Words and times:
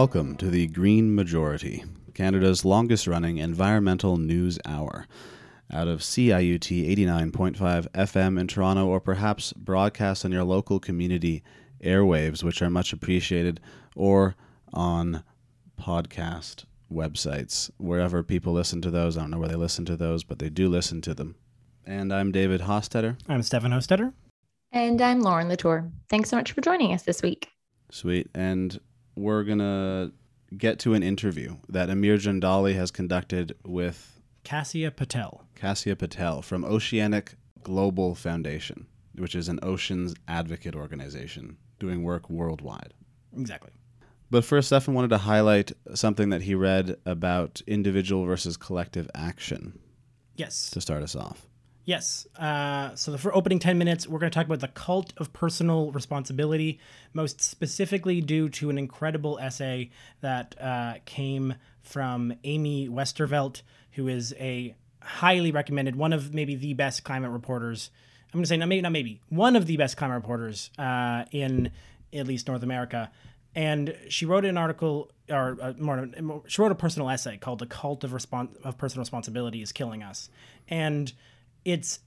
Welcome 0.00 0.36
to 0.36 0.48
the 0.48 0.66
Green 0.66 1.14
Majority, 1.14 1.84
Canada's 2.14 2.64
longest 2.64 3.06
running 3.06 3.36
environmental 3.36 4.16
news 4.16 4.58
hour. 4.64 5.06
Out 5.70 5.88
of 5.88 6.00
CIUT 6.00 6.96
89.5 6.96 7.86
FM 7.90 8.40
in 8.40 8.46
Toronto, 8.46 8.86
or 8.86 8.98
perhaps 8.98 9.52
broadcast 9.52 10.24
on 10.24 10.32
your 10.32 10.44
local 10.44 10.80
community 10.80 11.42
airwaves, 11.84 12.42
which 12.42 12.62
are 12.62 12.70
much 12.70 12.94
appreciated, 12.94 13.60
or 13.94 14.36
on 14.72 15.22
podcast 15.78 16.64
websites, 16.90 17.70
wherever 17.76 18.22
people 18.22 18.54
listen 18.54 18.80
to 18.80 18.90
those. 18.90 19.18
I 19.18 19.20
don't 19.20 19.32
know 19.32 19.38
where 19.38 19.50
they 19.50 19.54
listen 19.54 19.84
to 19.84 19.98
those, 19.98 20.24
but 20.24 20.38
they 20.38 20.48
do 20.48 20.70
listen 20.70 21.02
to 21.02 21.12
them. 21.12 21.34
And 21.84 22.10
I'm 22.10 22.32
David 22.32 22.62
Hostetter. 22.62 23.18
I'm 23.28 23.42
Stefan 23.42 23.72
Hostetter. 23.72 24.14
And 24.72 25.02
I'm 25.02 25.20
Lauren 25.20 25.48
Latour. 25.48 25.90
Thanks 26.08 26.30
so 26.30 26.36
much 26.38 26.52
for 26.52 26.62
joining 26.62 26.94
us 26.94 27.02
this 27.02 27.20
week. 27.20 27.50
Sweet. 27.90 28.30
And 28.34 28.80
we're 29.16 29.44
going 29.44 29.58
to 29.58 30.12
get 30.56 30.78
to 30.80 30.94
an 30.94 31.02
interview 31.02 31.56
that 31.68 31.90
Amir 31.90 32.16
Jandali 32.16 32.74
has 32.74 32.90
conducted 32.90 33.56
with 33.64 34.20
Cassia 34.44 34.90
Patel. 34.90 35.44
Cassia 35.54 35.96
Patel 35.96 36.42
from 36.42 36.64
Oceanic 36.64 37.34
Global 37.62 38.14
Foundation, 38.14 38.86
which 39.14 39.34
is 39.34 39.48
an 39.48 39.58
oceans 39.62 40.14
advocate 40.26 40.74
organization 40.74 41.56
doing 41.78 42.02
work 42.02 42.28
worldwide. 42.30 42.94
Exactly. 43.36 43.70
But 44.30 44.44
first, 44.44 44.68
Stefan 44.68 44.94
wanted 44.94 45.10
to 45.10 45.18
highlight 45.18 45.72
something 45.94 46.30
that 46.30 46.42
he 46.42 46.54
read 46.54 46.96
about 47.04 47.62
individual 47.66 48.24
versus 48.24 48.56
collective 48.56 49.10
action. 49.14 49.78
Yes. 50.36 50.70
To 50.70 50.80
start 50.80 51.02
us 51.02 51.16
off. 51.16 51.46
Yes. 51.90 52.24
Uh, 52.38 52.94
so, 52.94 53.16
for 53.16 53.34
opening 53.34 53.58
10 53.58 53.76
minutes, 53.76 54.06
we're 54.06 54.20
going 54.20 54.30
to 54.30 54.34
talk 54.34 54.46
about 54.46 54.60
the 54.60 54.68
cult 54.68 55.12
of 55.16 55.32
personal 55.32 55.90
responsibility, 55.90 56.78
most 57.14 57.40
specifically 57.40 58.20
due 58.20 58.48
to 58.50 58.70
an 58.70 58.78
incredible 58.78 59.40
essay 59.40 59.90
that 60.20 60.54
uh, 60.60 60.98
came 61.04 61.56
from 61.82 62.32
Amy 62.44 62.88
Westervelt, 62.88 63.62
who 63.94 64.06
is 64.06 64.32
a 64.38 64.76
highly 65.02 65.50
recommended, 65.50 65.96
one 65.96 66.12
of 66.12 66.32
maybe 66.32 66.54
the 66.54 66.74
best 66.74 67.02
climate 67.02 67.32
reporters. 67.32 67.90
I'm 68.32 68.38
going 68.38 68.44
to 68.44 68.48
say, 68.48 68.56
not 68.56 68.68
maybe, 68.68 68.82
not 68.82 68.92
maybe, 68.92 69.20
one 69.28 69.56
of 69.56 69.66
the 69.66 69.76
best 69.76 69.96
climate 69.96 70.14
reporters 70.14 70.70
uh, 70.78 71.24
in 71.32 71.72
at 72.12 72.24
least 72.24 72.46
North 72.46 72.62
America. 72.62 73.10
And 73.56 73.96
she 74.08 74.26
wrote 74.26 74.44
an 74.44 74.56
article, 74.56 75.10
or 75.28 75.58
uh, 75.60 75.72
more, 75.76 76.08
she 76.46 76.62
wrote 76.62 76.70
a 76.70 76.76
personal 76.76 77.10
essay 77.10 77.36
called 77.36 77.58
"The 77.58 77.66
Cult 77.66 78.04
of, 78.04 78.12
Respons- 78.12 78.56
of 78.62 78.78
Personal 78.78 79.02
Responsibility 79.02 79.60
is 79.60 79.72
Killing 79.72 80.04
Us," 80.04 80.30
and 80.68 81.12
it's 81.64 82.00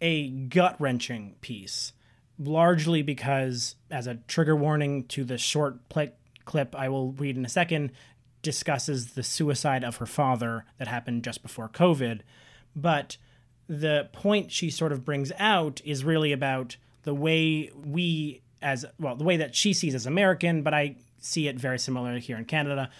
a 0.00 0.28
gut 0.28 0.76
wrenching 0.78 1.36
piece, 1.40 1.92
largely 2.38 3.02
because, 3.02 3.76
as 3.90 4.06
a 4.06 4.16
trigger 4.26 4.56
warning 4.56 5.04
to 5.06 5.24
the 5.24 5.38
short 5.38 5.88
pl- 5.88 6.12
clip 6.44 6.74
I 6.76 6.88
will 6.88 7.12
read 7.12 7.36
in 7.36 7.44
a 7.44 7.48
second, 7.48 7.92
discusses 8.42 9.12
the 9.14 9.22
suicide 9.22 9.84
of 9.84 9.96
her 9.96 10.06
father 10.06 10.64
that 10.78 10.88
happened 10.88 11.22
just 11.22 11.42
before 11.42 11.68
COVID. 11.68 12.20
But 12.74 13.16
the 13.68 14.08
point 14.12 14.50
she 14.50 14.70
sort 14.70 14.92
of 14.92 15.04
brings 15.04 15.30
out 15.38 15.80
is 15.84 16.04
really 16.04 16.32
about 16.32 16.76
the 17.04 17.14
way 17.14 17.70
we, 17.74 18.42
as 18.60 18.84
well, 18.98 19.14
the 19.14 19.24
way 19.24 19.36
that 19.36 19.54
she 19.54 19.72
sees 19.72 19.94
as 19.94 20.06
American, 20.06 20.62
but 20.62 20.74
I 20.74 20.96
see 21.18 21.46
it 21.46 21.56
very 21.56 21.78
similar 21.78 22.18
here 22.18 22.36
in 22.36 22.44
Canada, 22.44 22.90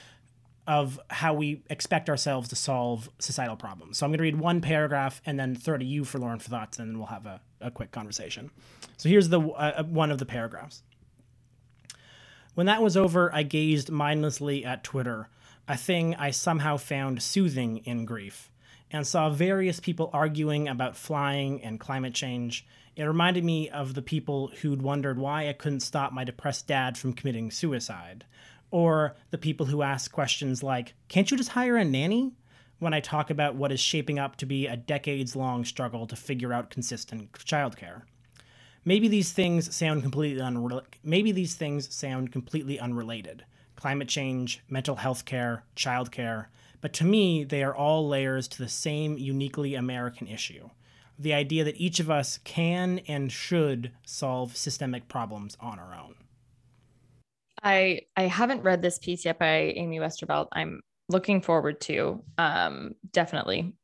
of 0.66 1.00
how 1.10 1.34
we 1.34 1.62
expect 1.70 2.08
ourselves 2.08 2.48
to 2.48 2.56
solve 2.56 3.10
societal 3.18 3.56
problems. 3.56 3.98
So 3.98 4.06
I'm 4.06 4.10
going 4.10 4.18
to 4.18 4.22
read 4.22 4.38
one 4.38 4.60
paragraph 4.60 5.20
and 5.26 5.38
then 5.38 5.56
throw 5.56 5.76
to 5.76 5.84
you 5.84 6.04
for 6.04 6.18
Lauren 6.18 6.38
for 6.38 6.48
thoughts, 6.48 6.78
and 6.78 6.88
then 6.88 6.98
we'll 6.98 7.08
have 7.08 7.26
a, 7.26 7.40
a 7.60 7.70
quick 7.70 7.90
conversation. 7.90 8.50
So 8.96 9.08
here's 9.08 9.28
the 9.28 9.40
uh, 9.40 9.72
uh, 9.78 9.82
one 9.84 10.10
of 10.10 10.18
the 10.18 10.26
paragraphs. 10.26 10.82
When 12.54 12.66
that 12.66 12.82
was 12.82 12.96
over, 12.96 13.34
I 13.34 13.42
gazed 13.42 13.90
mindlessly 13.90 14.64
at 14.64 14.84
Twitter, 14.84 15.28
a 15.66 15.76
thing 15.76 16.14
I 16.14 16.30
somehow 16.30 16.76
found 16.76 17.22
soothing 17.22 17.78
in 17.78 18.04
grief, 18.04 18.50
and 18.90 19.06
saw 19.06 19.30
various 19.30 19.80
people 19.80 20.10
arguing 20.12 20.68
about 20.68 20.96
flying 20.96 21.62
and 21.62 21.80
climate 21.80 22.14
change. 22.14 22.66
It 22.94 23.04
reminded 23.04 23.42
me 23.42 23.70
of 23.70 23.94
the 23.94 24.02
people 24.02 24.52
who'd 24.60 24.82
wondered 24.82 25.18
why 25.18 25.48
I 25.48 25.54
couldn't 25.54 25.80
stop 25.80 26.12
my 26.12 26.24
depressed 26.24 26.68
dad 26.68 26.98
from 26.98 27.14
committing 27.14 27.50
suicide 27.50 28.26
or 28.72 29.14
the 29.30 29.38
people 29.38 29.66
who 29.66 29.82
ask 29.82 30.10
questions 30.10 30.62
like, 30.62 30.94
can't 31.06 31.30
you 31.30 31.36
just 31.36 31.50
hire 31.50 31.76
a 31.76 31.84
nanny? 31.84 32.32
When 32.80 32.94
I 32.94 32.98
talk 32.98 33.30
about 33.30 33.54
what 33.54 33.70
is 33.70 33.78
shaping 33.78 34.18
up 34.18 34.34
to 34.36 34.46
be 34.46 34.66
a 34.66 34.76
decades 34.76 35.36
long 35.36 35.64
struggle 35.64 36.04
to 36.08 36.16
figure 36.16 36.52
out 36.52 36.70
consistent 36.70 37.30
childcare. 37.32 38.02
Maybe 38.84 39.06
these 39.06 39.30
things 39.30 39.72
sound 39.72 40.02
completely 40.02 40.42
unre- 40.42 40.82
maybe 41.04 41.30
these 41.30 41.54
things 41.54 41.94
sound 41.94 42.32
completely 42.32 42.80
unrelated. 42.80 43.44
Climate 43.76 44.08
change, 44.08 44.60
mental 44.68 44.96
health 44.96 45.24
care, 45.24 45.62
childcare, 45.76 46.46
but 46.80 46.92
to 46.94 47.04
me 47.04 47.44
they 47.44 47.62
are 47.62 47.74
all 47.74 48.08
layers 48.08 48.48
to 48.48 48.58
the 48.58 48.68
same 48.68 49.16
uniquely 49.16 49.76
American 49.76 50.26
issue. 50.26 50.70
The 51.16 51.34
idea 51.34 51.62
that 51.62 51.80
each 51.80 52.00
of 52.00 52.10
us 52.10 52.38
can 52.42 53.00
and 53.06 53.30
should 53.30 53.92
solve 54.04 54.56
systemic 54.56 55.06
problems 55.08 55.56
on 55.60 55.78
our 55.78 55.94
own. 55.94 56.16
I 57.62 58.02
I 58.16 58.22
haven't 58.22 58.62
read 58.62 58.82
this 58.82 58.98
piece 58.98 59.24
yet 59.24 59.38
by 59.38 59.72
Amy 59.76 59.98
Westervelt. 59.98 60.48
I'm 60.52 60.82
looking 61.08 61.40
forward 61.40 61.80
to 61.82 62.22
um, 62.38 62.92
definitely, 63.12 63.74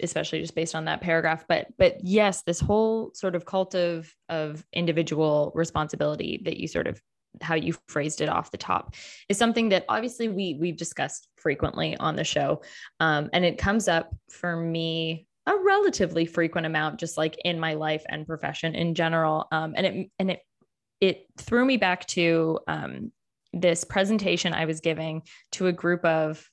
especially 0.00 0.40
just 0.40 0.54
based 0.54 0.74
on 0.74 0.84
that 0.86 1.00
paragraph. 1.00 1.44
But 1.48 1.68
but 1.78 1.98
yes, 2.02 2.42
this 2.42 2.60
whole 2.60 3.10
sort 3.14 3.34
of 3.34 3.44
cult 3.44 3.74
of 3.74 4.12
of 4.28 4.64
individual 4.72 5.52
responsibility 5.54 6.40
that 6.44 6.58
you 6.58 6.68
sort 6.68 6.86
of 6.86 7.00
how 7.40 7.56
you 7.56 7.74
phrased 7.88 8.20
it 8.20 8.28
off 8.28 8.52
the 8.52 8.56
top 8.56 8.94
is 9.28 9.36
something 9.36 9.70
that 9.70 9.84
obviously 9.88 10.28
we 10.28 10.56
we've 10.60 10.76
discussed 10.76 11.28
frequently 11.36 11.96
on 11.96 12.16
the 12.16 12.24
show, 12.24 12.62
um, 13.00 13.30
and 13.32 13.44
it 13.44 13.58
comes 13.58 13.88
up 13.88 14.14
for 14.30 14.56
me 14.56 15.26
a 15.46 15.52
relatively 15.62 16.24
frequent 16.24 16.66
amount, 16.66 16.98
just 16.98 17.18
like 17.18 17.36
in 17.44 17.60
my 17.60 17.74
life 17.74 18.04
and 18.08 18.26
profession 18.26 18.74
in 18.74 18.94
general. 18.94 19.46
Um, 19.52 19.74
and 19.76 19.86
it 19.86 20.10
and 20.18 20.30
it 20.30 20.40
it 21.00 21.26
threw 21.36 21.64
me 21.64 21.76
back 21.76 22.06
to 22.06 22.60
um, 22.66 23.12
this 23.60 23.84
presentation 23.84 24.52
I 24.52 24.64
was 24.64 24.80
giving 24.80 25.22
to 25.52 25.66
a 25.66 25.72
group 25.72 26.04
of, 26.04 26.44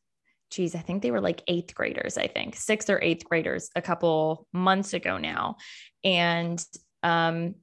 geez, 0.49 0.75
I 0.75 0.79
think 0.79 1.01
they 1.01 1.11
were 1.11 1.21
like 1.21 1.43
eighth 1.47 1.73
graders, 1.73 2.17
I 2.17 2.27
think 2.27 2.55
sixth 2.55 2.89
or 2.89 3.01
eighth 3.01 3.25
graders 3.25 3.69
a 3.75 3.81
couple 3.81 4.47
months 4.53 4.93
ago 4.93 5.17
now. 5.17 5.57
And 6.03 6.63
um, 7.03 7.55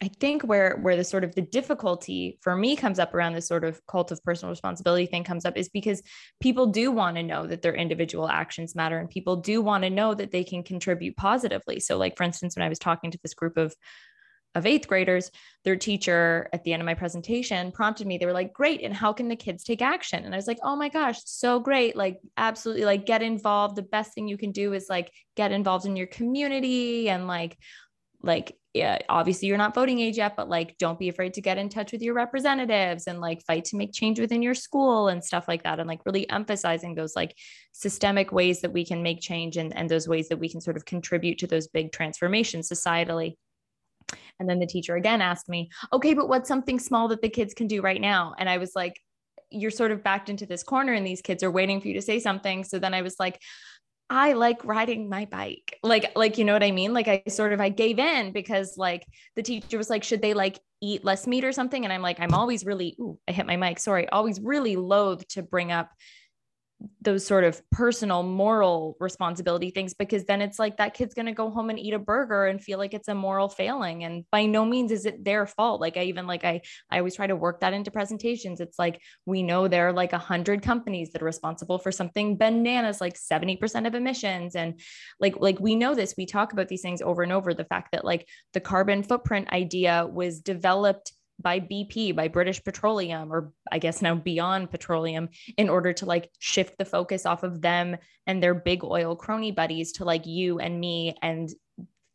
I 0.00 0.08
think 0.20 0.42
where 0.42 0.76
where 0.76 0.96
the 0.96 1.02
sort 1.02 1.24
of 1.24 1.34
the 1.34 1.42
difficulty 1.42 2.38
for 2.40 2.54
me 2.54 2.76
comes 2.76 3.00
up 3.00 3.14
around 3.14 3.32
this 3.32 3.48
sort 3.48 3.64
of 3.64 3.84
cult 3.86 4.12
of 4.12 4.22
personal 4.22 4.50
responsibility 4.50 5.06
thing 5.06 5.24
comes 5.24 5.44
up 5.44 5.56
is 5.56 5.68
because 5.68 6.02
people 6.40 6.66
do 6.66 6.92
want 6.92 7.16
to 7.16 7.22
know 7.24 7.46
that 7.46 7.62
their 7.62 7.74
individual 7.74 8.28
actions 8.28 8.76
matter 8.76 8.98
and 8.98 9.10
people 9.10 9.36
do 9.36 9.60
want 9.60 9.82
to 9.82 9.90
know 9.90 10.14
that 10.14 10.30
they 10.30 10.44
can 10.44 10.62
contribute 10.62 11.16
positively. 11.16 11.80
So 11.80 11.98
like 11.98 12.16
for 12.16 12.22
instance 12.22 12.54
when 12.54 12.64
I 12.64 12.68
was 12.68 12.78
talking 12.78 13.10
to 13.10 13.18
this 13.22 13.34
group 13.34 13.56
of 13.56 13.74
of 14.58 14.66
eighth 14.66 14.88
graders, 14.88 15.30
their 15.64 15.76
teacher 15.76 16.48
at 16.52 16.64
the 16.64 16.72
end 16.72 16.82
of 16.82 16.86
my 16.86 16.94
presentation 16.94 17.72
prompted 17.72 18.06
me. 18.06 18.18
They 18.18 18.26
were 18.26 18.32
like, 18.32 18.52
Great. 18.52 18.82
And 18.82 18.94
how 18.94 19.12
can 19.12 19.28
the 19.28 19.36
kids 19.36 19.64
take 19.64 19.80
action? 19.80 20.24
And 20.24 20.34
I 20.34 20.36
was 20.36 20.46
like, 20.46 20.58
Oh 20.62 20.76
my 20.76 20.88
gosh, 20.88 21.20
so 21.24 21.60
great. 21.60 21.96
Like, 21.96 22.20
absolutely, 22.36 22.84
like, 22.84 23.06
get 23.06 23.22
involved. 23.22 23.76
The 23.76 23.82
best 23.82 24.12
thing 24.12 24.28
you 24.28 24.36
can 24.36 24.52
do 24.52 24.74
is 24.74 24.86
like 24.90 25.12
get 25.36 25.52
involved 25.52 25.86
in 25.86 25.96
your 25.96 26.06
community 26.06 27.08
and 27.08 27.26
like, 27.26 27.56
like, 28.20 28.56
yeah, 28.74 28.98
obviously 29.08 29.48
you're 29.48 29.58
not 29.58 29.74
voting 29.74 29.98
age 30.00 30.18
yet, 30.18 30.36
but 30.36 30.48
like, 30.48 30.76
don't 30.78 30.98
be 30.98 31.08
afraid 31.08 31.34
to 31.34 31.40
get 31.40 31.58
in 31.58 31.68
touch 31.68 31.92
with 31.92 32.02
your 32.02 32.14
representatives 32.14 33.06
and 33.06 33.20
like 33.20 33.42
fight 33.46 33.64
to 33.66 33.76
make 33.76 33.92
change 33.92 34.20
within 34.20 34.42
your 34.42 34.54
school 34.54 35.08
and 35.08 35.24
stuff 35.24 35.48
like 35.48 35.62
that. 35.62 35.78
And 35.78 35.88
like 35.88 36.04
really 36.04 36.28
emphasizing 36.28 36.94
those 36.94 37.16
like 37.16 37.34
systemic 37.72 38.32
ways 38.32 38.60
that 38.60 38.72
we 38.72 38.84
can 38.84 39.02
make 39.02 39.20
change 39.20 39.56
and, 39.56 39.74
and 39.76 39.88
those 39.88 40.08
ways 40.08 40.28
that 40.28 40.38
we 40.38 40.48
can 40.48 40.60
sort 40.60 40.76
of 40.76 40.84
contribute 40.84 41.38
to 41.38 41.46
those 41.46 41.68
big 41.68 41.92
transformations 41.92 42.68
societally 42.68 43.34
and 44.40 44.48
then 44.48 44.58
the 44.58 44.66
teacher 44.66 44.96
again 44.96 45.20
asked 45.20 45.48
me, 45.48 45.70
okay, 45.92 46.14
but 46.14 46.28
what's 46.28 46.48
something 46.48 46.78
small 46.78 47.08
that 47.08 47.22
the 47.22 47.28
kids 47.28 47.54
can 47.54 47.66
do 47.66 47.82
right 47.82 48.00
now? 48.00 48.34
And 48.38 48.48
I 48.48 48.58
was 48.58 48.72
like, 48.74 49.00
you're 49.50 49.70
sort 49.70 49.90
of 49.90 50.04
backed 50.04 50.28
into 50.28 50.46
this 50.46 50.62
corner 50.62 50.92
and 50.92 51.06
these 51.06 51.22
kids 51.22 51.42
are 51.42 51.50
waiting 51.50 51.80
for 51.80 51.88
you 51.88 51.94
to 51.94 52.02
say 52.02 52.20
something. 52.20 52.64
So 52.64 52.78
then 52.78 52.94
I 52.94 53.02
was 53.02 53.16
like, 53.18 53.40
I 54.10 54.32
like 54.32 54.64
riding 54.64 55.08
my 55.08 55.26
bike. 55.26 55.78
Like, 55.82 56.12
like, 56.16 56.38
you 56.38 56.44
know 56.44 56.54
what 56.54 56.62
I 56.62 56.70
mean? 56.70 56.94
Like 56.94 57.08
I 57.08 57.22
sort 57.28 57.52
of, 57.52 57.60
I 57.60 57.68
gave 57.68 57.98
in 57.98 58.32
because 58.32 58.78
like 58.78 59.06
the 59.36 59.42
teacher 59.42 59.76
was 59.76 59.90
like, 59.90 60.02
should 60.02 60.22
they 60.22 60.34
like 60.34 60.58
eat 60.80 61.04
less 61.04 61.26
meat 61.26 61.44
or 61.44 61.52
something? 61.52 61.84
And 61.84 61.92
I'm 61.92 62.00
like, 62.02 62.20
I'm 62.20 62.32
always 62.32 62.64
really, 62.64 62.96
ooh, 63.00 63.18
I 63.28 63.32
hit 63.32 63.46
my 63.46 63.56
mic. 63.56 63.78
Sorry. 63.78 64.08
Always 64.08 64.40
really 64.40 64.76
loath 64.76 65.26
to 65.28 65.42
bring 65.42 65.72
up 65.72 65.90
those 67.00 67.26
sort 67.26 67.42
of 67.42 67.60
personal 67.70 68.22
moral 68.22 68.96
responsibility 69.00 69.70
things 69.70 69.94
because 69.94 70.24
then 70.24 70.40
it's 70.40 70.58
like 70.58 70.76
that 70.76 70.94
kid's 70.94 71.14
going 71.14 71.26
to 71.26 71.32
go 71.32 71.50
home 71.50 71.70
and 71.70 71.78
eat 71.78 71.94
a 71.94 71.98
burger 71.98 72.46
and 72.46 72.62
feel 72.62 72.78
like 72.78 72.94
it's 72.94 73.08
a 73.08 73.14
moral 73.14 73.48
failing 73.48 74.04
and 74.04 74.24
by 74.30 74.46
no 74.46 74.64
means 74.64 74.92
is 74.92 75.04
it 75.04 75.24
their 75.24 75.46
fault. 75.46 75.80
Like 75.80 75.96
i 75.96 76.04
even 76.04 76.26
like 76.26 76.44
i 76.44 76.60
i 76.90 76.98
always 76.98 77.16
try 77.16 77.26
to 77.26 77.34
work 77.34 77.60
that 77.60 77.72
into 77.72 77.90
presentations. 77.90 78.60
It's 78.60 78.78
like 78.78 79.00
we 79.26 79.42
know 79.42 79.66
there 79.66 79.88
are 79.88 79.92
like 79.92 80.12
a 80.12 80.18
hundred 80.18 80.62
companies 80.62 81.10
that 81.12 81.22
are 81.22 81.26
responsible 81.26 81.78
for 81.78 81.90
something 81.90 82.36
bananas 82.36 83.00
like 83.00 83.14
70% 83.14 83.86
of 83.86 83.94
emissions 83.94 84.54
and 84.54 84.80
like 85.18 85.36
like 85.40 85.58
we 85.58 85.74
know 85.74 85.94
this. 85.94 86.14
We 86.16 86.26
talk 86.26 86.52
about 86.52 86.68
these 86.68 86.82
things 86.82 87.02
over 87.02 87.22
and 87.22 87.32
over. 87.32 87.54
The 87.54 87.64
fact 87.64 87.92
that 87.92 88.04
like 88.04 88.28
the 88.52 88.60
carbon 88.60 89.02
footprint 89.02 89.52
idea 89.52 90.06
was 90.06 90.40
developed 90.40 91.12
by 91.40 91.60
BP, 91.60 92.14
by 92.14 92.28
British 92.28 92.62
Petroleum, 92.62 93.32
or 93.32 93.52
I 93.70 93.78
guess 93.78 94.02
now 94.02 94.14
beyond 94.14 94.70
petroleum, 94.70 95.28
in 95.56 95.68
order 95.68 95.92
to 95.94 96.06
like 96.06 96.30
shift 96.38 96.78
the 96.78 96.84
focus 96.84 97.26
off 97.26 97.42
of 97.42 97.60
them 97.60 97.96
and 98.26 98.42
their 98.42 98.54
big 98.54 98.84
oil 98.84 99.14
crony 99.16 99.52
buddies 99.52 99.92
to 99.92 100.04
like 100.04 100.26
you 100.26 100.58
and 100.58 100.78
me 100.78 101.16
and 101.22 101.50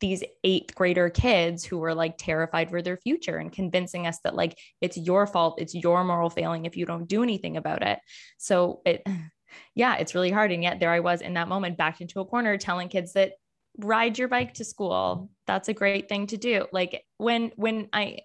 these 0.00 0.22
eighth 0.42 0.74
grader 0.74 1.08
kids 1.08 1.64
who 1.64 1.78
were 1.78 1.94
like 1.94 2.16
terrified 2.18 2.68
for 2.68 2.82
their 2.82 2.98
future 2.98 3.38
and 3.38 3.52
convincing 3.52 4.06
us 4.06 4.18
that 4.24 4.34
like 4.34 4.58
it's 4.80 4.98
your 4.98 5.26
fault, 5.26 5.58
it's 5.58 5.74
your 5.74 6.04
moral 6.04 6.28
failing 6.28 6.66
if 6.66 6.76
you 6.76 6.84
don't 6.84 7.08
do 7.08 7.22
anything 7.22 7.56
about 7.56 7.82
it. 7.82 7.98
So 8.36 8.82
it, 8.84 9.02
yeah, 9.74 9.96
it's 9.96 10.14
really 10.14 10.30
hard. 10.30 10.52
And 10.52 10.62
yet 10.62 10.80
there 10.80 10.90
I 10.90 11.00
was 11.00 11.22
in 11.22 11.34
that 11.34 11.48
moment 11.48 11.78
backed 11.78 12.02
into 12.02 12.20
a 12.20 12.26
corner 12.26 12.58
telling 12.58 12.88
kids 12.88 13.14
that 13.14 13.32
ride 13.78 14.18
your 14.18 14.28
bike 14.28 14.54
to 14.54 14.64
school. 14.64 15.30
That's 15.46 15.68
a 15.68 15.74
great 15.74 16.08
thing 16.08 16.26
to 16.28 16.36
do. 16.36 16.66
Like 16.70 17.02
when, 17.16 17.52
when 17.56 17.88
I, 17.92 18.18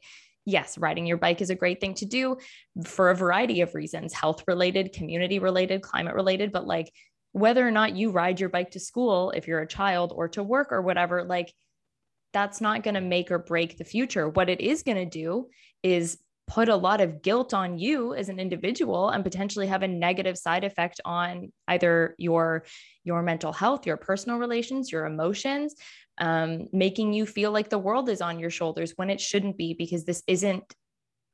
yes, 0.50 0.78
riding 0.78 1.06
your 1.06 1.18
bike 1.18 1.42
is 1.42 1.50
a 1.50 1.56
great 1.56 1.80
thing 1.80 1.94
to 1.96 2.06
do 2.06 2.38
for 2.86 3.10
a 3.10 3.16
variety 3.16 3.62
of 3.62 3.76
reasons, 3.76 4.14
health 4.14 4.44
related, 4.48 4.94
community 4.94 5.40
related, 5.40 5.82
climate 5.82 6.16
related, 6.16 6.52
but 6.52 6.68
like 6.68 6.92
whether 7.32 7.66
or 7.66 7.72
not 7.72 7.96
you 7.96 8.12
ride 8.12 8.40
your 8.40 8.50
bike 8.50 8.72
to 8.72 8.80
school, 8.80 9.32
if 9.32 9.48
you're 9.48 9.62
a 9.62 9.68
child 9.68 10.12
or 10.16 10.28
to 10.30 10.44
work 10.44 10.72
or 10.72 10.82
whatever, 10.82 11.24
like 11.24 11.54
that's 12.34 12.62
not 12.62 12.84
going 12.84 12.96
to 12.96 13.02
make 13.02 13.32
or 13.32 13.40
break 13.40 13.78
the 13.78 13.84
future. 13.84 14.28
What 14.28 14.50
it 14.50 14.62
is 14.62 14.84
going 14.84 14.98
to 14.98 15.06
do 15.06 15.48
is 15.84 16.18
put 16.50 16.68
a 16.68 16.76
lot 16.76 17.00
of 17.00 17.22
guilt 17.22 17.54
on 17.54 17.78
you 17.78 18.16
as 18.16 18.28
an 18.28 18.40
individual 18.40 19.10
and 19.10 19.24
potentially 19.24 19.68
have 19.68 19.84
a 19.84 19.88
negative 19.88 20.36
side 20.36 20.64
effect 20.64 21.00
on 21.06 21.52
either 21.68 22.16
your 22.18 22.66
your 23.04 23.22
mental 23.22 23.54
health 23.54 23.86
your 23.86 23.98
personal 23.98 24.40
relations 24.40 24.92
your 24.92 25.06
emotions 25.06 25.76
um, 26.20 26.68
making 26.72 27.14
you 27.14 27.26
feel 27.26 27.52
like 27.52 27.70
the 27.70 27.80
world 27.80 28.10
is 28.10 28.22
on 28.22 28.40
your 28.40 28.50
shoulders 28.50 28.94
when 28.96 29.10
it 29.10 29.22
shouldn't 29.22 29.58
be 29.58 29.74
because 29.74 30.06
this 30.06 30.24
isn't 30.28 30.76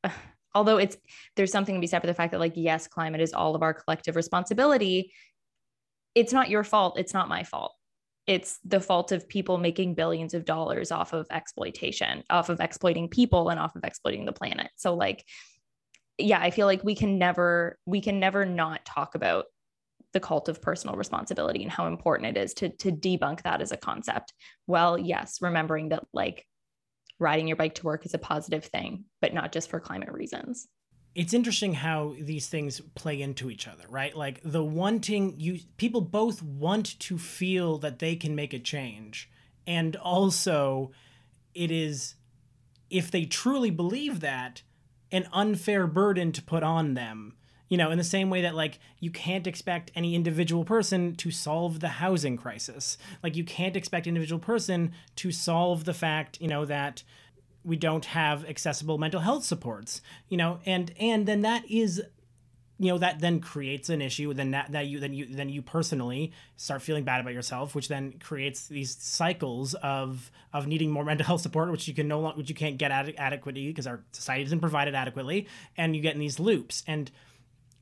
uh, 0.03 0.09
although 0.55 0.77
it's 0.77 0.95
there's 1.35 1.51
something 1.51 1.75
to 1.75 1.81
be 1.81 1.87
said 1.87 1.99
for 1.99 2.07
the 2.07 2.13
fact 2.13 2.31
that 2.31 2.39
like 2.39 2.53
yes 2.55 2.87
climate 2.87 3.19
is 3.19 3.33
all 3.33 3.55
of 3.55 3.61
our 3.61 3.73
collective 3.73 4.15
responsibility 4.15 5.11
it's 6.13 6.31
not 6.31 6.49
your 6.49 6.63
fault 6.63 6.97
it's 6.97 7.13
not 7.13 7.27
my 7.27 7.43
fault 7.43 7.73
it's 8.27 8.59
the 8.63 8.79
fault 8.79 9.11
of 9.11 9.27
people 9.27 9.57
making 9.57 9.93
billions 9.93 10.33
of 10.33 10.45
dollars 10.45 10.91
off 10.91 11.13
of 11.13 11.27
exploitation, 11.29 12.23
off 12.31 12.49
of 12.49 12.59
exploiting 12.59 13.07
people 13.07 13.49
and 13.49 13.59
off 13.59 13.75
of 13.75 13.83
exploiting 13.83 14.25
the 14.25 14.31
planet. 14.31 14.71
So 14.77 14.95
like 14.95 15.23
yeah, 16.17 16.39
I 16.39 16.49
feel 16.49 16.65
like 16.65 16.83
we 16.83 16.95
can 16.95 17.17
never 17.17 17.77
we 17.85 18.01
can 18.01 18.19
never 18.19 18.45
not 18.45 18.85
talk 18.85 19.15
about 19.15 19.45
the 20.15 20.19
cult 20.19 20.49
of 20.49 20.61
personal 20.61 20.95
responsibility 20.95 21.61
and 21.61 21.71
how 21.71 21.85
important 21.85 22.35
it 22.35 22.41
is 22.41 22.55
to 22.55 22.69
to 22.69 22.91
debunk 22.91 23.43
that 23.43 23.61
as 23.61 23.71
a 23.71 23.77
concept. 23.77 24.33
Well, 24.65 24.97
yes, 24.97 25.37
remembering 25.41 25.89
that 25.89 26.05
like 26.13 26.47
riding 27.19 27.47
your 27.47 27.57
bike 27.57 27.75
to 27.75 27.85
work 27.85 28.05
is 28.05 28.15
a 28.15 28.19
positive 28.19 28.65
thing, 28.65 29.05
but 29.21 29.33
not 29.33 29.51
just 29.51 29.69
for 29.69 29.79
climate 29.79 30.11
reasons 30.11 30.67
it's 31.15 31.33
interesting 31.33 31.73
how 31.73 32.13
these 32.19 32.47
things 32.47 32.81
play 32.93 33.21
into 33.21 33.49
each 33.49 33.69
other, 33.69 33.85
right? 33.87 34.15
Like 34.15 34.41
the 34.43 34.63
wanting 34.63 35.39
you 35.39 35.59
people 35.77 36.01
both 36.01 36.43
want 36.43 36.99
to 36.99 37.17
feel 37.17 37.77
that 37.77 37.99
they 37.99 38.17
can 38.17 38.35
make 38.35 38.53
a 38.53 38.59
change. 38.59 39.31
And 39.65 39.95
also 39.95 40.91
it 41.53 41.71
is 41.71 42.15
if 42.89 43.09
they 43.09 43.25
truly 43.25 43.71
believe 43.71 44.19
that 44.19 44.61
an 45.11 45.27
unfair 45.31 45.87
burden 45.87 46.33
to 46.33 46.41
put 46.41 46.63
on 46.63 46.93
them. 46.93 47.37
You 47.69 47.77
know, 47.77 47.89
in 47.89 47.97
the 47.97 48.03
same 48.03 48.29
way 48.29 48.41
that 48.41 48.55
like 48.55 48.79
you 48.99 49.09
can't 49.09 49.47
expect 49.47 49.91
any 49.95 50.15
individual 50.15 50.63
person 50.63 51.15
to 51.15 51.31
solve 51.31 51.79
the 51.79 51.87
housing 51.87 52.37
crisis. 52.37 52.97
Like 53.23 53.35
you 53.35 53.43
can't 53.43 53.75
expect 53.75 54.07
individual 54.07 54.39
person 54.39 54.93
to 55.17 55.31
solve 55.31 55.85
the 55.85 55.93
fact, 55.93 56.39
you 56.39 56.47
know, 56.47 56.65
that 56.65 57.03
we 57.65 57.75
don't 57.75 58.05
have 58.05 58.45
accessible 58.45 58.97
mental 58.97 59.19
health 59.19 59.43
supports 59.43 60.01
you 60.29 60.37
know 60.37 60.59
and 60.65 60.93
and 60.99 61.25
then 61.25 61.41
that 61.41 61.69
is 61.69 62.01
you 62.77 62.91
know 62.91 62.97
that 62.97 63.19
then 63.19 63.39
creates 63.39 63.89
an 63.89 64.01
issue 64.01 64.33
then 64.33 64.51
that, 64.51 64.71
that 64.71 64.85
you 64.85 64.99
then 64.99 65.13
you 65.13 65.25
then 65.25 65.49
you 65.49 65.61
personally 65.61 66.31
start 66.57 66.81
feeling 66.81 67.03
bad 67.03 67.19
about 67.19 67.33
yourself 67.33 67.73
which 67.73 67.87
then 67.87 68.13
creates 68.19 68.67
these 68.67 68.95
cycles 68.97 69.73
of 69.75 70.29
of 70.53 70.67
needing 70.67 70.91
more 70.91 71.03
mental 71.03 71.25
health 71.25 71.41
support 71.41 71.71
which 71.71 71.87
you 71.87 71.93
can 71.93 72.07
no 72.07 72.19
longer 72.19 72.37
which 72.37 72.49
you 72.49 72.55
can't 72.55 72.77
get 72.77 72.91
ad- 72.91 73.15
adequately 73.17 73.67
because 73.67 73.87
our 73.87 74.03
society 74.11 74.43
doesn't 74.43 74.59
provide 74.59 74.87
it 74.87 74.93
adequately 74.93 75.47
and 75.77 75.95
you 75.95 76.01
get 76.01 76.13
in 76.13 76.19
these 76.19 76.39
loops 76.39 76.83
and 76.85 77.11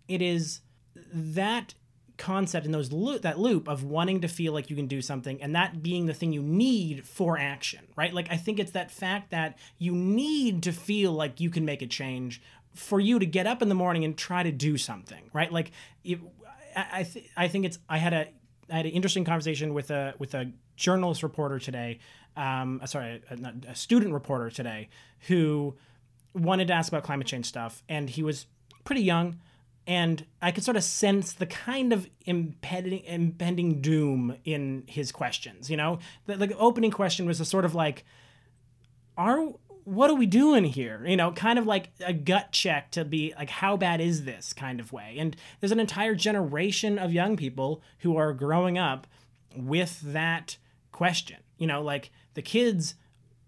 it 0.08 0.22
is 0.22 0.62
that 0.96 1.74
concept 2.18 2.66
and 2.66 2.74
those 2.74 2.92
loop 2.92 3.24
that 3.24 3.40
loop 3.40 3.68
of 3.68 3.84
wanting 3.84 4.22
to 4.22 4.28
feel 4.28 4.54
like 4.54 4.70
you 4.70 4.76
can 4.76 4.86
do 4.88 5.02
something 5.02 5.42
and 5.42 5.56
that 5.56 5.82
being 5.82 6.06
the 6.06 6.14
thing 6.14 6.32
you 6.32 6.44
need 6.44 7.06
for 7.08 7.38
action 7.38 7.80
right? 7.96 8.14
Like 8.14 8.32
i 8.32 8.38
think 8.38 8.60
it's 8.60 8.72
that 8.72 8.92
fact 8.92 9.32
that 9.32 9.58
you 9.80 9.94
need 9.94 10.64
to 10.64 10.72
feel 10.72 11.12
like 11.12 11.40
you 11.40 11.50
can 11.50 11.66
make 11.66 11.82
a 11.82 11.88
change 11.88 12.42
for 12.76 13.00
you 13.00 13.18
to 13.20 13.26
get 13.26 13.48
up 13.48 13.62
in 13.62 13.70
the 13.70 13.76
morning 13.76 14.04
and 14.04 14.16
try 14.18 14.44
to 14.44 14.52
do 14.52 14.78
something 14.78 15.30
right? 15.34 15.52
Like 15.52 15.72
it, 16.04 16.20
i 16.76 17.00
I, 17.00 17.04
th- 17.04 17.30
I 17.36 17.48
think 17.48 17.66
it's 17.66 17.80
i 17.90 17.98
had 17.98 18.14
a 18.14 18.28
i 18.72 18.78
had 18.78 18.86
an 18.86 18.92
interesting 18.92 19.26
conversation 19.26 19.74
with 19.74 19.90
a 19.90 20.14
with 20.20 20.34
a 20.36 20.52
journalist 20.76 21.24
reporter 21.24 21.60
today 21.60 22.00
um 22.38 22.80
uh, 22.82 22.86
sorry 22.86 23.22
a, 23.30 23.54
a 23.70 23.76
student 23.76 24.14
reporter 24.14 24.50
today 24.50 24.90
who 25.28 25.76
wanted 26.34 26.68
to 26.68 26.74
ask 26.74 26.92
about 26.92 27.04
climate 27.04 27.28
change 27.28 27.46
stuff 27.46 27.84
and 27.90 28.10
he 28.10 28.24
was 28.24 28.46
pretty 28.84 29.02
young 29.02 29.40
and 29.85 30.25
I 30.41 30.51
could 30.51 30.63
sort 30.63 30.77
of 30.77 30.83
sense 30.83 31.33
the 31.33 31.45
kind 31.45 31.91
of 31.91 32.09
impending 32.25 33.03
impending 33.03 33.81
doom 33.81 34.38
in 34.45 34.83
his 34.88 35.12
questions. 35.12 35.69
You 35.69 35.77
know, 35.77 36.00
the, 36.25 36.38
the 36.38 36.57
opening 36.57 36.91
question 36.91 37.25
was 37.25 37.39
a 37.39 37.45
sort 37.45 37.65
of 37.65 37.75
like, 37.75 38.06
"Are 39.18 39.39
what 39.83 40.09
are 40.09 40.15
we 40.15 40.25
doing 40.25 40.63
here?" 40.63 41.06
You 41.06 41.18
know, 41.18 41.31
kind 41.31 41.59
of 41.59 41.65
like 41.65 41.91
a 42.06 42.13
gut 42.13 42.51
check 42.51 42.91
to 42.91 43.03
be 43.03 43.33
like, 43.38 43.50
"How 43.50 43.75
bad 43.75 43.99
is 43.99 44.23
this?" 44.23 44.54
kind 44.54 44.80
of 44.80 44.94
way. 44.94 45.18
And 45.19 45.35
there's 45.59 45.71
an 45.73 45.80
entire 45.80 46.16
generation 46.16 46.97
of 46.97 47.11
young 47.11 47.35
people 47.35 47.81
who 47.99 48.16
are 48.16 48.33
growing 48.33 48.78
up 48.78 49.06
with 49.56 49.99
that 50.02 50.57
question. 50.92 51.37
You 51.57 51.68
know, 51.68 51.81
like 51.81 52.11
the 52.35 52.42
kids 52.42 52.95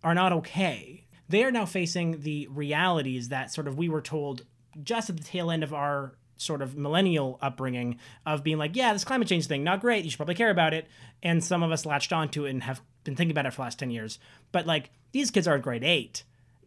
are 0.04 0.14
not 0.14 0.34
okay. 0.34 1.08
They 1.30 1.44
are 1.44 1.52
now 1.52 1.66
facing 1.66 2.22
the 2.22 2.48
realities 2.48 3.30
that 3.30 3.52
sort 3.52 3.68
of 3.68 3.78
we 3.78 3.90
were 3.90 4.02
told 4.02 4.44
just 4.84 5.10
at 5.10 5.18
the 5.18 5.24
tail 5.24 5.50
end 5.50 5.64
of 5.64 5.74
our 5.74 6.16
sort 6.38 6.62
of 6.62 6.76
millennial 6.76 7.38
upbringing 7.42 8.00
of 8.26 8.44
being 8.44 8.58
like, 8.58 8.76
yeah, 8.76 8.94
this 8.94 9.04
climate 9.04 9.28
change 9.28 9.48
thing, 9.48 9.64
not 9.64 9.82
great. 9.82 10.04
You 10.04 10.10
should 10.10 10.18
probably 10.18 10.36
care 10.36 10.50
about 10.50 10.74
it. 10.74 10.88
And 11.24 11.44
some 11.44 11.64
of 11.64 11.72
us 11.72 11.86
latched 11.86 12.14
onto 12.14 12.46
it 12.46 12.52
and 12.52 12.64
have 12.64 12.82
been 13.04 13.16
thinking 13.16 13.32
about 13.32 13.46
it 13.46 13.52
for 13.52 13.58
the 13.58 13.64
last 13.64 13.80
10 13.80 13.90
years. 13.92 14.20
But 14.52 14.66
like, 14.66 14.92
these 15.12 15.32
kids 15.32 15.48
are 15.48 15.56
in 15.56 15.62
grade 15.62 15.84
eight 15.84 16.24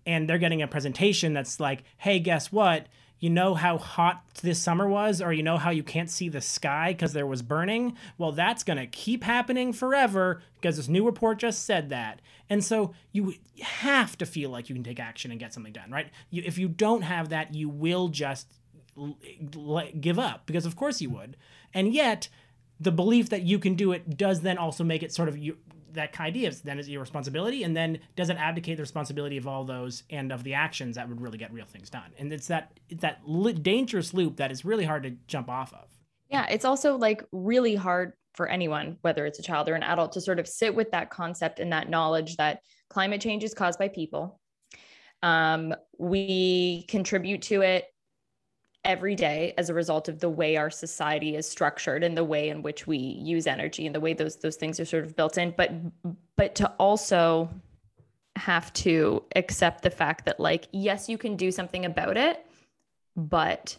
and 0.06 0.28
they're 0.28 0.38
getting 0.38 0.62
a 0.62 0.66
presentation 0.66 1.34
that's 1.34 1.60
like, 1.60 1.84
hey, 1.98 2.18
guess 2.18 2.50
what? 2.50 2.86
You 3.20 3.30
know 3.30 3.54
how 3.54 3.78
hot 3.78 4.22
this 4.42 4.60
summer 4.60 4.88
was, 4.88 5.20
or 5.20 5.32
you 5.32 5.42
know 5.42 5.58
how 5.58 5.70
you 5.70 5.82
can't 5.82 6.08
see 6.08 6.28
the 6.28 6.40
sky 6.40 6.92
because 6.92 7.12
there 7.12 7.26
was 7.26 7.42
burning? 7.42 7.96
Well, 8.16 8.32
that's 8.32 8.62
going 8.62 8.78
to 8.78 8.86
keep 8.86 9.24
happening 9.24 9.72
forever 9.72 10.40
because 10.54 10.76
this 10.76 10.88
new 10.88 11.04
report 11.04 11.38
just 11.38 11.64
said 11.64 11.90
that. 11.90 12.20
And 12.48 12.64
so 12.64 12.94
you 13.12 13.34
have 13.60 14.16
to 14.18 14.26
feel 14.26 14.50
like 14.50 14.68
you 14.68 14.74
can 14.74 14.84
take 14.84 15.00
action 15.00 15.30
and 15.30 15.40
get 15.40 15.52
something 15.52 15.72
done, 15.72 15.90
right? 15.90 16.08
You, 16.30 16.42
if 16.46 16.58
you 16.58 16.68
don't 16.68 17.02
have 17.02 17.30
that, 17.30 17.54
you 17.54 17.68
will 17.68 18.08
just 18.08 18.46
give 20.00 20.18
up 20.18 20.46
because 20.46 20.66
of 20.66 20.76
course 20.76 21.00
you 21.00 21.10
would. 21.10 21.36
And 21.74 21.92
yet 21.92 22.28
the 22.80 22.92
belief 22.92 23.28
that 23.30 23.42
you 23.42 23.58
can 23.58 23.74
do 23.74 23.92
it 23.92 24.16
does 24.16 24.40
then 24.40 24.58
also 24.58 24.84
make 24.84 25.02
it 25.02 25.12
sort 25.12 25.28
of 25.28 25.36
you 25.36 25.56
that 25.92 26.18
idea 26.20 26.48
of 26.48 26.62
then 26.62 26.78
is 26.78 26.88
your 26.88 27.00
responsibility 27.00 27.62
and 27.64 27.76
then 27.76 27.98
doesn't 28.14 28.36
abdicate 28.36 28.76
the 28.76 28.82
responsibility 28.82 29.36
of 29.36 29.46
all 29.46 29.64
those 29.64 30.02
and 30.10 30.30
of 30.30 30.44
the 30.44 30.54
actions 30.54 30.96
that 30.96 31.08
would 31.08 31.20
really 31.20 31.38
get 31.38 31.52
real 31.52 31.64
things 31.64 31.88
done. 31.88 32.10
And 32.18 32.32
it's 32.32 32.46
that 32.48 32.78
it's 32.88 33.02
that 33.02 33.20
dangerous 33.62 34.14
loop 34.14 34.36
that 34.36 34.52
is 34.52 34.64
really 34.64 34.84
hard 34.84 35.02
to 35.04 35.10
jump 35.26 35.48
off 35.48 35.72
of. 35.72 35.88
Yeah 36.28 36.46
it's 36.48 36.64
also 36.64 36.96
like 36.96 37.24
really 37.32 37.74
hard 37.74 38.12
for 38.34 38.46
anyone 38.46 38.98
whether 39.00 39.26
it's 39.26 39.38
a 39.38 39.42
child 39.42 39.68
or 39.68 39.74
an 39.74 39.82
adult 39.82 40.12
to 40.12 40.20
sort 40.20 40.38
of 40.38 40.46
sit 40.46 40.74
with 40.74 40.90
that 40.92 41.10
concept 41.10 41.58
and 41.58 41.72
that 41.72 41.88
knowledge 41.88 42.36
that 42.36 42.60
climate 42.90 43.20
change 43.20 43.44
is 43.44 43.54
caused 43.54 43.78
by 43.78 43.88
people. 43.88 44.40
Um, 45.22 45.74
we 45.98 46.84
contribute 46.88 47.42
to 47.42 47.62
it 47.62 47.86
every 48.84 49.14
day 49.14 49.54
as 49.58 49.68
a 49.68 49.74
result 49.74 50.08
of 50.08 50.20
the 50.20 50.30
way 50.30 50.56
our 50.56 50.70
society 50.70 51.36
is 51.36 51.48
structured 51.48 52.02
and 52.04 52.16
the 52.16 52.24
way 52.24 52.48
in 52.48 52.62
which 52.62 52.86
we 52.86 52.96
use 52.96 53.46
energy 53.46 53.86
and 53.86 53.94
the 53.94 54.00
way 54.00 54.12
those 54.12 54.36
those 54.36 54.56
things 54.56 54.78
are 54.80 54.84
sort 54.84 55.04
of 55.04 55.16
built 55.16 55.36
in. 55.38 55.52
But 55.56 55.72
but 56.36 56.54
to 56.56 56.68
also 56.78 57.50
have 58.36 58.72
to 58.72 59.24
accept 59.34 59.82
the 59.82 59.90
fact 59.90 60.24
that 60.24 60.38
like 60.38 60.68
yes 60.72 61.08
you 61.08 61.18
can 61.18 61.36
do 61.36 61.50
something 61.50 61.84
about 61.84 62.16
it 62.16 62.46
but 63.16 63.76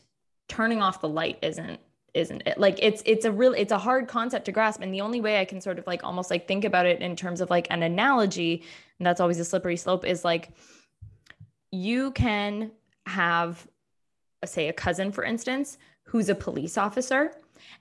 turning 0.50 0.82
off 0.82 1.00
the 1.00 1.08
light 1.08 1.39
isn't 1.41 1.79
isn't 2.13 2.44
it. 2.46 2.58
Like 2.58 2.79
it's 2.82 3.01
it's 3.06 3.25
a 3.25 3.32
real 3.32 3.53
it's 3.53 3.72
a 3.72 3.77
hard 3.77 4.08
concept 4.08 4.46
to 4.46 4.51
grasp. 4.51 4.82
And 4.82 4.94
the 4.94 5.01
only 5.01 5.22
way 5.22 5.39
i 5.39 5.46
can 5.46 5.62
sort 5.62 5.79
of 5.79 5.88
like 5.88 6.03
almost 6.03 6.29
like 6.29 6.48
think 6.48 6.65
about 6.65 6.86
it 6.86 7.01
in 7.01 7.15
terms 7.15 7.39
of 7.41 7.50
like 7.50 7.68
an 7.70 7.84
analogy 7.84 8.63
and 9.00 9.06
that's 9.06 9.22
always 9.22 9.39
a 9.39 9.46
slippery 9.46 9.77
slope 9.77 10.06
is 10.06 10.25
like 10.25 10.50
you 11.72 12.12
can 12.12 12.72
have 13.06 13.68
say 14.46 14.67
a 14.67 14.74
cousin 14.74 15.12
for 15.12 15.24
instance 15.24 15.77
who's 16.03 16.29
a 16.29 16.36
police 16.36 16.77
officer 16.77 17.31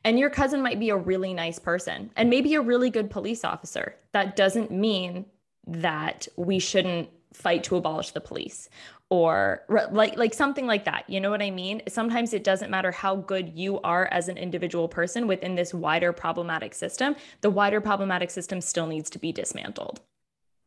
and 0.05 0.19
your 0.19 0.31
cousin 0.31 0.63
might 0.63 0.79
be 0.79 0.91
a 0.91 0.97
really 0.97 1.35
nice 1.35 1.59
person 1.59 2.11
and 2.17 2.31
maybe 2.31 2.55
a 2.55 2.61
really 2.61 2.91
good 2.91 3.11
police 3.11 3.45
officer. 3.45 3.97
That 4.13 4.37
doesn't 4.37 4.71
mean 4.71 5.27
that 5.67 6.29
we 6.37 6.59
shouldn't 6.59 7.11
fight 7.33 7.63
to 7.65 7.77
abolish 7.77 8.13
the 8.13 8.21
police 8.21 8.69
or 9.11 9.63
like 9.91 10.17
like 10.17 10.35
something 10.35 10.67
like 10.67 10.85
that. 10.85 11.09
You 11.09 11.21
know 11.21 11.31
what 11.31 11.43
i 11.43 11.51
mean? 11.51 11.83
Sometimes 11.89 12.33
it 12.33 12.45
doesn't 12.45 12.71
matter 12.71 12.91
how 12.91 13.17
good 13.17 13.51
you 13.55 13.81
are 13.81 14.07
as 14.07 14.29
an 14.29 14.37
individual 14.37 14.89
person 14.89 15.27
within 15.27 15.55
this 15.55 15.73
wider 15.73 16.13
problematic 16.13 16.75
system 16.75 17.17
the 17.41 17.51
wider 17.51 17.81
problematic 17.81 18.31
system 18.31 18.61
still 18.61 18.87
needs 18.87 19.11
to 19.11 19.19
be 19.19 19.33
dismantled. 19.33 20.01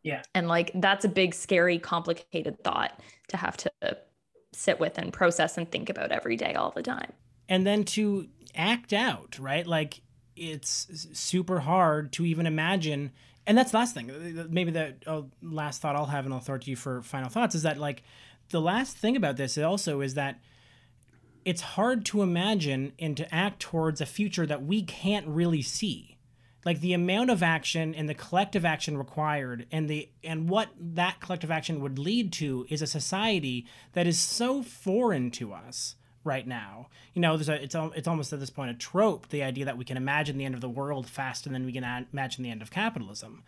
Yeah. 0.04 0.24
And 0.34 0.48
like 0.48 0.72
that's 0.76 1.06
a 1.06 1.10
big 1.10 1.34
scary 1.36 1.78
complicated 1.78 2.64
thought 2.64 3.00
to 3.30 3.38
have 3.38 3.58
to 3.58 3.72
sit 4.54 4.80
with 4.80 4.98
and 4.98 5.14
process 5.14 5.58
and 5.58 5.72
think 5.72 5.90
about 5.90 6.12
every 6.12 6.36
day 6.36 6.54
all 6.54 6.72
the 6.72 6.84
time. 6.84 7.14
And 7.48 7.66
then 7.66 7.84
to 7.86 8.28
act 8.56 8.94
out 8.94 9.38
right? 9.40 9.66
Like 9.66 10.02
it's 10.36 11.08
super 11.14 11.60
hard 11.60 12.12
to 12.14 12.26
even 12.26 12.46
imagine. 12.46 13.12
And 13.48 13.58
that's 13.58 13.72
the 13.72 13.78
last 13.78 13.94
thing. 13.94 14.48
Maybe 14.50 14.72
the 14.72 14.96
oh, 15.08 15.28
last 15.42 15.82
thought 15.82 15.96
i'll 15.96 16.06
have 16.06 16.26
and 16.26 16.34
i'll 16.34 16.40
throw 16.40 16.56
it 16.56 16.64
to 16.64 16.70
you 16.70 16.76
for 16.76 17.02
final 17.02 17.30
thoughts 17.30 17.56
is 17.56 17.64
that 17.64 17.78
like 17.78 18.04
the 18.50 18.62
last 18.62 18.98
thing 18.98 19.16
about 19.16 19.38
this 19.38 19.58
also 19.58 20.02
is 20.02 20.14
that 20.16 20.40
it's 21.44 21.62
hard 21.62 22.06
to 22.06 22.22
imagine 22.22 22.94
and 23.00 23.18
to 23.18 23.34
act 23.34 23.60
towards 23.60 24.00
a 24.00 24.06
future 24.06 24.46
that 24.46 24.64
we 24.64 24.84
can't 24.84 25.28
really 25.28 25.62
see 25.62 26.18
like 26.66 26.80
the 26.80 26.94
amount 26.94 27.30
of 27.30 27.42
action 27.42 27.96
and 27.96 28.08
the 28.08 28.14
collective 28.14 28.66
action 28.66 28.98
required 28.98 29.66
and 29.72 29.90
the 29.90 30.10
and 30.24 30.50
what 30.50 30.70
that 30.80 31.20
collective 31.20 31.52
action 31.52 31.82
would 31.82 31.98
lead 31.98 32.32
to 32.34 32.66
is 32.70 32.82
a 32.82 32.88
society 32.88 33.66
that 33.94 34.08
is 34.08 34.20
so 34.20 34.62
foreign 34.62 35.32
to 35.32 35.54
us 35.54 35.96
right 36.24 36.46
now. 36.46 36.88
You 37.14 37.22
know 37.22 37.36
there's 37.36 37.50
a, 37.50 37.64
it's, 37.64 37.76
it's 37.76 38.08
almost 38.08 38.32
at 38.32 38.40
this 38.40 38.50
point 38.50 38.72
a 38.72 38.76
trope 38.76 39.30
the 39.30 39.44
idea 39.44 39.66
that 39.66 39.78
we 39.78 39.86
can 39.86 39.98
imagine 39.98 40.38
the 40.38 40.46
end 40.46 40.56
of 40.56 40.62
the 40.62 40.70
world 40.70 41.08
faster 41.08 41.50
than 41.50 41.66
we 41.66 41.74
can 41.74 42.06
imagine 42.12 42.44
the 42.44 42.52
end 42.52 42.62
of 42.62 42.72
capitalism. 42.72 43.44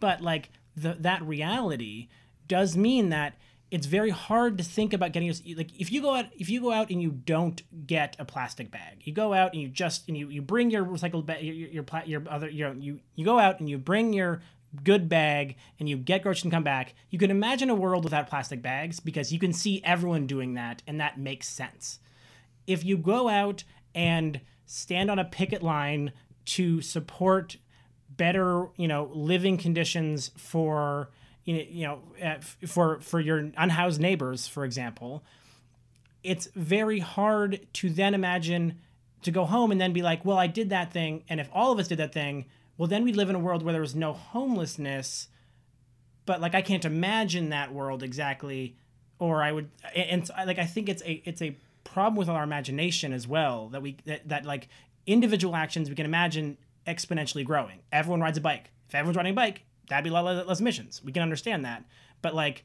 But 0.00 0.20
like 0.20 0.50
the, 0.76 0.96
that 1.00 1.22
reality 1.22 2.08
does 2.46 2.76
mean 2.76 3.08
that 3.10 3.34
it's 3.70 3.86
very 3.86 4.10
hard 4.10 4.58
to 4.58 4.64
think 4.64 4.92
about 4.92 5.12
getting 5.12 5.28
like 5.56 5.70
if 5.78 5.92
you 5.92 6.00
go 6.00 6.14
out 6.14 6.26
if 6.36 6.48
you 6.48 6.60
go 6.60 6.72
out 6.72 6.90
and 6.90 7.02
you 7.02 7.10
don't 7.10 7.62
get 7.86 8.16
a 8.18 8.24
plastic 8.24 8.70
bag 8.70 9.02
you 9.04 9.12
go 9.12 9.34
out 9.34 9.52
and 9.52 9.60
you 9.60 9.68
just 9.68 10.08
and 10.08 10.16
you, 10.16 10.28
you 10.28 10.40
bring 10.40 10.70
your 10.70 10.84
recycled 10.84 11.26
bag 11.26 11.42
your, 11.42 11.54
your, 11.54 11.84
your, 11.84 12.02
your 12.06 12.22
other 12.30 12.48
your, 12.48 12.74
you 12.74 13.00
you 13.14 13.24
go 13.24 13.38
out 13.38 13.60
and 13.60 13.68
you 13.68 13.78
bring 13.78 14.12
your 14.12 14.40
good 14.84 15.08
bag 15.08 15.56
and 15.78 15.88
you 15.88 15.96
get 15.96 16.22
groceries 16.22 16.44
and 16.44 16.52
come 16.52 16.62
back 16.62 16.94
you 17.10 17.18
can 17.18 17.30
imagine 17.30 17.70
a 17.70 17.74
world 17.74 18.04
without 18.04 18.28
plastic 18.28 18.62
bags 18.62 19.00
because 19.00 19.32
you 19.32 19.38
can 19.38 19.52
see 19.52 19.82
everyone 19.84 20.26
doing 20.26 20.54
that 20.54 20.82
and 20.86 21.00
that 21.00 21.18
makes 21.18 21.48
sense. 21.48 21.98
If 22.66 22.84
you 22.84 22.98
go 22.98 23.28
out 23.28 23.64
and 23.94 24.40
stand 24.66 25.10
on 25.10 25.18
a 25.18 25.24
picket 25.24 25.62
line 25.62 26.12
to 26.44 26.82
support 26.82 27.56
better 28.10 28.66
you 28.76 28.88
know 28.88 29.10
living 29.12 29.56
conditions 29.56 30.30
for 30.36 31.10
you 31.56 31.86
know, 31.86 32.00
uh, 32.22 32.36
for 32.66 33.00
for 33.00 33.20
your 33.20 33.50
unhoused 33.56 34.00
neighbors, 34.00 34.46
for 34.46 34.64
example, 34.64 35.22
it's 36.22 36.48
very 36.54 36.98
hard 36.98 37.66
to 37.74 37.90
then 37.90 38.14
imagine 38.14 38.78
to 39.22 39.30
go 39.30 39.44
home 39.44 39.70
and 39.70 39.80
then 39.80 39.92
be 39.92 40.02
like, 40.02 40.24
well, 40.24 40.38
I 40.38 40.46
did 40.46 40.70
that 40.70 40.92
thing, 40.92 41.24
and 41.28 41.40
if 41.40 41.48
all 41.52 41.72
of 41.72 41.78
us 41.78 41.88
did 41.88 41.98
that 41.98 42.12
thing, 42.12 42.46
well, 42.76 42.86
then 42.86 43.02
we'd 43.02 43.16
live 43.16 43.30
in 43.30 43.36
a 43.36 43.40
world 43.40 43.62
where 43.62 43.72
there 43.72 43.80
was 43.80 43.94
no 43.94 44.12
homelessness. 44.12 45.28
But 46.24 46.40
like, 46.40 46.54
I 46.54 46.62
can't 46.62 46.84
imagine 46.84 47.48
that 47.48 47.72
world 47.72 48.02
exactly, 48.02 48.76
or 49.18 49.42
I 49.42 49.52
would, 49.52 49.70
and 49.94 50.28
like, 50.46 50.58
I 50.58 50.66
think 50.66 50.88
it's 50.88 51.02
a 51.02 51.22
it's 51.24 51.42
a 51.42 51.56
problem 51.84 52.16
with 52.16 52.28
our 52.28 52.44
imagination 52.44 53.12
as 53.14 53.26
well 53.26 53.68
that 53.68 53.80
we 53.80 53.96
that, 54.04 54.28
that 54.28 54.44
like 54.44 54.68
individual 55.06 55.56
actions 55.56 55.88
we 55.88 55.96
can 55.96 56.04
imagine 56.04 56.58
exponentially 56.86 57.44
growing. 57.44 57.80
Everyone 57.90 58.20
rides 58.20 58.38
a 58.38 58.40
bike. 58.42 58.70
If 58.88 58.94
everyone's 58.94 59.16
riding 59.16 59.32
a 59.32 59.34
bike, 59.34 59.64
that'd 59.88 60.04
be 60.04 60.10
a 60.10 60.12
lot 60.12 60.46
less 60.46 60.60
emissions. 60.60 61.02
We 61.04 61.12
can 61.12 61.22
understand 61.22 61.64
that. 61.64 61.84
But 62.22 62.34
like 62.34 62.64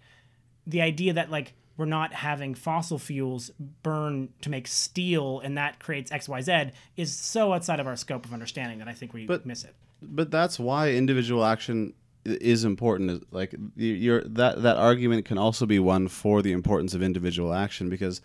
the 0.65 0.81
idea 0.81 1.13
that 1.13 1.29
like 1.31 1.53
we're 1.77 1.85
not 1.85 2.13
having 2.13 2.53
fossil 2.53 2.99
fuels 2.99 3.51
burn 3.81 4.29
to 4.41 4.49
make 4.49 4.67
steel 4.67 5.39
and 5.39 5.57
that 5.57 5.79
creates 5.79 6.11
XYZ 6.11 6.71
is 6.95 7.13
so 7.15 7.53
outside 7.53 7.79
of 7.79 7.87
our 7.87 7.95
scope 7.95 8.25
of 8.25 8.33
understanding 8.33 8.79
that 8.79 8.87
I 8.87 8.93
think 8.93 9.13
we 9.13 9.25
but, 9.25 9.45
miss 9.45 9.63
it. 9.63 9.75
But 10.01 10.29
that's 10.29 10.59
why 10.59 10.91
individual 10.91 11.43
action 11.43 11.93
is 12.25 12.63
important 12.63 13.25
like 13.33 13.53
your 13.75 14.21
that 14.23 14.61
that 14.61 14.77
argument 14.77 15.25
can 15.25 15.37
also 15.37 15.65
be 15.65 15.77
one 15.77 16.07
for 16.07 16.41
the 16.41 16.53
importance 16.53 16.93
of 16.93 17.01
individual 17.03 17.53
action 17.53 17.89
because 17.89 18.21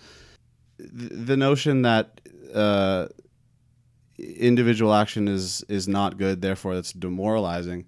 the 0.78 1.36
notion 1.36 1.82
that 1.82 2.20
uh, 2.54 3.08
individual 4.18 4.94
action 4.94 5.26
is 5.26 5.64
is 5.68 5.88
not 5.88 6.16
good 6.16 6.40
therefore 6.40 6.74
it's 6.74 6.92
demoralizing 6.92 7.84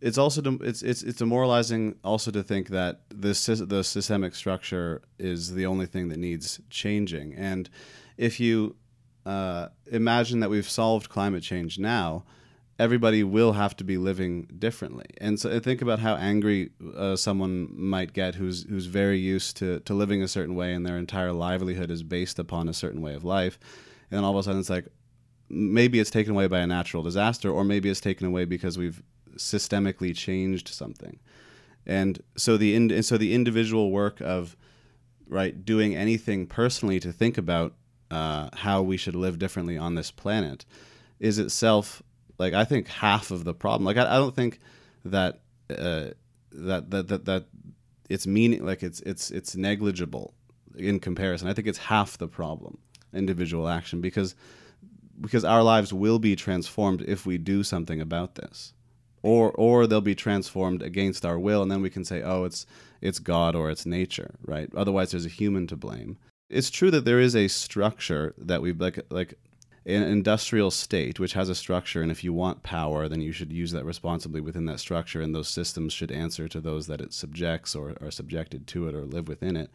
it's 0.00 0.18
also 0.18 0.42
it's 0.62 0.82
it's 0.82 1.02
it's 1.02 1.18
demoralizing 1.18 1.96
also 2.02 2.30
to 2.30 2.42
think 2.42 2.68
that 2.68 3.00
this 3.10 3.46
the 3.46 3.84
systemic 3.84 4.34
structure 4.34 5.02
is 5.18 5.54
the 5.54 5.66
only 5.66 5.86
thing 5.86 6.08
that 6.08 6.18
needs 6.18 6.60
changing. 6.70 7.34
And 7.34 7.68
if 8.16 8.40
you 8.40 8.76
uh, 9.26 9.68
imagine 9.86 10.40
that 10.40 10.50
we've 10.50 10.68
solved 10.68 11.10
climate 11.10 11.42
change 11.42 11.78
now, 11.78 12.24
everybody 12.78 13.22
will 13.22 13.52
have 13.52 13.76
to 13.76 13.84
be 13.84 13.98
living 13.98 14.48
differently. 14.58 15.04
And 15.18 15.38
so 15.38 15.60
think 15.60 15.82
about 15.82 15.98
how 15.98 16.14
angry 16.16 16.70
uh, 16.96 17.16
someone 17.16 17.68
might 17.70 18.14
get 18.14 18.34
who's 18.34 18.64
who's 18.64 18.86
very 18.86 19.18
used 19.18 19.58
to 19.58 19.80
to 19.80 19.92
living 19.92 20.22
a 20.22 20.28
certain 20.28 20.54
way 20.54 20.72
and 20.72 20.86
their 20.86 20.96
entire 20.96 21.32
livelihood 21.32 21.90
is 21.90 22.02
based 22.02 22.38
upon 22.38 22.68
a 22.68 22.74
certain 22.74 23.02
way 23.02 23.14
of 23.14 23.22
life. 23.22 23.58
And 24.10 24.24
all 24.24 24.32
of 24.32 24.38
a 24.38 24.42
sudden 24.42 24.60
it's 24.60 24.70
like 24.70 24.88
maybe 25.50 26.00
it's 26.00 26.10
taken 26.10 26.32
away 26.32 26.46
by 26.46 26.60
a 26.60 26.66
natural 26.66 27.02
disaster 27.02 27.50
or 27.50 27.64
maybe 27.64 27.90
it's 27.90 28.00
taken 28.00 28.26
away 28.26 28.46
because 28.46 28.78
we've 28.78 29.02
systemically 29.36 30.14
changed 30.16 30.68
something. 30.68 31.18
And 31.86 32.22
so 32.36 32.56
the 32.56 32.74
in, 32.74 32.90
and 32.90 33.04
so 33.04 33.16
the 33.16 33.34
individual 33.34 33.90
work 33.90 34.20
of 34.20 34.56
right 35.28 35.64
doing 35.64 35.94
anything 35.94 36.46
personally 36.46 37.00
to 37.00 37.12
think 37.12 37.38
about 37.38 37.74
uh, 38.10 38.50
how 38.52 38.82
we 38.82 38.96
should 38.96 39.14
live 39.14 39.38
differently 39.38 39.78
on 39.78 39.94
this 39.94 40.10
planet 40.10 40.64
is 41.20 41.38
itself 41.38 42.02
like 42.38 42.54
I 42.54 42.64
think 42.64 42.88
half 42.88 43.30
of 43.30 43.44
the 43.44 43.54
problem. 43.54 43.84
Like 43.84 43.96
I, 43.96 44.14
I 44.14 44.16
don't 44.16 44.34
think 44.34 44.60
that, 45.04 45.40
uh, 45.68 46.08
that 46.52 46.90
that 46.90 47.08
that 47.08 47.24
that 47.26 47.44
it's 48.08 48.26
meaning 48.26 48.64
like 48.64 48.82
it's 48.82 49.00
it's 49.00 49.30
it's 49.30 49.54
negligible 49.54 50.34
in 50.76 50.98
comparison. 50.98 51.48
I 51.48 51.54
think 51.54 51.68
it's 51.68 51.78
half 51.78 52.18
the 52.18 52.28
problem 52.28 52.78
individual 53.12 53.68
action 53.68 54.00
because 54.00 54.34
because 55.20 55.44
our 55.44 55.62
lives 55.62 55.92
will 55.92 56.18
be 56.18 56.34
transformed 56.36 57.02
if 57.02 57.26
we 57.26 57.38
do 57.38 57.62
something 57.62 58.00
about 58.00 58.36
this 58.36 58.72
or 59.22 59.50
or 59.52 59.86
they'll 59.86 60.00
be 60.00 60.14
transformed 60.14 60.82
against 60.82 61.24
our 61.24 61.38
will 61.38 61.62
and 61.62 61.70
then 61.70 61.82
we 61.82 61.90
can 61.90 62.04
say 62.04 62.22
oh 62.22 62.44
it's 62.44 62.66
it's 63.00 63.18
god 63.18 63.54
or 63.54 63.70
it's 63.70 63.86
nature 63.86 64.34
right? 64.44 64.70
Otherwise 64.74 65.10
there's 65.10 65.26
a 65.26 65.30
human 65.30 65.66
to 65.66 65.76
blame. 65.76 66.18
It's 66.48 66.70
true 66.70 66.90
that 66.90 67.04
there 67.04 67.20
is 67.20 67.36
a 67.36 67.48
structure 67.48 68.34
that 68.38 68.62
we 68.62 68.72
like 68.72 69.00
like 69.10 69.34
an 69.86 70.02
industrial 70.02 70.70
state 70.70 71.18
which 71.18 71.32
has 71.32 71.48
a 71.48 71.54
structure 71.54 72.02
and 72.02 72.10
if 72.10 72.22
you 72.22 72.32
want 72.32 72.62
power 72.62 73.08
then 73.08 73.20
you 73.20 73.32
should 73.32 73.52
use 73.52 73.72
that 73.72 73.84
responsibly 73.84 74.40
within 74.40 74.66
that 74.66 74.78
structure 74.78 75.22
and 75.22 75.34
those 75.34 75.48
systems 75.48 75.92
should 75.92 76.12
answer 76.12 76.48
to 76.48 76.60
those 76.60 76.86
that 76.86 77.00
it 77.00 77.14
subjects 77.14 77.74
or 77.74 77.96
are 78.00 78.10
subjected 78.10 78.66
to 78.66 78.86
it 78.88 78.94
or 78.94 79.04
live 79.04 79.26
within 79.26 79.56
it. 79.56 79.70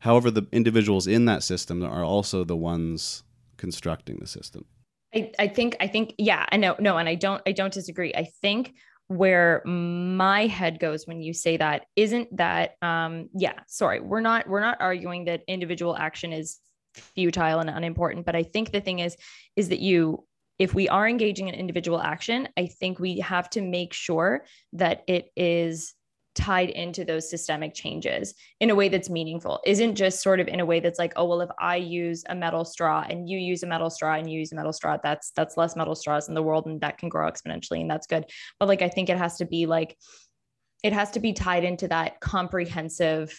However 0.00 0.30
the 0.30 0.46
individuals 0.50 1.06
in 1.06 1.26
that 1.26 1.42
system 1.42 1.84
are 1.84 2.04
also 2.04 2.42
the 2.44 2.56
ones 2.56 3.22
constructing 3.56 4.16
the 4.18 4.26
system 4.26 4.64
I, 5.14 5.32
I 5.38 5.48
think 5.48 5.76
I 5.80 5.86
think 5.86 6.14
yeah 6.18 6.46
I 6.50 6.56
know 6.56 6.76
no 6.78 6.96
and 6.96 7.08
I 7.08 7.14
don't 7.14 7.42
I 7.46 7.52
don't 7.52 7.72
disagree. 7.72 8.12
I 8.14 8.28
think 8.42 8.74
where 9.08 9.62
my 9.64 10.46
head 10.46 10.78
goes 10.78 11.04
when 11.04 11.20
you 11.20 11.34
say 11.34 11.56
that 11.56 11.84
isn't 11.96 12.36
that 12.36 12.76
um 12.80 13.28
yeah 13.34 13.54
sorry 13.66 14.00
we're 14.00 14.20
not 14.20 14.48
we're 14.48 14.60
not 14.60 14.80
arguing 14.80 15.24
that 15.24 15.42
individual 15.48 15.96
action 15.96 16.32
is 16.32 16.58
futile 16.94 17.58
and 17.58 17.68
unimportant 17.68 18.24
but 18.24 18.36
I 18.36 18.44
think 18.44 18.70
the 18.70 18.80
thing 18.80 19.00
is 19.00 19.16
is 19.56 19.70
that 19.70 19.80
you 19.80 20.24
if 20.60 20.74
we 20.74 20.88
are 20.88 21.08
engaging 21.08 21.48
in 21.48 21.56
individual 21.56 22.00
action 22.00 22.48
I 22.56 22.66
think 22.66 23.00
we 23.00 23.18
have 23.18 23.50
to 23.50 23.60
make 23.62 23.92
sure 23.92 24.44
that 24.74 25.02
it 25.08 25.32
is 25.34 25.92
tied 26.34 26.70
into 26.70 27.04
those 27.04 27.28
systemic 27.28 27.74
changes 27.74 28.34
in 28.60 28.70
a 28.70 28.74
way 28.74 28.88
that's 28.88 29.10
meaningful 29.10 29.60
isn't 29.66 29.96
just 29.96 30.22
sort 30.22 30.38
of 30.38 30.46
in 30.46 30.60
a 30.60 30.64
way 30.64 30.78
that's 30.78 30.98
like 30.98 31.12
oh 31.16 31.24
well 31.24 31.40
if 31.40 31.50
i 31.58 31.74
use 31.74 32.24
a 32.28 32.34
metal 32.34 32.64
straw 32.64 33.04
and 33.08 33.28
you 33.28 33.36
use 33.36 33.62
a 33.62 33.66
metal 33.66 33.90
straw 33.90 34.14
and 34.14 34.30
you 34.30 34.38
use 34.38 34.52
a 34.52 34.54
metal 34.54 34.72
straw 34.72 34.96
that's 35.02 35.32
that's 35.32 35.56
less 35.56 35.74
metal 35.74 35.94
straws 35.94 36.28
in 36.28 36.34
the 36.34 36.42
world 36.42 36.66
and 36.66 36.80
that 36.80 36.98
can 36.98 37.08
grow 37.08 37.28
exponentially 37.28 37.80
and 37.80 37.90
that's 37.90 38.06
good 38.06 38.24
but 38.60 38.68
like 38.68 38.80
i 38.80 38.88
think 38.88 39.08
it 39.08 39.18
has 39.18 39.38
to 39.38 39.44
be 39.44 39.66
like 39.66 39.96
it 40.82 40.92
has 40.92 41.10
to 41.10 41.20
be 41.20 41.32
tied 41.32 41.64
into 41.64 41.88
that 41.88 42.20
comprehensive 42.20 43.38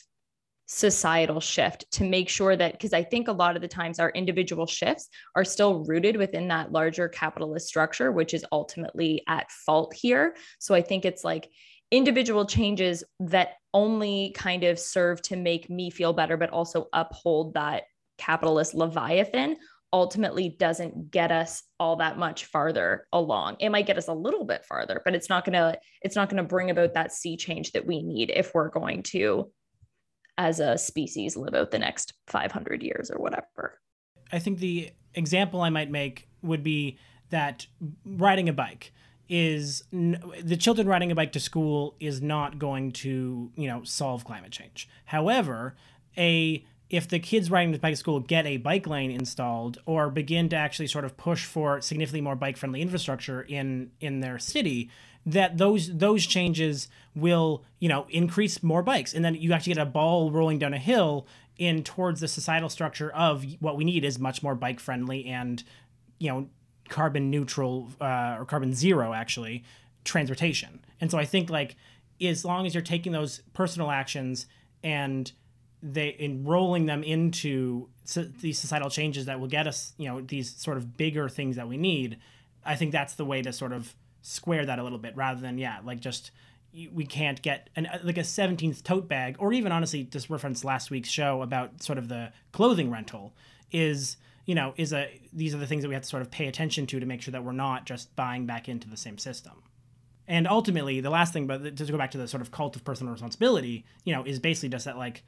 societal 0.74 1.41
shift 1.41 1.83
to 1.91 2.05
make 2.05 2.29
sure 2.29 2.55
that 2.55 2.71
because 2.71 2.93
I 2.93 3.03
think 3.03 3.27
a 3.27 3.33
lot 3.33 3.57
of 3.57 3.62
the 3.62 3.67
times 3.67 4.00
our 4.00 4.10
individual 4.12 4.65
shifts 4.65 5.10
are 5.36 5.43
still 5.43 5.83
rooted 5.83 6.15
within 6.15 6.48
that 6.48 6.71
larger 6.71 7.10
capitalist 7.10 7.67
structure, 7.67 8.10
which 8.10 8.33
is 8.33 8.45
ultimately 8.53 9.21
at 9.27 9.51
fault 9.51 9.93
here. 9.93 10.33
So 10.60 10.74
I 10.74 10.81
think 10.81 11.03
it's 11.03 11.25
like 11.25 11.50
individual 11.91 12.45
changes 12.45 13.03
that 13.19 13.55
only 13.74 14.33
kind 14.36 14.63
of 14.63 14.79
serve 14.79 15.21
to 15.24 15.36
make 15.36 15.69
me 15.69 15.89
feel 15.89 16.13
better, 16.13 16.38
but 16.38 16.50
also 16.50 16.88
uphold 16.93 17.53
that 17.53 17.83
capitalist 18.17 18.74
leviathan 18.74 19.57
ultimately 19.93 20.55
doesn't 20.57 21.12
get 21.12 21.31
us 21.31 21.63
all 21.79 21.98
that 21.98 22.17
much 22.17 22.45
farther 22.45 23.07
along. 23.12 23.57
It 23.60 23.69
might 23.69 23.86
get 23.86 23.98
us 23.98 24.07
a 24.07 24.13
little 24.13 24.45
bit 24.45 24.65
farther, 24.65 25.01
but 25.03 25.15
it's 25.15 25.29
not 25.29 25.43
going 25.43 25.53
to 25.53 25.77
it's 26.01 26.15
not 26.15 26.29
going 26.29 26.41
to 26.41 26.48
bring 26.48 26.69
about 26.69 26.93
that 26.93 27.12
sea 27.12 27.36
change 27.36 27.74
that 27.74 27.86
we 27.86 28.01
need 28.01 28.31
if 28.33 28.53
we're 28.53 28.69
going 28.69 29.03
to 29.03 29.51
as 30.38 30.60
a 30.60 30.77
species 30.77 31.36
live 31.36 31.53
out 31.53 31.71
the 31.71 31.79
next 31.79 32.13
500 32.27 32.81
years 32.81 33.12
or 33.12 33.19
whatever. 33.19 33.79
I 34.31 34.39
think 34.39 34.60
the 34.60 34.91
example 35.13 35.62
I 35.62 35.69
might 35.69 35.91
make 35.91 36.29
would 36.41 36.63
be 36.63 36.98
that 37.29 37.67
riding 38.05 38.48
a 38.48 38.53
bike 38.53 38.93
is 39.31 39.85
n- 39.93 40.21
the 40.43 40.57
children 40.57 40.88
riding 40.88 41.09
a 41.09 41.15
bike 41.15 41.31
to 41.31 41.39
school 41.39 41.95
is 42.01 42.21
not 42.21 42.59
going 42.59 42.91
to 42.91 43.50
you 43.55 43.67
know 43.67 43.81
solve 43.83 44.25
climate 44.25 44.51
change. 44.51 44.89
However, 45.05 45.75
a 46.17 46.63
if 46.89 47.07
the 47.07 47.19
kids 47.19 47.50
riding 47.50 47.71
the 47.71 47.79
bike 47.79 47.93
to 47.93 47.97
school 47.97 48.19
get 48.19 48.45
a 48.45 48.57
bike 48.57 48.85
lane 48.85 49.09
installed 49.09 49.77
or 49.85 50.09
begin 50.09 50.50
to 50.50 50.57
actually 50.57 50.88
sort 50.88 51.05
of 51.05 51.15
push 51.15 51.45
for 51.45 51.79
significantly 51.79 52.19
more 52.19 52.35
bike 52.35 52.57
friendly 52.57 52.81
infrastructure 52.81 53.41
in 53.43 53.91
in 54.01 54.19
their 54.19 54.38
city, 54.38 54.89
that 55.25 55.57
those 55.57 55.97
those 55.97 56.25
changes 56.25 56.89
will 57.15 57.63
you 57.79 57.88
know 57.88 58.05
increase 58.09 58.61
more 58.61 58.83
bikes, 58.83 59.13
and 59.13 59.23
then 59.23 59.35
you 59.35 59.53
actually 59.53 59.73
get 59.73 59.81
a 59.81 59.85
ball 59.85 60.29
rolling 60.29 60.59
down 60.59 60.73
a 60.73 60.77
hill 60.77 61.25
in 61.57 61.83
towards 61.83 62.19
the 62.19 62.27
societal 62.27 62.67
structure 62.67 63.11
of 63.11 63.45
what 63.61 63.77
we 63.77 63.85
need 63.85 64.03
is 64.03 64.19
much 64.19 64.43
more 64.43 64.55
bike 64.55 64.81
friendly 64.81 65.25
and 65.25 65.63
you 66.19 66.29
know 66.29 66.50
carbon 66.91 67.31
neutral 67.31 67.89
uh, 68.01 68.36
or 68.38 68.45
carbon 68.45 68.74
zero 68.74 69.13
actually 69.13 69.63
transportation. 70.03 70.83
And 71.00 71.10
so 71.10 71.17
I 71.17 71.25
think 71.25 71.50
like 71.50 71.77
as 72.21 72.45
long 72.45 72.67
as 72.67 72.75
you're 72.75 72.83
taking 72.83 73.13
those 73.13 73.41
personal 73.53 73.89
actions 73.89 74.45
and 74.83 75.31
they 75.81 76.15
enrolling 76.19 76.86
them 76.86 77.01
into 77.01 77.88
so, 78.03 78.24
these 78.24 78.60
societal 78.60 78.89
changes 78.89 79.25
that 79.25 79.39
will 79.39 79.48
get 79.48 79.67
us, 79.67 79.93
you 79.98 80.07
know, 80.07 80.21
these 80.21 80.53
sort 80.53 80.77
of 80.77 80.98
bigger 80.98 81.29
things 81.29 81.55
that 81.55 81.67
we 81.67 81.77
need, 81.77 82.17
I 82.63 82.75
think 82.75 82.91
that's 82.91 83.15
the 83.15 83.25
way 83.25 83.41
to 83.41 83.53
sort 83.53 83.71
of 83.71 83.95
square 84.21 84.65
that 84.65 84.77
a 84.77 84.83
little 84.83 85.00
bit 85.00 85.15
rather 85.15 85.39
than 85.39 85.57
yeah, 85.57 85.79
like 85.83 86.01
just 86.01 86.31
we 86.93 87.05
can't 87.05 87.41
get 87.41 87.69
an 87.75 87.88
like 88.03 88.17
a 88.17 88.21
17th 88.21 88.83
tote 88.83 89.07
bag 89.07 89.38
or 89.39 89.53
even 89.53 89.71
honestly 89.71 90.03
just 90.03 90.29
reference 90.29 90.63
last 90.63 90.91
week's 90.91 91.10
show 91.10 91.41
about 91.41 91.81
sort 91.81 91.98
of 91.98 92.07
the 92.07 92.31
clothing 92.51 92.91
rental 92.91 93.33
is 93.71 94.17
you 94.45 94.55
know 94.55 94.74
is 94.77 94.93
a 94.93 95.10
these 95.33 95.53
are 95.53 95.57
the 95.57 95.67
things 95.67 95.83
that 95.83 95.88
we 95.88 95.93
have 95.93 96.03
to 96.03 96.10
sort 96.10 96.21
of 96.21 96.31
pay 96.31 96.48
attention 96.48 96.86
to 96.88 97.00
to 97.00 97.05
make 97.05 97.21
sure 97.21 97.31
that 97.31 97.43
we're 97.43 97.51
not 97.51 97.86
just 97.86 98.15
buying 98.15 98.45
back 98.45 98.67
into 98.69 98.89
the 98.89 98.98
same 98.98 99.17
system. 99.17 99.63
And 100.27 100.48
ultimately 100.48 101.01
the 101.01 101.10
last 101.10 101.33
thing 101.33 101.48
but 101.48 101.75
to 101.77 101.86
go 101.86 101.98
back 101.98 102.12
to 102.12 102.17
the 102.17 102.27
sort 102.27 102.41
of 102.41 102.51
cult 102.51 102.75
of 102.75 102.83
personal 102.83 103.12
responsibility 103.12 103.86
you 104.03 104.13
know 104.13 104.24
is 104.24 104.39
basically 104.39 104.69
just 104.69 104.86
that 104.86 104.98
like 104.98 105.24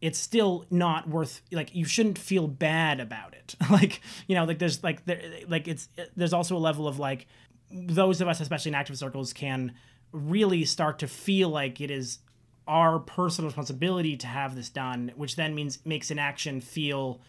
it's 0.00 0.18
still 0.18 0.66
not 0.68 1.08
worth 1.08 1.40
like 1.52 1.74
you 1.74 1.84
shouldn't 1.84 2.18
feel 2.18 2.48
bad 2.48 3.00
about 3.00 3.34
it. 3.34 3.54
Like 3.70 4.00
you 4.26 4.34
know 4.34 4.44
like 4.44 4.58
there's 4.58 4.82
like 4.82 5.04
there 5.06 5.22
like 5.48 5.68
it's 5.68 5.88
there's 6.16 6.32
also 6.32 6.56
a 6.56 6.58
level 6.58 6.86
of 6.86 6.98
like 6.98 7.26
those 7.70 8.20
of 8.20 8.28
us 8.28 8.40
especially 8.40 8.70
in 8.70 8.74
active 8.74 8.98
circles 8.98 9.32
can 9.32 9.72
really 10.12 10.64
start 10.64 10.98
to 10.98 11.08
feel 11.08 11.48
like 11.48 11.80
it 11.80 11.90
is 11.90 12.18
our 12.68 12.98
personal 12.98 13.48
responsibility 13.48 14.16
to 14.16 14.26
have 14.26 14.54
this 14.54 14.68
done 14.68 15.10
which 15.16 15.36
then 15.36 15.54
means 15.54 15.78
makes 15.84 16.10
an 16.10 16.18
action 16.18 16.60
feel 16.60 17.20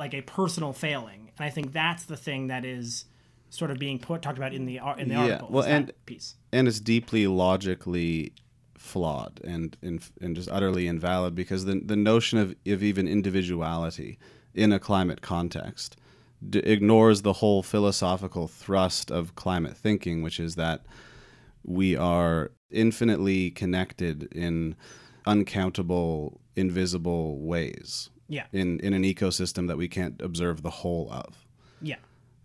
like 0.00 0.14
a 0.14 0.22
personal 0.22 0.72
failing 0.72 1.30
and 1.38 1.46
i 1.46 1.50
think 1.50 1.72
that's 1.72 2.04
the 2.04 2.16
thing 2.16 2.48
that 2.48 2.64
is 2.64 3.04
sort 3.50 3.70
of 3.70 3.78
being 3.78 3.98
put 3.98 4.22
talked 4.22 4.38
about 4.38 4.52
in 4.52 4.66
the 4.66 4.80
in 4.98 5.08
the 5.08 5.14
yeah, 5.14 5.20
article 5.20 5.48
well 5.50 5.64
and 5.64 5.92
piece 6.06 6.34
and 6.52 6.66
it's 6.66 6.80
deeply 6.80 7.26
logically 7.28 8.32
flawed 8.76 9.40
and, 9.44 9.76
and 9.82 10.10
and 10.20 10.34
just 10.34 10.48
utterly 10.50 10.88
invalid 10.88 11.34
because 11.34 11.66
the 11.66 11.80
the 11.84 11.96
notion 11.96 12.38
of, 12.38 12.56
of 12.66 12.82
even 12.82 13.06
individuality 13.06 14.18
in 14.54 14.72
a 14.72 14.78
climate 14.78 15.20
context 15.20 15.96
d- 16.48 16.60
ignores 16.60 17.22
the 17.22 17.34
whole 17.34 17.62
philosophical 17.62 18.48
thrust 18.48 19.10
of 19.10 19.34
climate 19.34 19.76
thinking, 19.76 20.22
which 20.22 20.40
is 20.40 20.54
that 20.56 20.84
we 21.62 21.96
are 21.96 22.52
infinitely 22.70 23.50
connected 23.50 24.24
in 24.32 24.74
uncountable, 25.26 26.40
invisible 26.56 27.38
ways. 27.40 28.10
Yeah. 28.30 28.46
In 28.52 28.78
in 28.80 28.94
an 28.94 29.02
ecosystem 29.02 29.66
that 29.66 29.76
we 29.76 29.88
can't 29.88 30.20
observe 30.22 30.62
the 30.62 30.70
whole 30.70 31.12
of. 31.12 31.44
Yeah. 31.82 31.96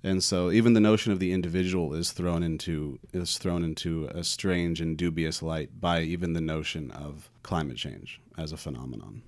And 0.04 0.24
so 0.24 0.52
even 0.52 0.74
the 0.74 0.80
notion 0.80 1.12
of 1.12 1.19
the 1.19 1.32
individual 1.32 1.93
is 1.93 2.12
thrown 2.12 2.41
into 2.43 3.00
is 3.13 3.38
thrown 3.38 3.63
into 3.63 4.08
a 4.08 4.24
strange 4.24 4.82
and 4.82 4.98
dubious 4.98 5.41
light 5.43 5.69
by 5.80 6.02
even 6.02 6.34
the 6.34 6.41
notion 6.41 6.91
of 6.91 7.30
climate 7.43 7.78
change 7.78 8.19
as 8.38 8.52
a 8.52 8.58
phenomenon. 8.58 9.21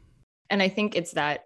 And 0.49 0.61
I 0.61 0.69
think 0.69 0.95
it's 0.95 1.11
that 1.11 1.45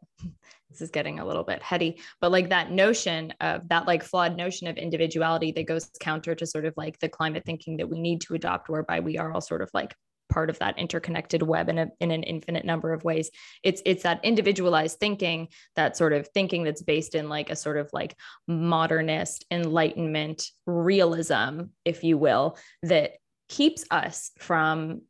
this 0.70 0.82
is 0.82 0.92
getting 0.92 1.20
a 1.20 1.26
little 1.26 1.44
bit 1.44 1.62
heady, 1.62 2.00
but 2.22 2.32
like 2.32 2.50
that 2.50 2.72
notion 2.72 3.34
of 3.42 3.68
that 3.68 3.88
like 3.88 4.04
flawed 4.04 4.38
notion 4.38 4.68
of 4.68 4.78
individuality 4.78 5.52
that 5.52 5.66
goes 5.66 5.90
counter 6.00 6.36
to 6.36 6.46
sort 6.46 6.64
of 6.64 6.74
like 6.78 6.98
the 7.00 7.10
climate 7.10 7.44
thinking 7.46 7.76
that 7.78 7.90
we 7.90 8.00
need 8.00 8.22
to 8.22 8.36
adopt, 8.36 8.70
whereby 8.70 9.02
we 9.02 9.18
are 9.18 9.34
all 9.34 9.42
sort 9.42 9.62
of 9.62 9.70
like 9.74 9.94
part 10.32 10.50
of 10.50 10.58
that 10.60 10.80
interconnected 10.80 11.44
web 11.44 11.70
in, 11.70 11.78
a, 11.78 11.88
in 12.00 12.10
an 12.10 12.24
infinite 12.24 12.66
number 12.66 12.94
of 12.94 13.04
ways. 13.04 13.30
It's 13.62 13.82
it's 13.86 14.04
that 14.04 14.24
individualized 14.24 15.00
thinking 15.00 15.50
that 15.76 15.96
sort 15.96 16.14
of 16.14 16.28
thinking 16.30 16.64
that's 16.64 16.82
based 16.82 17.14
in 17.14 17.30
like 17.30 17.50
a 17.50 17.56
sort 17.56 17.78
of 17.78 17.90
like 17.94 18.16
modernist 18.48 19.46
enlightenment 19.52 20.44
realism 20.66 21.62
if 21.86 22.04
you 22.04 22.18
will 22.18 22.58
that 22.84 23.14
keeps 23.50 23.86
us 23.92 24.32
from 24.40 25.02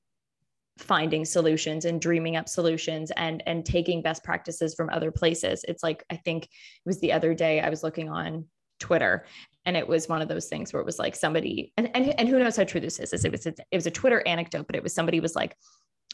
finding 0.78 1.24
solutions 1.24 1.86
and 1.86 2.02
dreaming 2.02 2.36
up 2.36 2.50
solutions 2.50 3.12
and 3.16 3.44
and 3.46 3.66
taking 3.66 4.02
best 4.02 4.24
practices 4.24 4.74
from 4.74 4.90
other 4.90 5.12
places. 5.12 5.64
It's 5.68 5.84
like 5.84 6.04
i 6.10 6.16
think 6.16 6.46
it 6.46 6.50
was 6.86 7.00
the 7.00 7.14
other 7.14 7.34
day 7.34 7.62
i 7.62 7.70
was 7.70 7.84
looking 7.84 8.10
on 8.10 8.46
twitter 8.80 9.26
and 9.66 9.78
it 9.78 9.88
was 9.88 10.10
one 10.10 10.22
of 10.22 10.28
those 10.28 10.48
things 10.48 10.74
where 10.74 10.82
it 10.82 10.86
was 10.86 11.00
like 11.00 11.16
somebody 11.16 11.72
and, 11.78 11.90
and, 11.96 12.20
and 12.20 12.28
who 12.28 12.40
knows 12.40 12.58
how 12.58 12.64
true 12.64 12.82
this 12.82 13.00
is, 13.00 13.14
is 13.14 13.26
it 13.26 13.32
mm-hmm. 13.32 13.50
was 13.50 13.60
it 13.72 13.76
was 13.76 13.86
a 13.86 13.92
twitter 13.92 14.26
anecdote 14.28 14.66
but 14.68 14.76
it 14.76 14.84
was 14.84 14.94
somebody 14.94 15.20
was 15.20 15.36
like 15.36 15.56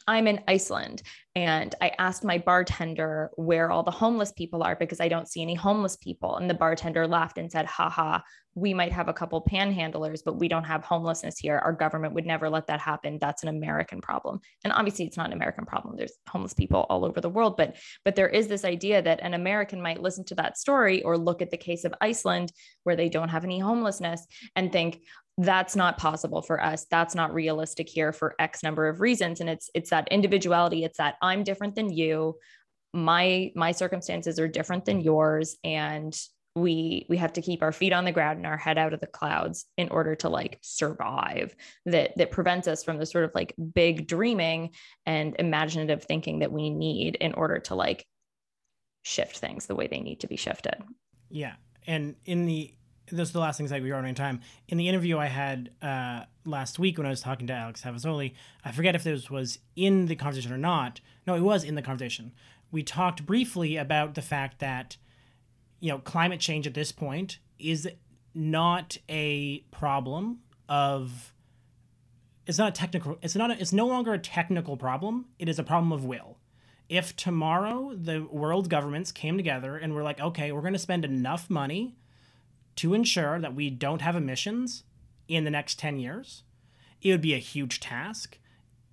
I'm 0.08 0.28
in 0.28 0.42
Iceland 0.48 1.02
and 1.36 1.74
I 1.82 1.92
asked 2.00 2.24
my 2.24 2.38
bartender 2.38 3.30
where 3.36 3.70
all 3.72 3.84
the 3.84 3.92
homeless 3.92 4.32
people 4.32 4.64
are 4.64 4.76
because 4.76 5.00
I 5.00 5.08
don't 5.08 5.28
see 5.28 5.42
any 5.42 5.54
homeless 5.54 5.98
people. 5.98 6.38
And 6.38 6.50
the 6.50 6.54
bartender 6.54 7.08
laughed 7.08 7.38
and 7.38 7.52
said, 7.52 7.66
haha, 7.66 8.20
we 8.56 8.74
might 8.74 8.92
have 8.92 9.08
a 9.08 9.14
couple 9.14 9.44
panhandlers, 9.44 10.22
but 10.26 10.40
we 10.40 10.48
don't 10.48 10.64
have 10.64 10.84
homelessness 10.84 11.38
here. 11.38 11.60
Our 11.60 11.74
government 11.74 12.16
would 12.16 12.26
never 12.26 12.50
let 12.50 12.66
that 12.68 12.80
happen. 12.80 13.20
That's 13.22 13.44
an 13.44 13.50
American 13.50 14.02
problem. 14.02 14.40
And 14.64 14.74
obviously 14.74 15.06
it's 15.06 15.18
not 15.18 15.28
an 15.28 15.34
American 15.34 15.66
problem. 15.66 15.96
There's 15.96 16.18
homeless 16.28 16.56
people 16.56 16.88
all 16.90 17.06
over 17.06 17.22
the 17.22 17.30
world, 17.30 17.56
but 17.56 17.76
but 18.04 18.16
there 18.16 18.30
is 18.30 18.48
this 18.48 18.66
idea 18.66 19.02
that 19.04 19.20
an 19.22 19.36
American 19.36 19.80
might 19.80 20.02
listen 20.02 20.26
to 20.26 20.36
that 20.36 20.58
story 20.58 21.04
or 21.04 21.20
look 21.20 21.44
at 21.44 21.52
the 21.52 21.58
case 21.58 21.84
of 21.84 21.94
Iceland 22.02 22.52
where 22.84 22.96
they 22.96 23.10
don't 23.10 23.30
have 23.30 23.44
any 23.44 23.60
homelessness 23.60 24.26
and 24.56 24.72
think, 24.72 25.02
that's 25.38 25.76
not 25.76 25.98
possible 25.98 26.42
for 26.42 26.62
us. 26.62 26.86
That's 26.90 27.14
not 27.14 27.34
realistic 27.34 27.88
here 27.88 28.12
for 28.12 28.36
x 28.40 28.64
number 28.64 28.88
of 28.88 29.02
reasons. 29.02 29.40
And 29.40 29.50
it's 29.50 29.70
it's 29.74 29.92
that 29.92 30.08
individuality. 30.10 30.84
It's 30.84 30.98
that 30.98 31.16
i'm 31.22 31.44
different 31.44 31.76
than 31.76 31.92
you. 31.92 32.36
My 32.94 33.52
my 33.56 33.72
circumstances 33.72 34.40
are 34.40 34.48
different 34.48 34.86
than 34.86 35.02
yours. 35.02 35.58
And 35.64 36.18
we 36.56 37.06
we 37.08 37.18
have 37.18 37.34
to 37.34 37.42
keep 37.42 37.62
our 37.62 37.72
feet 37.72 37.94
on 37.94 38.04
the 38.04 38.12
ground 38.12 38.38
and 38.38 38.48
our 38.48 38.58
head 38.58 38.80
out 38.80 38.94
of 38.94 39.00
the 39.00 39.06
clouds 39.08 39.66
in 39.78 39.90
order 39.90 40.16
to 40.16 40.30
like 40.30 40.58
survive. 40.62 41.56
That 41.86 42.18
that 42.18 42.32
prevents 42.32 42.68
us 42.68 42.84
from 42.84 42.98
the 42.98 43.06
sort 43.06 43.26
of 43.26 43.32
like 43.36 43.54
big 43.74 44.08
dreaming 44.08 44.72
and 45.06 45.36
imaginative 45.38 46.04
thinking 46.04 46.40
that 46.40 46.52
we 46.52 46.72
need 46.72 47.16
in 47.16 47.34
order 47.34 47.60
to 47.60 47.76
like 47.76 48.08
shift 49.04 49.38
things 49.38 49.68
the 49.68 49.76
way 49.76 49.86
they 49.86 50.00
need 50.00 50.22
to 50.22 50.28
be 50.28 50.36
shifted. 50.36 50.76
Yeah. 51.30 51.54
And 51.86 52.16
in 52.26 52.46
the 52.46 52.74
this 53.12 53.30
is 53.30 53.34
the 53.34 53.40
last 53.40 53.58
things 53.58 53.72
I 53.72 53.80
we 53.80 53.92
are 53.92 53.96
running 53.96 54.16
time. 54.16 54.42
In 54.68 54.78
the 54.78 54.88
interview 54.88 55.18
I 55.18 55.28
had 55.28 55.72
uh, 55.82 56.24
last 56.46 56.80
week 56.80 56.98
when 56.98 57.08
I 57.08 57.10
was 57.10 57.22
talking 57.22 57.48
to 57.48 57.54
Alex 57.54 57.82
Havasoli, 57.82 58.34
I 58.66 58.72
forget 58.72 58.96
if 58.96 59.04
this 59.04 59.30
was 59.30 59.60
in 59.76 60.08
the 60.08 60.16
conversation 60.16 60.52
or 60.52 60.58
not. 60.58 61.00
No, 61.26 61.36
it 61.36 61.42
was 61.42 61.64
in 61.64 61.76
the 61.76 61.82
conversation. 61.82 62.34
We 62.72 62.84
talked 62.84 63.26
briefly 63.26 63.78
about 63.78 64.16
the 64.16 64.22
fact 64.22 64.60
that 64.60 64.98
you 65.80 65.90
know 65.90 66.00
climate 66.00 66.40
change 66.40 66.68
at 66.68 66.74
this 66.74 66.92
point 66.92 67.40
is 67.60 67.88
not 68.34 68.98
a 69.10 69.60
problem 69.72 70.40
of 70.70 71.34
it's 72.46 72.58
not 72.58 72.70
a 72.70 72.72
technical 72.72 73.18
it's 73.22 73.36
not 73.36 73.52
a, 73.52 73.60
it's 73.60 73.74
no 73.74 73.88
longer 73.88 74.14
a 74.14 74.20
technical 74.20 74.78
problem 74.78 75.26
it 75.40 75.48
is 75.48 75.60
a 75.60 75.64
problem 75.64 75.92
of 75.92 76.04
will 76.04 76.38
if 76.90 77.16
tomorrow 77.16 77.94
the 77.96 78.22
world 78.32 78.70
governments 78.70 79.12
came 79.12 79.38
together 79.38 79.78
and 79.78 79.94
were 79.94 80.04
like 80.04 80.20
okay 80.20 80.52
we're 80.52 80.62
going 80.62 80.74
to 80.74 80.80
spend 80.80 81.06
enough 81.06 81.50
money 81.50 81.96
to 82.78 82.94
ensure 82.94 83.40
that 83.40 83.56
we 83.56 83.70
don't 83.70 84.02
have 84.02 84.16
emissions 84.16 84.84
in 85.28 85.44
the 85.44 85.52
next 85.52 85.78
10 85.80 86.00
years. 86.00 86.44
It 87.02 87.12
would 87.12 87.22
be 87.22 87.34
a 87.34 87.40
huge 87.40 87.80
task. 87.80 88.40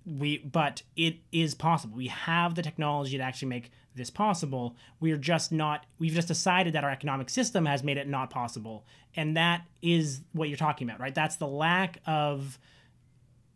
We 0.05 0.37
but 0.37 0.83
it 0.95 1.17
is 1.31 1.55
possible. 1.55 1.97
We 1.97 2.07
have 2.07 2.53
the 2.53 2.61
technology 2.61 3.17
to 3.17 3.23
actually 3.23 3.47
make 3.47 3.71
this 3.95 4.11
possible. 4.11 4.75
We're 4.99 5.17
just 5.17 5.51
not 5.51 5.85
we've 5.97 6.13
just 6.13 6.27
decided 6.27 6.73
that 6.73 6.83
our 6.83 6.91
economic 6.91 7.29
system 7.29 7.65
has 7.65 7.83
made 7.83 7.97
it 7.97 8.07
not 8.07 8.29
possible. 8.29 8.85
And 9.15 9.35
that 9.35 9.65
is 9.81 10.21
what 10.33 10.49
you're 10.49 10.57
talking 10.57 10.87
about, 10.87 10.99
right? 10.99 11.15
That's 11.15 11.37
the 11.37 11.47
lack 11.47 12.01
of 12.05 12.59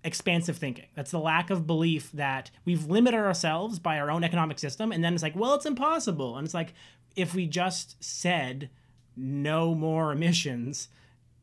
expansive 0.03 0.57
thinking. 0.57 0.87
That's 0.95 1.11
the 1.11 1.19
lack 1.19 1.51
of 1.51 1.67
belief 1.67 2.11
that 2.13 2.49
we've 2.65 2.85
limited 2.85 3.17
ourselves 3.17 3.77
by 3.77 3.99
our 3.99 4.09
own 4.09 4.23
economic 4.23 4.57
system 4.57 4.91
and 4.91 5.03
then 5.03 5.13
it's 5.13 5.21
like, 5.21 5.35
well, 5.35 5.53
it's 5.53 5.67
impossible. 5.67 6.37
And 6.37 6.45
it's 6.45 6.53
like 6.55 6.73
if 7.15 7.35
we 7.35 7.45
just 7.45 8.03
said 8.03 8.71
no 9.19 9.75
more 9.75 10.11
emissions 10.11 10.87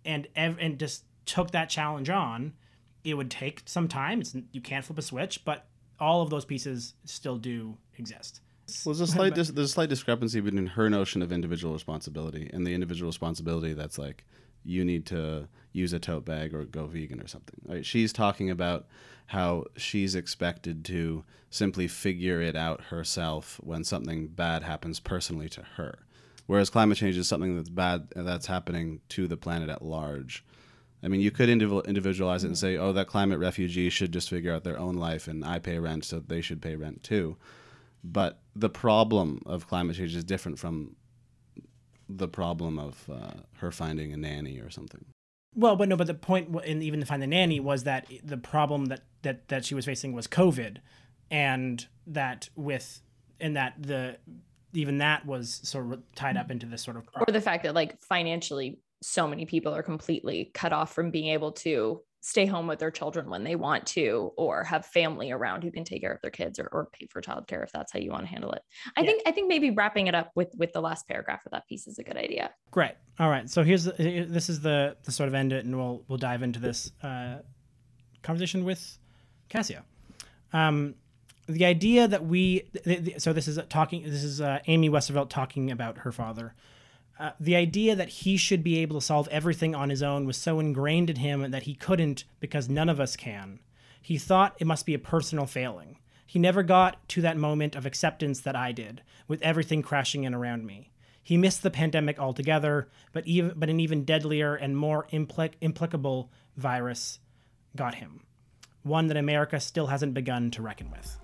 and 0.05 0.27
ev- 0.35 0.59
and 0.61 0.79
just 0.79 1.05
took 1.27 1.51
that 1.51 1.69
challenge 1.69 2.09
on, 2.09 2.55
it 3.05 3.15
would 3.15 3.31
take 3.31 3.63
some 3.67 3.89
time. 3.89 4.21
It's 4.21 4.35
you 4.53 4.61
can't 4.61 4.85
flip 4.85 4.99
a 4.99 5.03
switch, 5.03 5.45
but 5.45 5.67
all 5.99 6.23
of 6.23 6.31
those 6.31 6.45
pieces 6.45 6.95
still 7.05 7.37
do 7.37 7.77
exist. 7.99 8.41
Well, 8.85 8.95
there's 8.95 9.01
a 9.09 9.13
slight 9.13 9.35
dis- 9.35 9.51
there's 9.51 9.71
a 9.71 9.73
slight 9.73 9.89
discrepancy 9.89 10.41
between 10.41 10.67
her 10.67 10.91
notion 10.91 11.23
of 11.23 11.31
individual 11.31 11.73
responsibility 11.73 12.51
and 12.53 12.67
the 12.67 12.75
individual 12.75 13.09
responsibility 13.09 13.75
that's 13.75 13.99
like 13.99 14.25
you 14.65 14.85
need 14.85 15.07
to 15.07 15.49
use 15.73 15.93
a 15.93 16.01
tote 16.01 16.25
bag 16.25 16.53
or 16.53 16.65
go 16.65 16.87
vegan 16.87 17.21
or 17.21 17.29
something. 17.29 17.61
Right? 17.65 17.87
She's 17.87 18.13
talking 18.13 18.51
about 18.51 18.87
how 19.27 19.65
she's 19.77 20.15
expected 20.15 20.85
to 20.87 21.25
simply 21.51 21.87
figure 21.87 22.41
it 22.41 22.57
out 22.57 22.81
herself 22.85 23.61
when 23.63 23.85
something 23.85 24.29
bad 24.29 24.63
happens 24.63 24.99
personally 24.99 25.49
to 25.51 25.63
her. 25.77 26.01
Whereas 26.47 26.71
climate 26.71 26.97
change 26.99 27.17
is 27.17 27.29
something 27.29 27.57
that's 27.57 27.69
bad 27.69 28.09
that's 28.15 28.47
happening 28.47 29.01
to 29.11 29.27
the 29.27 29.37
planet 29.37 29.69
at 29.69 29.83
large. 29.83 30.45
I 31.03 31.09
mean, 31.09 31.21
you 31.21 31.31
could 31.31 31.49
individualize 31.49 32.45
it 32.45 32.49
and 32.49 32.59
say, 32.59 32.77
"Oh, 32.77 32.93
that 32.93 33.07
climate 33.07 33.39
refugee 33.39 33.91
should 33.91 34.13
just 34.13 34.31
figure 34.31 34.53
out 34.53 34.65
their 34.65 34.79
own 34.79 34.95
life, 34.95 35.29
and 35.29 35.45
I 35.45 35.59
pay 35.59 35.79
rent, 35.79 36.05
so 36.05 36.21
they 36.21 36.41
should 36.41 36.63
pay 36.63 36.77
rent 36.77 37.03
too." 37.03 37.37
But 38.03 38.41
the 38.55 38.71
problem 38.71 39.43
of 39.47 39.67
climate 39.67 39.97
change 39.97 40.15
is 40.15 40.25
different 40.25 40.59
from 40.59 40.97
the 42.09 42.29
problem 42.29 42.79
of 42.79 43.11
uh, 43.11 43.41
her 43.59 43.73
finding 43.73 44.13
a 44.13 44.17
nanny 44.17 44.59
or 44.59 44.71
something. 44.71 45.05
Well, 45.55 45.75
but 45.75 45.89
no, 45.89 45.97
but 45.97 46.07
the 46.07 46.15
point, 46.15 46.55
in 46.65 46.83
even 46.83 47.01
to 47.01 47.07
find 47.07 47.23
the 47.23 47.27
nanny, 47.27 47.61
was 47.61 47.85
that 47.85 48.07
the 48.23 48.37
problem 48.37 48.87
that 48.87 49.03
that 49.23 49.49
that 49.49 49.65
she 49.65 49.75
was 49.75 49.85
facing 49.85 50.13
was 50.13 50.27
COVID, 50.27 50.79
and 51.31 51.87
that 52.07 52.49
with 52.55 53.01
and 53.41 53.57
that 53.57 53.75
the 53.79 54.19
even 54.77 54.99
that 54.99 55.27
was 55.27 55.61
sort 55.63 55.93
of 55.93 56.03
tied 56.15 56.37
up 56.37 56.51
into 56.51 56.67
this 56.67 56.83
sort 56.83 56.97
of 56.97 57.09
or 57.15 57.33
the 57.33 57.41
fact 57.41 57.65
that 57.65 57.75
like 57.75 58.01
financially 58.03 58.79
so 59.03 59.27
many 59.27 59.47
people 59.47 59.75
are 59.75 59.83
completely 59.83 60.51
cut 60.55 60.73
off 60.73 60.95
from 60.95 61.11
being 61.11 61.29
able 61.29 61.53
to 61.53 62.01
stay 62.21 62.45
home 62.45 62.67
with 62.67 62.81
their 62.81 62.91
children 62.91 63.31
when 63.31 63.45
they 63.45 63.55
want 63.55 63.87
to 63.87 64.33
or 64.37 64.65
have 64.65 64.85
family 64.85 65.31
around 65.31 65.63
who 65.63 65.71
can 65.71 65.85
take 65.85 66.01
care 66.01 66.13
of 66.13 66.21
their 66.23 66.31
kids 66.31 66.59
or, 66.59 66.69
or 66.73 66.89
pay 66.93 67.07
for 67.07 67.23
childcare 67.23 67.63
if 67.63 67.71
that's 67.71 67.93
how 67.93 68.01
you 68.01 68.11
want 68.11 68.25
to 68.25 68.29
handle 68.29 68.51
it. 68.51 68.63
I 68.97 69.03
yeah. 69.03 69.07
think 69.07 69.23
i 69.27 69.31
think 69.31 69.49
maybe 69.49 69.71
wrapping 69.71 70.09
it 70.09 70.15
up 70.15 70.33
with 70.35 70.53
with 70.57 70.73
the 70.73 70.81
last 70.81 71.07
paragraph 71.07 71.47
of 71.47 71.53
that 71.53 71.69
piece 71.69 71.87
is 71.87 71.99
a 71.99 72.03
good 72.03 72.17
idea. 72.17 72.51
Great. 72.71 72.93
All 73.19 73.31
right. 73.31 73.49
So 73.49 73.63
here's 73.63 73.85
the, 73.85 74.27
this 74.29 74.49
is 74.49 74.61
the 74.61 74.97
the 75.05 75.13
sort 75.13 75.29
of 75.29 75.35
end 75.35 75.53
it 75.53 75.65
and 75.65 75.77
we'll 75.77 76.03
we'll 76.09 76.19
dive 76.19 76.43
into 76.43 76.59
this 76.59 76.91
uh, 77.03 77.37
conversation 78.23 78.65
with 78.65 78.99
cassia. 79.49 79.85
Um, 80.53 80.95
the 81.47 81.65
idea 81.65 82.09
that 82.09 82.25
we 82.25 82.65
so 83.19 83.33
this 83.33 83.47
is 83.49 83.59
talking 83.69 84.03
this 84.03 84.25
is 84.25 84.41
uh, 84.41 84.59
amy 84.67 84.91
westervelt 84.91 85.29
talking 85.29 85.71
about 85.71 85.99
her 85.99 86.13
father 86.13 86.55
uh, 87.19 87.31
the 87.41 87.57
idea 87.57 87.97
that 87.97 88.09
he 88.09 88.37
should 88.37 88.63
be 88.63 88.79
able 88.79 89.01
to 89.01 89.05
solve 89.05 89.29
everything 89.29 89.75
on 89.75 89.89
his 89.89 90.03
own 90.03 90.27
was 90.27 90.37
so 90.37 90.61
ingrained 90.61 91.09
in 91.09 91.17
him 91.17 91.51
that 91.51 91.63
he 91.63 91.75
couldn't 91.75 92.25
because 92.41 92.69
none 92.69 92.89
of 92.89 93.01
us 93.01 93.17
can. 93.17 93.59
He 94.03 94.19
thought 94.19 94.57
it 94.59 94.67
must 94.67 94.85
be 94.85 94.95
a 94.95 94.99
personal 94.99 95.47
failing. 95.47 95.99
He 96.27 96.39
never 96.39 96.63
got 96.63 97.09
to 97.11 97.23
that 97.23 97.39
moment 97.39 97.75
of 97.75 97.87
acceptance 97.87 98.41
that 98.41 98.57
I 98.57 98.73
did, 98.73 99.03
with 99.29 99.41
everything 99.43 99.81
crashing 99.81 100.25
in 100.25 100.35
around 100.35 100.67
me. 100.67 100.91
He 101.23 101.37
missed 101.37 101.63
the 101.63 101.71
pandemic 101.71 102.19
altogether, 102.19 102.89
but 103.13 103.27
even 103.27 103.55
but 103.57 103.71
an 103.71 103.81
even 103.81 104.05
deadlier 104.05 104.55
and 104.55 104.77
more 104.77 105.07
implic- 105.13 105.55
implicable 105.61 106.31
virus 106.57 107.19
got 107.75 107.97
him. 107.97 108.25
One 108.83 109.07
that 109.07 109.17
America 109.17 109.59
still 109.59 109.87
hasn't 109.87 110.15
begun 110.15 110.51
to 110.53 110.63
reckon 110.63 110.91
with. 110.91 111.19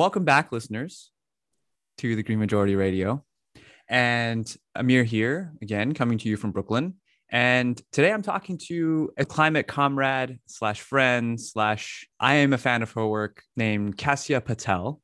Welcome 0.00 0.24
back, 0.24 0.50
listeners, 0.50 1.10
to 1.98 2.16
the 2.16 2.22
Green 2.22 2.38
Majority 2.38 2.74
Radio. 2.74 3.22
And 3.86 4.50
Amir 4.74 5.04
here 5.04 5.52
again, 5.60 5.92
coming 5.92 6.16
to 6.16 6.26
you 6.26 6.38
from 6.38 6.52
Brooklyn. 6.52 6.94
And 7.28 7.78
today 7.92 8.10
I'm 8.10 8.22
talking 8.22 8.56
to 8.68 9.10
a 9.18 9.26
climate 9.26 9.66
comrade 9.66 10.38
slash 10.46 10.80
friend 10.80 11.38
slash 11.38 12.08
I 12.18 12.36
am 12.36 12.54
a 12.54 12.56
fan 12.56 12.80
of 12.80 12.90
her 12.92 13.06
work 13.06 13.42
named 13.58 13.98
Cassia 13.98 14.40
Patel. 14.40 15.02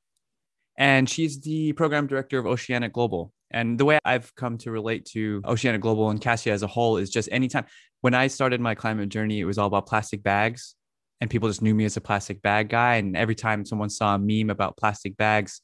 And 0.78 1.10
she's 1.10 1.42
the 1.42 1.74
program 1.74 2.06
director 2.06 2.38
of 2.38 2.46
Oceanic 2.46 2.94
Global. 2.94 3.34
And 3.50 3.78
the 3.78 3.84
way 3.84 3.98
I've 4.02 4.34
come 4.34 4.56
to 4.60 4.70
relate 4.70 5.04
to 5.12 5.42
Oceanic 5.44 5.82
Global 5.82 6.08
and 6.08 6.22
Cassia 6.22 6.54
as 6.54 6.62
a 6.62 6.66
whole 6.66 6.96
is 6.96 7.10
just 7.10 7.28
anytime 7.30 7.66
when 8.00 8.14
I 8.14 8.28
started 8.28 8.62
my 8.62 8.74
climate 8.74 9.10
journey, 9.10 9.40
it 9.40 9.44
was 9.44 9.58
all 9.58 9.66
about 9.66 9.88
plastic 9.88 10.22
bags 10.22 10.74
and 11.20 11.30
people 11.30 11.48
just 11.48 11.62
knew 11.62 11.74
me 11.74 11.84
as 11.84 11.96
a 11.96 12.00
plastic 12.00 12.42
bag 12.42 12.68
guy. 12.68 12.96
And 12.96 13.16
every 13.16 13.34
time 13.34 13.64
someone 13.64 13.90
saw 13.90 14.14
a 14.14 14.18
meme 14.18 14.50
about 14.50 14.76
plastic 14.76 15.16
bags, 15.16 15.62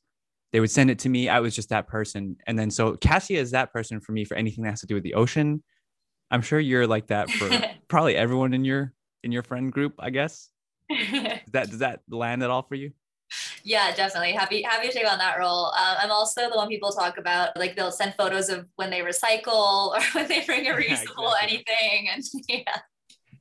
they 0.52 0.60
would 0.60 0.70
send 0.70 0.90
it 0.90 0.98
to 1.00 1.08
me. 1.08 1.28
I 1.28 1.40
was 1.40 1.54
just 1.54 1.70
that 1.70 1.88
person. 1.88 2.36
And 2.46 2.58
then 2.58 2.70
so 2.70 2.96
Cassia 2.96 3.40
is 3.40 3.50
that 3.52 3.72
person 3.72 4.00
for 4.00 4.12
me 4.12 4.24
for 4.24 4.36
anything 4.36 4.64
that 4.64 4.70
has 4.70 4.80
to 4.80 4.86
do 4.86 4.94
with 4.94 5.04
the 5.04 5.14
ocean. 5.14 5.62
I'm 6.30 6.42
sure 6.42 6.58
you're 6.58 6.86
like 6.86 7.08
that 7.08 7.30
for 7.30 7.50
probably 7.88 8.16
everyone 8.16 8.54
in 8.54 8.64
your 8.64 8.92
in 9.22 9.32
your 9.32 9.42
friend 9.42 9.70
group, 9.70 9.94
I 9.98 10.10
guess. 10.10 10.48
does 10.90 11.40
that 11.52 11.70
does 11.70 11.78
that 11.78 12.00
land 12.08 12.42
at 12.42 12.50
all 12.50 12.62
for 12.62 12.74
you? 12.74 12.92
Yeah, 13.64 13.94
definitely. 13.94 14.32
Happy 14.32 14.62
happy 14.62 14.88
to 14.88 14.92
take 14.92 15.10
on 15.10 15.18
that 15.18 15.38
role. 15.38 15.66
Um, 15.66 15.96
I'm 16.00 16.10
also 16.10 16.50
the 16.50 16.56
one 16.56 16.68
people 16.68 16.90
talk 16.90 17.18
about. 17.18 17.56
Like 17.56 17.76
they'll 17.76 17.92
send 17.92 18.14
photos 18.14 18.48
of 18.48 18.66
when 18.76 18.90
they 18.90 19.00
recycle 19.00 19.88
or 19.96 20.00
when 20.12 20.28
they 20.28 20.44
bring 20.44 20.66
a 20.66 20.70
reusable 20.70 20.84
yeah, 20.88 21.02
exactly. 21.02 21.34
anything, 21.42 22.08
and 22.12 22.22
yeah 22.48 22.78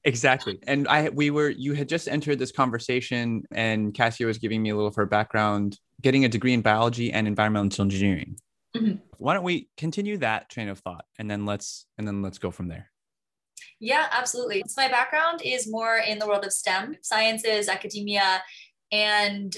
exactly 0.03 0.57
and 0.67 0.87
i 0.87 1.09
we 1.09 1.29
were 1.29 1.49
you 1.49 1.73
had 1.73 1.87
just 1.87 2.07
entered 2.07 2.39
this 2.39 2.51
conversation 2.51 3.43
and 3.51 3.93
cassia 3.93 4.25
was 4.25 4.37
giving 4.37 4.61
me 4.61 4.69
a 4.69 4.75
little 4.75 4.87
of 4.87 4.95
her 4.95 5.05
background 5.05 5.77
getting 6.01 6.25
a 6.25 6.29
degree 6.29 6.53
in 6.53 6.61
biology 6.61 7.11
and 7.11 7.27
environmental 7.27 7.83
engineering. 7.83 8.37
Mm-hmm. 8.75 8.97
why 9.17 9.33
don't 9.33 9.43
we 9.43 9.67
continue 9.75 10.17
that 10.19 10.49
train 10.49 10.69
of 10.69 10.79
thought 10.79 11.03
and 11.19 11.29
then 11.29 11.45
let's 11.45 11.87
and 11.97 12.07
then 12.07 12.21
let's 12.21 12.37
go 12.37 12.51
from 12.51 12.69
there. 12.69 12.89
Yeah 13.81 14.07
absolutely. 14.11 14.63
So 14.65 14.81
my 14.81 14.87
background 14.87 15.41
is 15.43 15.69
more 15.69 15.97
in 15.97 16.19
the 16.19 16.25
world 16.25 16.45
of 16.45 16.53
stem 16.53 16.95
sciences 17.01 17.67
academia 17.67 18.41
and 18.91 19.55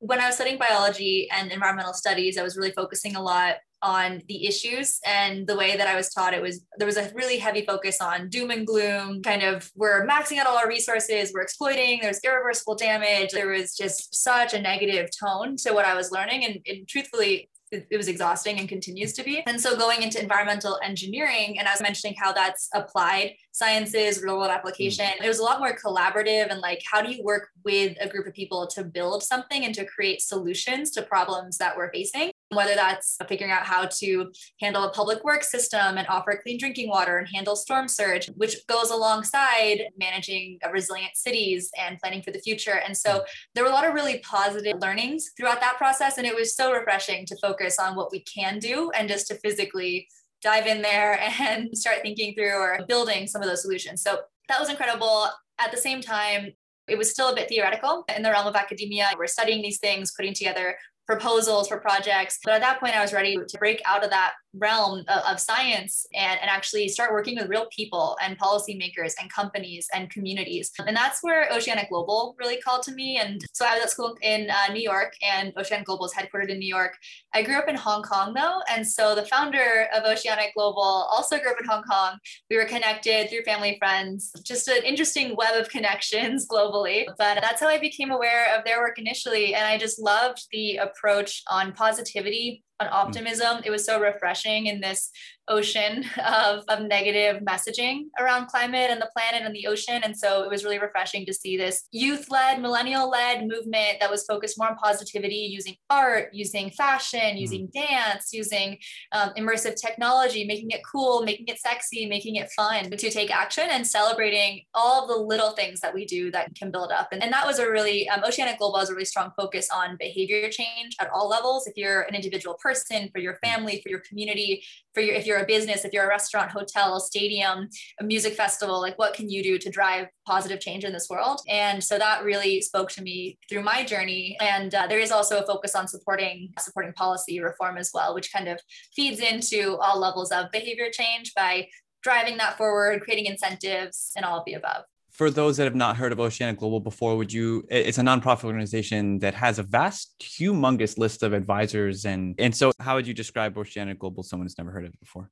when 0.00 0.20
i 0.20 0.26
was 0.26 0.34
studying 0.34 0.58
biology 0.58 1.30
and 1.30 1.50
environmental 1.50 1.94
studies 1.94 2.36
i 2.36 2.42
was 2.42 2.56
really 2.56 2.72
focusing 2.72 3.16
a 3.16 3.22
lot 3.22 3.56
on 3.82 4.22
the 4.28 4.46
issues 4.46 4.98
and 5.04 5.46
the 5.46 5.56
way 5.56 5.76
that 5.76 5.88
I 5.88 5.96
was 5.96 6.10
taught 6.10 6.34
it 6.34 6.42
was 6.42 6.64
there 6.78 6.86
was 6.86 6.96
a 6.96 7.10
really 7.14 7.38
heavy 7.38 7.64
focus 7.64 8.00
on 8.00 8.28
doom 8.28 8.50
and 8.50 8.66
gloom 8.66 9.22
kind 9.22 9.42
of 9.42 9.70
we're 9.74 10.06
maxing 10.06 10.38
out 10.38 10.46
all 10.46 10.56
our 10.56 10.68
resources 10.68 11.32
we're 11.34 11.42
exploiting 11.42 11.98
there's 12.00 12.20
irreversible 12.24 12.74
damage 12.74 13.30
there 13.32 13.48
was 13.48 13.76
just 13.76 14.14
such 14.14 14.54
a 14.54 14.60
negative 14.60 15.08
tone 15.18 15.56
to 15.56 15.72
what 15.72 15.84
I 15.84 15.94
was 15.94 16.12
learning 16.12 16.44
and, 16.44 16.58
and 16.66 16.86
truthfully 16.88 17.48
it, 17.72 17.96
was 17.96 18.08
exhausting 18.08 18.58
and 18.58 18.68
continues 18.68 19.12
to 19.14 19.22
be. 19.22 19.42
And 19.46 19.60
so 19.60 19.76
going 19.76 20.02
into 20.02 20.20
environmental 20.20 20.78
engineering, 20.82 21.58
and 21.58 21.66
I 21.66 21.72
was 21.72 21.80
mentioning 21.80 22.14
how 22.18 22.32
that's 22.32 22.68
applied 22.74 23.32
sciences, 23.52 24.22
real 24.22 24.36
world 24.36 24.50
application, 24.50 25.06
mm. 25.06 25.24
it 25.24 25.28
was 25.28 25.38
a 25.38 25.42
lot 25.42 25.60
more 25.60 25.76
collaborative 25.76 26.50
and 26.50 26.60
like, 26.60 26.82
how 26.90 27.02
do 27.02 27.12
you 27.12 27.22
work 27.22 27.50
with 27.64 27.96
a 28.00 28.08
group 28.08 28.26
of 28.26 28.34
people 28.34 28.66
to 28.66 28.82
build 28.82 29.22
something 29.22 29.64
and 29.64 29.74
to 29.74 29.84
create 29.84 30.20
solutions 30.20 30.90
to 30.90 31.02
problems 31.02 31.58
that 31.58 31.76
we're 31.76 31.92
facing? 31.92 32.32
whether 32.54 32.74
that's 32.74 33.16
figuring 33.28 33.52
out 33.52 33.64
how 33.64 33.86
to 33.86 34.30
handle 34.60 34.84
a 34.84 34.90
public 34.90 35.24
works 35.24 35.50
system 35.50 35.98
and 35.98 36.06
offer 36.08 36.38
clean 36.42 36.58
drinking 36.58 36.88
water 36.88 37.18
and 37.18 37.28
handle 37.32 37.56
storm 37.56 37.88
surge, 37.88 38.28
which 38.36 38.66
goes 38.66 38.90
alongside 38.90 39.82
managing 39.98 40.58
resilient 40.72 41.16
cities 41.16 41.70
and 41.78 41.98
planning 41.98 42.22
for 42.22 42.30
the 42.30 42.38
future. 42.38 42.80
And 42.86 42.96
so 42.96 43.24
there 43.54 43.64
were 43.64 43.70
a 43.70 43.72
lot 43.72 43.86
of 43.86 43.94
really 43.94 44.18
positive 44.18 44.80
learnings 44.80 45.30
throughout 45.36 45.60
that 45.60 45.76
process. 45.76 46.18
And 46.18 46.26
it 46.26 46.34
was 46.34 46.54
so 46.54 46.72
refreshing 46.72 47.26
to 47.26 47.36
focus 47.36 47.78
on 47.78 47.96
what 47.96 48.12
we 48.12 48.20
can 48.20 48.58
do 48.58 48.90
and 48.90 49.08
just 49.08 49.26
to 49.28 49.34
physically 49.36 50.08
dive 50.42 50.66
in 50.66 50.82
there 50.82 51.18
and 51.40 51.76
start 51.76 51.98
thinking 52.02 52.34
through 52.34 52.54
or 52.54 52.80
building 52.88 53.26
some 53.26 53.42
of 53.42 53.48
those 53.48 53.62
solutions. 53.62 54.02
So 54.02 54.20
that 54.48 54.60
was 54.60 54.68
incredible. 54.68 55.28
At 55.58 55.70
the 55.70 55.76
same 55.76 56.00
time, 56.00 56.52
it 56.88 56.98
was 56.98 57.10
still 57.10 57.28
a 57.28 57.34
bit 57.34 57.48
theoretical 57.48 58.04
in 58.14 58.22
the 58.22 58.30
realm 58.30 58.46
of 58.46 58.56
academia. 58.56 59.08
We're 59.16 59.26
studying 59.26 59.62
these 59.62 59.78
things, 59.78 60.12
putting 60.12 60.34
together 60.34 60.76
proposals 61.06 61.68
for 61.68 61.78
projects. 61.78 62.38
But 62.44 62.54
at 62.54 62.60
that 62.60 62.80
point, 62.80 62.96
I 62.96 63.02
was 63.02 63.12
ready 63.12 63.36
to 63.36 63.58
break 63.58 63.80
out 63.86 64.04
of 64.04 64.10
that 64.10 64.32
realm 64.54 65.04
of, 65.08 65.40
science 65.40 66.06
and, 66.14 66.38
and 66.40 66.50
actually 66.50 66.86
start 66.88 67.10
working 67.10 67.36
with 67.36 67.48
real 67.48 67.66
people 67.74 68.16
and 68.22 68.38
policymakers 68.38 69.14
and 69.20 69.32
companies 69.32 69.88
and 69.94 70.10
communities. 70.10 70.70
And 70.86 70.94
that's 70.94 71.22
where 71.22 71.50
Oceanic 71.50 71.88
Global 71.88 72.36
really 72.38 72.58
called 72.58 72.82
to 72.84 72.92
me. 72.92 73.18
And 73.18 73.42
so 73.52 73.64
I 73.64 73.74
was 73.74 73.84
at 73.84 73.90
school 73.90 74.14
in 74.20 74.50
uh, 74.50 74.72
New 74.72 74.82
York, 74.82 75.14
and 75.22 75.52
Oceanic 75.56 75.86
Global 75.86 76.04
is 76.04 76.12
headquartered 76.12 76.50
in 76.50 76.58
New 76.58 76.68
York. 76.68 76.96
I 77.32 77.42
grew 77.42 77.56
up 77.56 77.68
in 77.68 77.76
Hong 77.76 78.02
Kong, 78.02 78.34
though. 78.34 78.60
And 78.70 78.86
so 78.86 79.14
the 79.14 79.24
founder 79.24 79.88
of 79.94 80.04
Oceanic 80.04 80.52
Global 80.54 81.08
also 81.10 81.38
grew 81.38 81.50
up 81.50 81.60
in 81.60 81.66
Hong 81.66 81.82
Kong. 81.82 82.18
We 82.50 82.56
were 82.56 82.66
connected 82.66 83.30
through 83.30 83.44
family 83.44 83.76
friends, 83.78 84.32
just 84.44 84.68
an 84.68 84.82
interesting 84.84 85.34
web 85.34 85.58
of 85.58 85.70
connections 85.70 86.46
globally. 86.50 87.06
But 87.18 87.40
that's 87.40 87.60
how 87.60 87.68
I 87.68 87.78
became 87.78 88.10
aware 88.10 88.56
of 88.56 88.64
their 88.64 88.80
work 88.80 88.98
initially. 88.98 89.54
And 89.54 89.64
I 89.64 89.78
just 89.78 89.98
loved 89.98 90.46
the 90.52 90.76
approach 90.76 91.42
on 91.48 91.72
positivity 91.72 92.62
on 92.82 92.88
optimism. 92.92 93.60
It 93.64 93.70
was 93.70 93.84
so 93.84 94.00
refreshing 94.00 94.66
in 94.66 94.80
this 94.80 95.10
ocean 95.48 96.04
of, 96.26 96.64
of 96.68 96.82
negative 96.82 97.42
messaging 97.42 98.04
around 98.18 98.46
climate 98.46 98.90
and 98.90 99.00
the 99.00 99.10
planet 99.16 99.42
and 99.44 99.54
the 99.54 99.66
ocean. 99.66 100.00
And 100.02 100.16
so 100.16 100.42
it 100.42 100.50
was 100.50 100.64
really 100.64 100.78
refreshing 100.78 101.24
to 101.26 101.34
see 101.34 101.56
this 101.56 101.84
youth 101.92 102.30
led, 102.30 102.60
millennial 102.60 103.08
led 103.08 103.46
movement 103.46 104.00
that 104.00 104.10
was 104.10 104.24
focused 104.24 104.58
more 104.58 104.68
on 104.68 104.76
positivity 104.76 105.48
using 105.50 105.76
art, 105.90 106.30
using 106.32 106.70
fashion, 106.70 107.20
mm-hmm. 107.20 107.38
using 107.38 107.68
dance, 107.72 108.32
using 108.32 108.78
um, 109.12 109.30
immersive 109.38 109.74
technology, 109.80 110.44
making 110.44 110.70
it 110.70 110.80
cool, 110.90 111.22
making 111.22 111.46
it 111.48 111.58
sexy, 111.58 112.06
making 112.06 112.36
it 112.36 112.50
fun 112.56 112.90
to 112.90 113.10
take 113.10 113.30
action 113.30 113.68
and 113.70 113.86
celebrating 113.86 114.62
all 114.74 115.06
the 115.06 115.16
little 115.16 115.52
things 115.52 115.80
that 115.80 115.94
we 115.94 116.04
do 116.04 116.30
that 116.30 116.54
can 116.54 116.70
build 116.70 116.92
up. 116.92 117.08
And, 117.12 117.22
and 117.22 117.32
that 117.32 117.46
was 117.46 117.58
a 117.58 117.70
really, 117.70 118.08
um, 118.08 118.22
Oceanic 118.24 118.58
Global 118.58 118.78
has 118.78 118.90
a 118.90 118.92
really 118.92 119.04
strong 119.04 119.30
focus 119.36 119.68
on 119.74 119.96
behavior 119.98 120.48
change 120.50 120.96
at 121.00 121.10
all 121.10 121.28
levels. 121.28 121.66
If 121.66 121.76
you're 121.76 122.02
an 122.02 122.14
individual 122.14 122.56
person, 122.60 123.10
for 123.12 123.20
your 123.20 123.38
family, 123.44 123.80
for 123.82 123.88
your 123.88 124.00
community, 124.00 124.64
for 124.94 125.00
your 125.00 125.14
if 125.14 125.26
you're 125.26 125.38
a 125.38 125.46
business 125.46 125.84
if 125.84 125.92
you're 125.92 126.04
a 126.04 126.08
restaurant 126.08 126.50
hotel 126.50 127.00
stadium 127.00 127.68
a 128.00 128.04
music 128.04 128.34
festival 128.34 128.80
like 128.80 128.98
what 128.98 129.14
can 129.14 129.28
you 129.30 129.42
do 129.42 129.58
to 129.58 129.70
drive 129.70 130.08
positive 130.26 130.60
change 130.60 130.84
in 130.84 130.92
this 130.92 131.08
world? 131.10 131.40
And 131.48 131.82
so 131.82 131.98
that 131.98 132.24
really 132.24 132.60
spoke 132.60 132.90
to 132.92 133.02
me 133.02 133.38
through 133.48 133.62
my 133.62 133.84
journey. 133.84 134.36
And 134.40 134.74
uh, 134.74 134.86
there 134.86 135.00
is 135.00 135.10
also 135.10 135.40
a 135.40 135.46
focus 135.46 135.74
on 135.74 135.88
supporting 135.88 136.52
supporting 136.58 136.92
policy 136.92 137.40
reform 137.40 137.76
as 137.76 137.90
well 137.92 138.14
which 138.14 138.32
kind 138.32 138.48
of 138.48 138.60
feeds 138.94 139.20
into 139.20 139.76
all 139.78 139.98
levels 139.98 140.30
of 140.30 140.50
behavior 140.52 140.90
change 140.92 141.32
by 141.34 141.68
driving 142.02 142.36
that 142.36 142.56
forward 142.56 143.02
creating 143.02 143.26
incentives 143.26 144.12
and 144.16 144.24
all 144.24 144.38
of 144.38 144.44
the 144.44 144.54
above 144.54 144.84
for 145.12 145.30
those 145.30 145.58
that 145.58 145.64
have 145.64 145.74
not 145.74 145.96
heard 145.96 146.10
of 146.10 146.18
Oceanic 146.18 146.58
Global 146.58 146.80
before, 146.80 147.16
would 147.16 147.32
you? 147.32 147.64
It's 147.68 147.98
a 147.98 148.02
nonprofit 148.02 148.44
organization 148.44 149.18
that 149.20 149.34
has 149.34 149.58
a 149.58 149.62
vast, 149.62 150.14
humongous 150.20 150.98
list 150.98 151.22
of 151.22 151.32
advisors, 151.34 152.06
and 152.06 152.34
and 152.38 152.54
so 152.56 152.72
how 152.80 152.96
would 152.96 153.06
you 153.06 153.14
describe 153.14 153.56
Oceanic 153.56 153.98
Global? 153.98 154.22
Someone 154.22 154.46
who's 154.46 154.58
never 154.58 154.70
heard 154.70 154.84
of 154.86 154.92
it 154.92 155.00
before. 155.00 155.30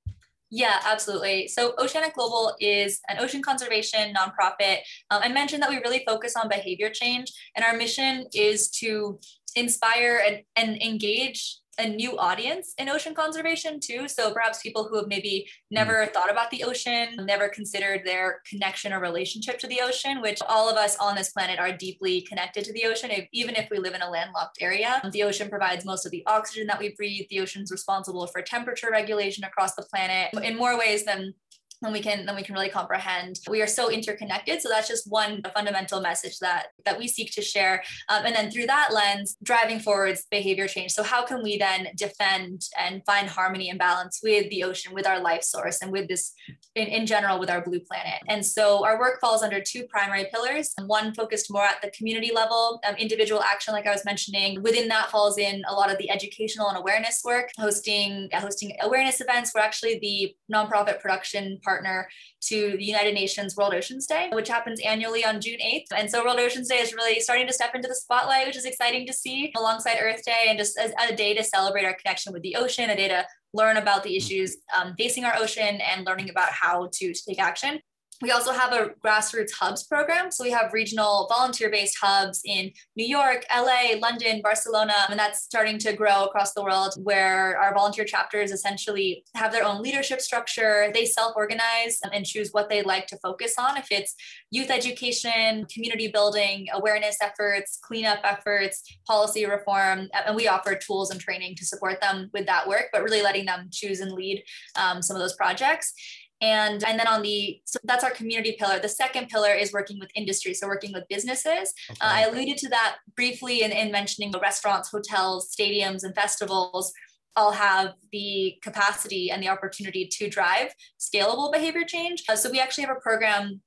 Yeah, 0.50 0.80
absolutely. 0.84 1.46
So 1.46 1.74
Oceanic 1.78 2.14
Global 2.14 2.56
is 2.60 3.00
an 3.08 3.18
ocean 3.20 3.40
conservation 3.40 4.12
nonprofit. 4.12 4.78
Um, 5.10 5.22
I 5.22 5.28
mentioned 5.28 5.62
that 5.62 5.70
we 5.70 5.76
really 5.76 6.02
focus 6.06 6.34
on 6.36 6.48
behavior 6.48 6.90
change, 6.90 7.32
and 7.56 7.64
our 7.64 7.76
mission 7.76 8.26
is 8.34 8.68
to 8.70 9.18
inspire 9.56 10.22
and, 10.26 10.42
and 10.56 10.82
engage 10.82 11.58
a 11.80 11.88
new 11.88 12.16
audience 12.18 12.74
in 12.78 12.88
ocean 12.88 13.14
conservation 13.14 13.80
too. 13.80 14.06
So 14.08 14.32
perhaps 14.32 14.62
people 14.62 14.84
who 14.84 14.96
have 14.96 15.08
maybe 15.08 15.48
never 15.70 16.06
mm. 16.06 16.12
thought 16.12 16.30
about 16.30 16.50
the 16.50 16.64
ocean, 16.64 17.16
never 17.24 17.48
considered 17.48 18.02
their 18.04 18.40
connection 18.48 18.92
or 18.92 19.00
relationship 19.00 19.58
to 19.60 19.66
the 19.66 19.80
ocean, 19.80 20.20
which 20.20 20.40
all 20.48 20.68
of 20.68 20.76
us 20.76 20.96
on 20.96 21.16
this 21.16 21.30
planet 21.30 21.58
are 21.58 21.72
deeply 21.72 22.20
connected 22.22 22.64
to 22.64 22.72
the 22.72 22.84
ocean, 22.84 23.10
if, 23.10 23.26
even 23.32 23.56
if 23.56 23.68
we 23.70 23.78
live 23.78 23.94
in 23.94 24.02
a 24.02 24.10
landlocked 24.10 24.58
area. 24.60 25.00
The 25.12 25.22
ocean 25.22 25.48
provides 25.48 25.84
most 25.84 26.06
of 26.06 26.12
the 26.12 26.22
oxygen 26.26 26.66
that 26.68 26.78
we 26.78 26.94
breathe. 26.96 27.26
The 27.30 27.40
ocean's 27.40 27.72
responsible 27.72 28.26
for 28.26 28.42
temperature 28.42 28.90
regulation 28.90 29.44
across 29.44 29.74
the 29.74 29.82
planet 29.82 30.32
in 30.42 30.56
more 30.56 30.78
ways 30.78 31.04
than 31.04 31.34
then 31.82 31.92
we 31.92 32.00
can 32.00 32.26
then 32.26 32.36
we 32.36 32.42
can 32.42 32.54
really 32.54 32.68
comprehend. 32.68 33.40
We 33.48 33.62
are 33.62 33.66
so 33.66 33.90
interconnected 33.90 34.60
so 34.60 34.68
that's 34.68 34.88
just 34.88 35.10
one 35.10 35.42
fundamental 35.54 36.00
message 36.00 36.38
that 36.38 36.68
that 36.84 36.98
we 36.98 37.08
seek 37.08 37.32
to 37.32 37.42
share. 37.42 37.82
Um, 38.08 38.26
and 38.26 38.34
then 38.34 38.50
through 38.50 38.66
that 38.66 38.92
lens 38.92 39.36
driving 39.42 39.80
forwards 39.80 40.26
behavior 40.30 40.68
change. 40.68 40.92
So 40.92 41.02
how 41.02 41.24
can 41.24 41.42
we 41.42 41.58
then 41.58 41.88
defend 41.96 42.62
and 42.78 43.02
find 43.04 43.28
harmony 43.28 43.70
and 43.70 43.78
balance 43.78 44.20
with 44.22 44.50
the 44.50 44.64
ocean 44.64 44.94
with 44.94 45.06
our 45.06 45.20
life 45.20 45.42
source 45.42 45.80
and 45.82 45.92
with 45.92 46.08
this 46.08 46.32
in, 46.74 46.86
in 46.86 47.06
general 47.06 47.38
with 47.38 47.50
our 47.50 47.62
blue 47.62 47.80
planet? 47.80 48.20
And 48.28 48.44
so 48.44 48.84
our 48.84 48.98
work 48.98 49.20
falls 49.20 49.42
under 49.42 49.60
two 49.60 49.84
primary 49.88 50.26
pillars. 50.32 50.72
One 50.86 51.14
focused 51.14 51.52
more 51.52 51.64
at 51.64 51.82
the 51.82 51.90
community 51.90 52.32
level 52.34 52.80
um, 52.86 52.94
individual 52.96 53.42
action 53.42 53.72
like 53.72 53.86
i 53.86 53.90
was 53.90 54.04
mentioning. 54.04 54.62
Within 54.62 54.88
that 54.88 55.10
falls 55.10 55.38
in 55.38 55.62
a 55.68 55.74
lot 55.74 55.90
of 55.90 55.98
the 55.98 56.10
educational 56.10 56.68
and 56.68 56.78
awareness 56.78 57.22
work 57.24 57.50
hosting 57.58 58.28
hosting 58.34 58.76
awareness 58.82 59.20
events. 59.20 59.52
We're 59.54 59.60
actually 59.60 59.98
the 60.00 60.34
nonprofit 60.54 61.00
production 61.00 61.58
partner 61.70 62.08
to 62.48 62.76
the 62.76 62.84
United 62.84 63.14
Nations 63.14 63.56
World 63.56 63.74
Oceans 63.74 64.06
Day, 64.06 64.28
which 64.32 64.48
happens 64.48 64.80
annually 64.80 65.24
on 65.24 65.40
June 65.40 65.60
8th. 65.64 65.92
And 65.96 66.10
so 66.10 66.24
World 66.24 66.40
Oceans 66.40 66.68
Day 66.68 66.80
is 66.84 66.92
really 66.92 67.20
starting 67.20 67.46
to 67.46 67.52
step 67.52 67.74
into 67.76 67.86
the 67.86 67.94
spotlight, 67.94 68.46
which 68.46 68.56
is 68.56 68.64
exciting 68.64 69.06
to 69.06 69.12
see 69.12 69.52
alongside 69.56 69.98
Earth 70.00 70.24
Day 70.24 70.46
and 70.48 70.58
just 70.58 70.76
as 70.78 70.92
a 71.00 71.14
day 71.14 71.32
to 71.34 71.44
celebrate 71.44 71.84
our 71.84 71.94
connection 71.94 72.32
with 72.32 72.42
the 72.42 72.56
ocean, 72.56 72.90
a 72.90 72.96
day 72.96 73.08
to 73.08 73.24
learn 73.52 73.76
about 73.76 74.02
the 74.02 74.16
issues 74.16 74.56
um, 74.76 74.94
facing 74.98 75.24
our 75.24 75.36
ocean 75.36 75.80
and 75.80 76.06
learning 76.06 76.30
about 76.30 76.50
how 76.50 76.88
to, 76.92 77.12
to 77.12 77.20
take 77.28 77.40
action. 77.40 77.80
We 78.22 78.32
also 78.32 78.52
have 78.52 78.72
a 78.72 78.90
grassroots 79.02 79.52
hubs 79.52 79.84
program. 79.84 80.30
So 80.30 80.44
we 80.44 80.50
have 80.50 80.74
regional 80.74 81.26
volunteer 81.30 81.70
based 81.70 81.96
hubs 82.00 82.42
in 82.44 82.70
New 82.94 83.06
York, 83.06 83.46
LA, 83.54 83.98
London, 83.98 84.42
Barcelona, 84.42 84.92
and 85.08 85.18
that's 85.18 85.42
starting 85.42 85.78
to 85.78 85.94
grow 85.94 86.24
across 86.24 86.52
the 86.52 86.62
world 86.62 86.94
where 87.02 87.58
our 87.58 87.72
volunteer 87.72 88.04
chapters 88.04 88.52
essentially 88.52 89.24
have 89.34 89.52
their 89.52 89.64
own 89.64 89.80
leadership 89.80 90.20
structure. 90.20 90.90
They 90.92 91.06
self 91.06 91.32
organize 91.34 91.98
and 92.12 92.26
choose 92.26 92.50
what 92.52 92.68
they 92.68 92.82
like 92.82 93.06
to 93.06 93.18
focus 93.22 93.54
on. 93.58 93.78
If 93.78 93.86
it's 93.90 94.14
youth 94.50 94.70
education, 94.70 95.64
community 95.72 96.08
building, 96.08 96.66
awareness 96.74 97.16
efforts, 97.22 97.78
cleanup 97.82 98.20
efforts, 98.22 98.82
policy 99.06 99.46
reform, 99.46 100.08
and 100.26 100.36
we 100.36 100.46
offer 100.46 100.74
tools 100.74 101.10
and 101.10 101.20
training 101.20 101.54
to 101.56 101.64
support 101.64 102.02
them 102.02 102.28
with 102.34 102.44
that 102.46 102.68
work, 102.68 102.88
but 102.92 103.02
really 103.02 103.22
letting 103.22 103.46
them 103.46 103.68
choose 103.72 104.00
and 104.00 104.12
lead 104.12 104.42
um, 104.76 105.00
some 105.00 105.16
of 105.16 105.22
those 105.22 105.34
projects 105.36 105.94
and 106.40 106.82
and 106.84 106.98
then 106.98 107.06
on 107.06 107.22
the 107.22 107.60
so 107.64 107.78
that's 107.84 108.04
our 108.04 108.10
community 108.10 108.56
pillar. 108.58 108.78
The 108.78 108.88
second 108.88 109.28
pillar 109.28 109.52
is 109.52 109.72
working 109.72 109.98
with 109.98 110.10
industry 110.14 110.54
so 110.54 110.66
working 110.66 110.92
with 110.92 111.04
businesses. 111.08 111.72
Okay. 111.90 112.00
uh, 112.00 112.12
i 112.18 112.20
alluded 112.22 112.56
to 112.58 112.68
that 112.68 112.96
briefly 113.16 113.62
in, 113.62 113.72
in 113.72 113.90
mentioning 113.92 114.30
the 114.30 114.40
restaurants 114.40 114.90
hotels 114.90 115.54
stadiums 115.54 116.02
and 116.04 116.14
festivals 116.14 116.92
all 117.36 117.52
have 117.52 117.94
the 118.12 118.58
capacity 118.62 119.30
and 119.30 119.42
the 119.42 119.48
opportunity 119.48 120.06
to 120.06 120.28
drive 120.28 120.74
scalable 120.98 121.52
behavior 121.52 121.84
change. 121.84 122.24
Uh, 122.28 122.36
so 122.36 122.50
we 122.50 122.60
actually 122.60 122.84
have 122.84 122.96
a 122.96 123.00
program 123.00 123.60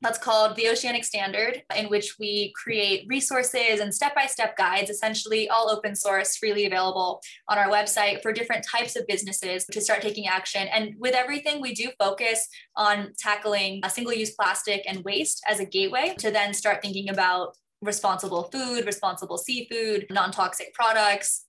that's 0.00 0.18
called 0.18 0.54
the 0.54 0.68
Oceanic 0.68 1.04
Standard, 1.04 1.62
in 1.76 1.86
which 1.86 2.16
we 2.20 2.52
create 2.52 3.06
resources 3.08 3.80
and 3.80 3.92
step 3.92 4.14
by 4.14 4.26
step 4.26 4.56
guides, 4.56 4.90
essentially 4.90 5.48
all 5.48 5.70
open 5.70 5.96
source, 5.96 6.36
freely 6.36 6.66
available 6.66 7.20
on 7.48 7.58
our 7.58 7.68
website 7.68 8.22
for 8.22 8.32
different 8.32 8.64
types 8.64 8.94
of 8.94 9.06
businesses 9.08 9.64
to 9.66 9.80
start 9.80 10.02
taking 10.02 10.28
action. 10.28 10.68
And 10.68 10.94
with 10.98 11.14
everything, 11.14 11.60
we 11.60 11.74
do 11.74 11.90
focus 11.98 12.46
on 12.76 13.12
tackling 13.18 13.80
single 13.88 14.12
use 14.12 14.30
plastic 14.34 14.84
and 14.86 15.04
waste 15.04 15.42
as 15.48 15.58
a 15.58 15.64
gateway 15.64 16.14
to 16.18 16.30
then 16.30 16.54
start 16.54 16.80
thinking 16.80 17.08
about 17.08 17.56
responsible 17.82 18.44
food, 18.52 18.86
responsible 18.86 19.38
seafood, 19.38 20.06
non 20.10 20.30
toxic 20.30 20.72
products, 20.74 21.46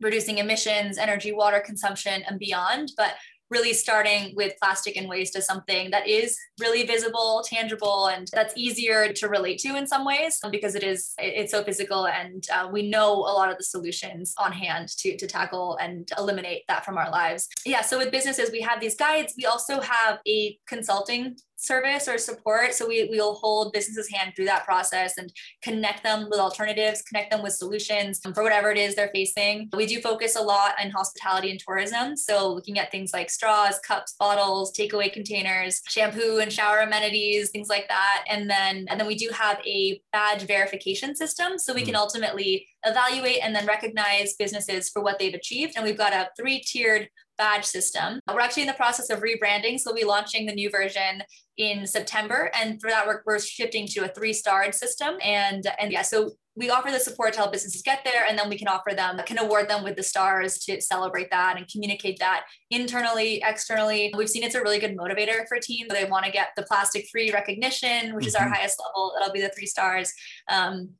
reducing 0.00 0.38
emissions, 0.38 0.98
energy, 0.98 1.32
water 1.32 1.60
consumption, 1.60 2.22
and 2.28 2.38
beyond. 2.38 2.92
But 2.96 3.14
really 3.52 3.74
starting 3.74 4.34
with 4.34 4.54
plastic 4.60 4.96
and 4.96 5.08
waste 5.08 5.36
as 5.36 5.46
something 5.46 5.90
that 5.90 6.08
is 6.08 6.36
really 6.58 6.84
visible, 6.84 7.44
tangible, 7.46 8.06
and 8.08 8.28
that's 8.32 8.54
easier 8.56 9.12
to 9.12 9.28
relate 9.28 9.58
to 9.58 9.76
in 9.76 9.86
some 9.86 10.04
ways 10.04 10.40
because 10.50 10.74
it 10.74 10.82
is 10.82 11.12
it's 11.18 11.52
so 11.52 11.62
physical 11.62 12.06
and 12.06 12.46
uh, 12.52 12.68
we 12.72 12.88
know 12.88 13.12
a 13.12 13.34
lot 13.38 13.50
of 13.50 13.58
the 13.58 13.64
solutions 13.64 14.34
on 14.38 14.52
hand 14.52 14.88
to 14.88 15.16
to 15.16 15.26
tackle 15.26 15.76
and 15.76 16.08
eliminate 16.18 16.62
that 16.68 16.84
from 16.84 16.96
our 16.96 17.10
lives. 17.10 17.48
Yeah, 17.66 17.82
so 17.82 17.98
with 17.98 18.10
businesses 18.10 18.50
we 18.50 18.62
have 18.62 18.80
these 18.80 18.96
guides. 18.96 19.34
We 19.36 19.44
also 19.44 19.80
have 19.80 20.18
a 20.26 20.58
consulting 20.66 21.36
service 21.62 22.08
or 22.08 22.18
support. 22.18 22.74
So 22.74 22.88
we, 22.88 23.08
we'll 23.10 23.34
hold 23.34 23.72
businesses' 23.72 24.10
hand 24.10 24.32
through 24.34 24.46
that 24.46 24.64
process 24.64 25.16
and 25.16 25.32
connect 25.62 26.02
them 26.02 26.28
with 26.28 26.40
alternatives, 26.40 27.02
connect 27.02 27.30
them 27.30 27.42
with 27.42 27.52
solutions 27.52 28.20
for 28.34 28.42
whatever 28.42 28.70
it 28.70 28.78
is 28.78 28.94
they're 28.94 29.10
facing. 29.14 29.68
We 29.74 29.86
do 29.86 30.00
focus 30.00 30.36
a 30.36 30.42
lot 30.42 30.74
on 30.82 30.90
hospitality 30.90 31.50
and 31.50 31.60
tourism. 31.60 32.16
So 32.16 32.52
looking 32.52 32.78
at 32.78 32.90
things 32.90 33.12
like 33.12 33.30
straws, 33.30 33.78
cups, 33.78 34.14
bottles, 34.18 34.72
takeaway 34.76 35.12
containers, 35.12 35.80
shampoo 35.88 36.38
and 36.38 36.52
shower 36.52 36.78
amenities, 36.78 37.50
things 37.50 37.68
like 37.68 37.88
that. 37.88 38.24
And 38.28 38.50
then, 38.50 38.86
and 38.90 38.98
then 38.98 39.06
we 39.06 39.14
do 39.14 39.30
have 39.32 39.58
a 39.64 40.02
badge 40.12 40.42
verification 40.42 41.14
system. 41.14 41.58
So 41.58 41.72
we 41.72 41.82
can 41.82 41.94
mm. 41.94 41.98
ultimately 41.98 42.66
evaluate 42.84 43.38
and 43.42 43.54
then 43.54 43.66
recognize 43.66 44.34
businesses 44.34 44.88
for 44.88 45.02
what 45.02 45.18
they've 45.18 45.34
achieved. 45.34 45.74
And 45.76 45.84
we've 45.84 45.96
got 45.96 46.12
a 46.12 46.28
three 46.36 46.60
tiered 46.60 47.08
badge 47.42 47.64
system. 47.64 48.20
We're 48.32 48.38
actually 48.38 48.62
in 48.62 48.68
the 48.68 48.74
process 48.74 49.10
of 49.10 49.20
rebranding. 49.20 49.80
So 49.80 49.90
we'll 49.90 50.00
be 50.00 50.04
launching 50.04 50.46
the 50.46 50.54
new 50.54 50.70
version 50.70 51.24
in 51.56 51.88
September. 51.88 52.52
And 52.54 52.80
for 52.80 52.88
that, 52.88 53.04
we're, 53.04 53.22
we're 53.26 53.40
shifting 53.40 53.88
to 53.88 54.04
a 54.04 54.08
three 54.08 54.32
starred 54.32 54.76
system. 54.76 55.16
And, 55.24 55.64
and 55.80 55.90
yeah, 55.90 56.02
so 56.02 56.30
we 56.54 56.70
offer 56.70 56.92
the 56.92 57.00
support 57.00 57.32
to 57.32 57.40
help 57.40 57.50
businesses 57.50 57.82
get 57.82 58.00
there 58.04 58.26
and 58.28 58.38
then 58.38 58.48
we 58.48 58.58
can 58.58 58.68
offer 58.68 58.94
them 58.94 59.18
can 59.24 59.38
award 59.38 59.70
them 59.70 59.82
with 59.82 59.96
the 59.96 60.02
stars 60.02 60.58
to 60.58 60.78
celebrate 60.82 61.30
that 61.30 61.56
and 61.56 61.66
communicate 61.66 62.18
that 62.18 62.44
internally 62.70 63.42
externally 63.42 64.12
we've 64.18 64.28
seen 64.28 64.42
it's 64.44 64.54
a 64.54 64.60
really 64.60 64.78
good 64.78 64.94
motivator 64.94 65.48
for 65.48 65.58
teams 65.58 65.88
they 65.88 66.04
want 66.04 66.26
to 66.26 66.30
get 66.30 66.48
the 66.54 66.62
plastic 66.64 67.06
free 67.10 67.32
recognition 67.32 68.14
which 68.14 68.24
mm-hmm. 68.24 68.26
is 68.26 68.34
our 68.34 68.42
mm-hmm. 68.42 68.52
highest 68.52 68.78
level 68.86 69.14
that'll 69.14 69.32
be 69.32 69.40
the 69.40 69.50
three 69.56 69.64
stars 69.64 70.12
um, 70.50 70.90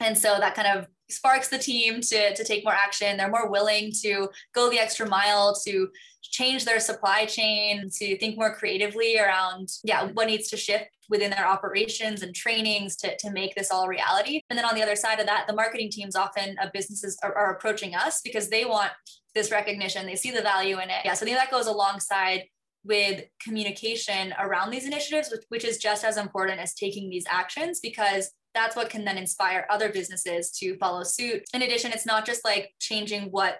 and 0.00 0.16
so 0.16 0.38
that 0.40 0.54
kind 0.54 0.68
of 0.68 0.86
sparks 1.10 1.48
the 1.48 1.58
team 1.58 2.00
to, 2.00 2.34
to 2.34 2.44
take 2.44 2.64
more 2.64 2.72
action. 2.72 3.16
They're 3.16 3.30
more 3.30 3.50
willing 3.50 3.92
to 4.02 4.28
go 4.54 4.70
the 4.70 4.78
extra 4.78 5.08
mile 5.08 5.54
to 5.66 5.88
change 6.22 6.64
their 6.64 6.80
supply 6.80 7.26
chain, 7.26 7.88
to 7.98 8.18
think 8.18 8.36
more 8.36 8.54
creatively 8.54 9.18
around, 9.18 9.68
yeah, 9.84 10.06
what 10.12 10.26
needs 10.26 10.48
to 10.48 10.56
shift 10.56 10.86
within 11.10 11.30
their 11.30 11.46
operations 11.46 12.22
and 12.22 12.34
trainings 12.34 12.96
to, 12.96 13.16
to 13.18 13.30
make 13.30 13.54
this 13.54 13.70
all 13.70 13.88
reality. 13.88 14.40
And 14.48 14.58
then 14.58 14.64
on 14.64 14.74
the 14.74 14.82
other 14.82 14.96
side 14.96 15.20
of 15.20 15.26
that, 15.26 15.46
the 15.46 15.54
marketing 15.54 15.90
teams 15.90 16.16
often 16.16 16.56
of 16.62 16.72
businesses 16.72 17.18
are, 17.22 17.34
are 17.36 17.54
approaching 17.54 17.94
us 17.94 18.20
because 18.22 18.48
they 18.48 18.64
want 18.64 18.90
this 19.34 19.50
recognition. 19.50 20.06
They 20.06 20.16
see 20.16 20.30
the 20.30 20.42
value 20.42 20.80
in 20.80 20.88
it. 20.90 21.02
Yeah. 21.04 21.14
So 21.14 21.24
I 21.24 21.26
think 21.26 21.38
that 21.38 21.50
goes 21.50 21.66
alongside 21.66 22.44
with 22.84 23.24
communication 23.42 24.34
around 24.38 24.70
these 24.70 24.86
initiatives, 24.86 25.30
which, 25.30 25.44
which 25.48 25.64
is 25.64 25.78
just 25.78 26.04
as 26.04 26.16
important 26.16 26.60
as 26.60 26.74
taking 26.74 27.10
these 27.10 27.24
actions 27.28 27.80
because 27.80 28.30
that's 28.54 28.76
what 28.76 28.90
can 28.90 29.04
then 29.04 29.18
inspire 29.18 29.66
other 29.68 29.90
businesses 29.90 30.50
to 30.58 30.76
follow 30.78 31.02
suit. 31.02 31.42
In 31.52 31.62
addition, 31.62 31.92
it's 31.92 32.06
not 32.06 32.24
just 32.24 32.44
like 32.44 32.72
changing 32.80 33.30
what 33.30 33.58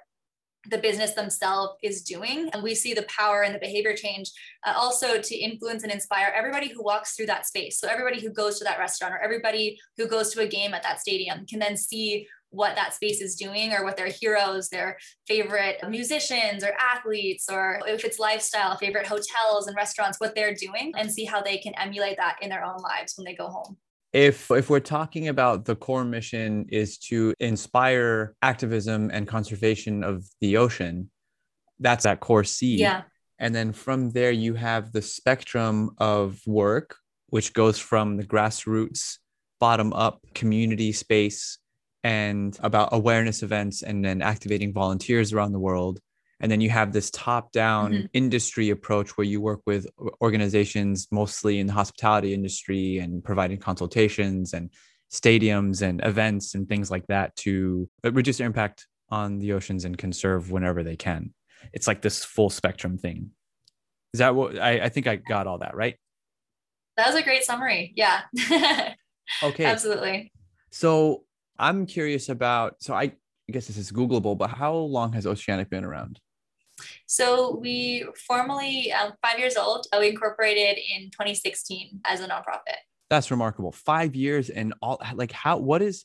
the 0.71 0.79
business 0.79 1.13
themselves 1.13 1.75
is 1.83 2.03
doing. 2.03 2.49
And 2.53 2.63
we 2.63 2.75
see 2.75 2.95
the 2.95 3.07
power 3.15 3.43
and 3.43 3.55
the 3.55 3.59
behavior 3.59 3.95
change 3.95 4.31
uh, 4.67 4.73
also 4.75 5.21
to 5.21 5.35
influence 5.37 5.83
and 5.83 5.93
inspire 5.93 6.33
everybody 6.35 6.69
who 6.69 6.83
walks 6.83 7.15
through 7.15 7.27
that 7.27 7.47
space. 7.47 7.79
So, 7.79 7.89
everybody 7.89 8.21
who 8.21 8.31
goes 8.31 8.59
to 8.59 8.65
that 8.65 8.79
restaurant 8.79 9.15
or 9.15 9.19
everybody 9.19 9.79
who 9.97 10.07
goes 10.07 10.33
to 10.33 10.41
a 10.41 10.47
game 10.47 10.75
at 10.75 10.83
that 10.83 11.01
stadium 11.01 11.47
can 11.47 11.59
then 11.59 11.77
see 11.77 12.27
what 12.51 12.77
that 12.77 12.95
space 12.95 13.21
is 13.21 13.35
doing 13.35 13.73
or 13.73 13.85
what 13.85 13.97
their 13.97 14.09
heroes, 14.09 14.69
their 14.69 14.97
favorite 15.27 15.77
musicians 15.89 16.63
or 16.63 16.73
athletes, 16.81 17.49
or 17.51 17.81
if 17.87 18.05
it's 18.05 18.21
lifestyle, 18.21 18.77
favorite 18.77 19.07
hotels 19.07 19.67
and 19.67 19.77
restaurants, 19.77 20.21
what 20.21 20.37
they're 20.37 20.55
doing 20.55 20.93
and 20.97 21.11
see 21.11 21.25
how 21.25 21.43
they 21.43 21.59
can 21.59 21.75
emulate 21.75 22.17
that 22.17 22.37
in 22.41 22.49
their 22.49 22.65
own 22.65 22.79
lives 22.79 23.15
when 23.17 23.25
they 23.25 23.35
go 23.35 23.49
home 23.49 23.77
if 24.15 24.49
if 24.53 24.71
we're 24.71 24.81
talking 24.81 25.29
about 25.29 25.65
the 25.65 25.75
core 25.75 26.05
mission 26.05 26.67
is 26.71 26.97
to 26.97 27.35
inspire 27.41 28.37
activism 28.41 29.11
and 29.13 29.27
conservation 29.27 30.05
of 30.05 30.25
the 30.41 30.57
ocean 30.57 31.11
that's 31.81 32.05
that 32.05 32.21
core 32.21 32.45
C. 32.45 32.77
Yeah. 32.77 33.03
And 33.41 33.53
then 33.53 33.73
from 33.73 34.11
there 34.13 34.31
you 34.31 34.55
have 34.55 34.93
the 34.93 35.03
spectrum 35.03 35.91
of 35.99 36.41
work 36.47 36.97
which 37.29 37.53
goes 37.53 37.79
from 37.81 38.17
the 38.17 38.25
grassroots 38.25 39.19
bottom 39.59 39.93
up 39.93 40.21
community 40.35 40.93
space 40.93 41.59
and 42.05 42.57
about 42.63 42.91
awareness 42.93 43.43
events 43.43 43.83
and 43.83 44.05
then 44.05 44.23
activating 44.23 44.73
volunteers 44.73 45.33
around 45.33 45.53
the 45.53 45.59
world 45.59 45.99
and 46.45 46.53
then 46.53 46.61
you 46.61 46.69
have 46.69 46.93
this 46.93 47.11
top 47.11 47.53
down 47.53 47.93
mm-hmm. 47.93 48.07
industry 48.13 48.69
approach 48.69 49.17
where 49.17 49.25
you 49.25 49.41
work 49.41 49.63
with 49.65 49.87
organizations 50.21 51.09
mostly 51.11 51.59
in 51.59 51.67
the 51.67 51.73
hospitality 51.73 52.35
industry 52.35 52.99
and 52.99 53.25
providing 53.25 53.57
consultations 53.57 54.53
and 54.53 54.69
stadiums 55.11 55.81
and 55.81 56.05
events 56.05 56.55
and 56.55 56.69
things 56.69 56.91
like 56.91 57.07
that 57.07 57.35
to 57.37 57.89
reduce 58.05 58.37
their 58.37 58.47
impact 58.47 58.87
on 59.09 59.39
the 59.39 59.55
oceans 59.55 59.87
and 59.87 59.97
conserve 59.97 60.51
whenever 60.51 60.83
they 60.83 60.97
can. 60.97 61.33
It's 61.73 61.87
like 61.87 62.03
this 62.03 62.27
full 62.27 62.51
spectrum 62.51 62.99
thing. 62.99 63.31
Is 64.13 64.19
that 64.19 64.35
what 64.35 64.59
I, 64.59 64.81
I 64.81 64.89
think 64.91 65.07
I 65.07 65.17
got 65.17 65.47
all 65.47 65.61
that 65.61 65.75
right? 65.75 65.97
That 66.99 67.07
was 67.07 67.17
a 67.17 67.23
great 67.23 67.45
summary. 67.45 67.95
Yeah. 67.97 68.21
okay. 69.43 69.65
Absolutely. 69.65 70.31
So 70.71 71.25
I'm 71.59 71.87
curious 71.87 72.29
about 72.29 72.83
so 72.83 72.93
I 72.93 73.13
I 73.49 73.53
guess 73.53 73.67
this 73.67 73.79
is 73.79 73.93
Googleable, 73.93 74.37
but 74.37 74.51
how 74.51 74.75
long 74.75 75.15
has 75.15 75.27
Oceanic 75.27 75.71
been 75.71 75.85
around? 75.85 76.21
So 77.07 77.57
we 77.61 78.07
formally, 78.27 78.93
um, 78.93 79.13
five 79.23 79.39
years 79.39 79.57
old, 79.57 79.87
uh, 79.93 79.99
we 80.01 80.09
incorporated 80.09 80.79
in 80.79 81.11
2016 81.11 82.01
as 82.05 82.21
a 82.21 82.29
nonprofit. 82.29 82.79
That's 83.11 83.31
remarkable. 83.31 83.73
Five 83.73 84.15
years 84.15 84.51
and 84.51 84.75
all 84.83 85.01
like 85.15 85.33
how, 85.33 85.59
what 85.59 85.83
is, 85.83 86.05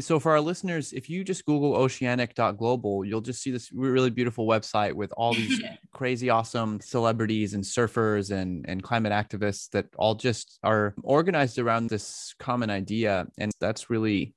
so 0.00 0.20
for 0.20 0.32
our 0.32 0.40
listeners, 0.40 0.92
if 0.92 1.08
you 1.08 1.24
just 1.24 1.44
Google 1.46 1.74
oceanic.global, 1.74 3.04
you'll 3.04 3.22
just 3.22 3.42
see 3.42 3.50
this 3.50 3.72
really 3.72 4.10
beautiful 4.10 4.46
website 4.46 4.92
with 4.92 5.10
all 5.16 5.32
these 5.32 5.60
crazy 5.92 6.28
awesome 6.28 6.80
celebrities 6.80 7.54
and 7.54 7.64
surfers 7.64 8.30
and, 8.30 8.66
and 8.68 8.82
climate 8.82 9.12
activists 9.12 9.70
that 9.70 9.86
all 9.96 10.14
just 10.14 10.58
are 10.62 10.94
organized 11.02 11.58
around 11.58 11.88
this 11.88 12.34
common 12.38 12.70
idea. 12.70 13.26
And 13.38 13.50
that's 13.58 13.88
really 13.88 14.34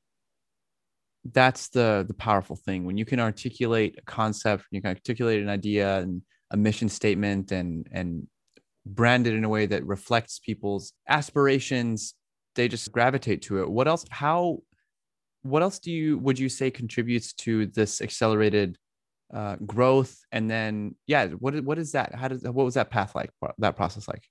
that's 1.32 1.70
the 1.70 2.04
the 2.08 2.14
powerful 2.14 2.56
thing. 2.56 2.86
When 2.86 2.98
you 2.98 3.06
can 3.06 3.20
articulate 3.20 3.96
a 3.98 4.02
concept 4.02 4.66
you 4.72 4.82
can 4.82 4.90
articulate 4.90 5.42
an 5.42 5.50
idea 5.50 6.00
and 6.00 6.22
a 6.52 6.58
mission 6.58 6.90
statement 6.90 7.52
and 7.52 7.88
and 7.92 8.28
brand 8.86 9.28
it 9.28 9.34
in 9.34 9.44
a 9.44 9.50
way 9.50 9.66
that 9.66 9.86
reflects 9.86 10.40
people's 10.40 10.92
aspirations 11.08 12.16
they 12.56 12.68
just 12.68 12.92
gravitate 12.92 13.42
to 13.44 13.62
it. 13.62 13.70
What 13.70 13.88
else 13.88 14.06
how 14.10 14.60
what 15.42 15.62
else 15.62 15.80
do 15.80 15.92
you 15.92 16.18
would 16.20 16.40
you 16.40 16.50
say 16.50 16.72
contributes 16.72 17.34
to 17.34 17.68
this 17.68 18.02
accelerated 18.02 18.78
uh, 19.34 19.56
growth? 19.66 20.18
And 20.32 20.50
then 20.50 20.96
yeah 21.08 21.28
what 21.28 21.60
what 21.64 21.80
is 21.80 21.94
that? 21.94 22.14
How 22.16 22.28
does 22.28 22.44
what 22.44 22.66
was 22.66 22.76
that 22.76 22.90
path 22.90 23.16
like 23.16 23.32
that 23.58 23.76
process 23.76 24.08
like 24.08 24.24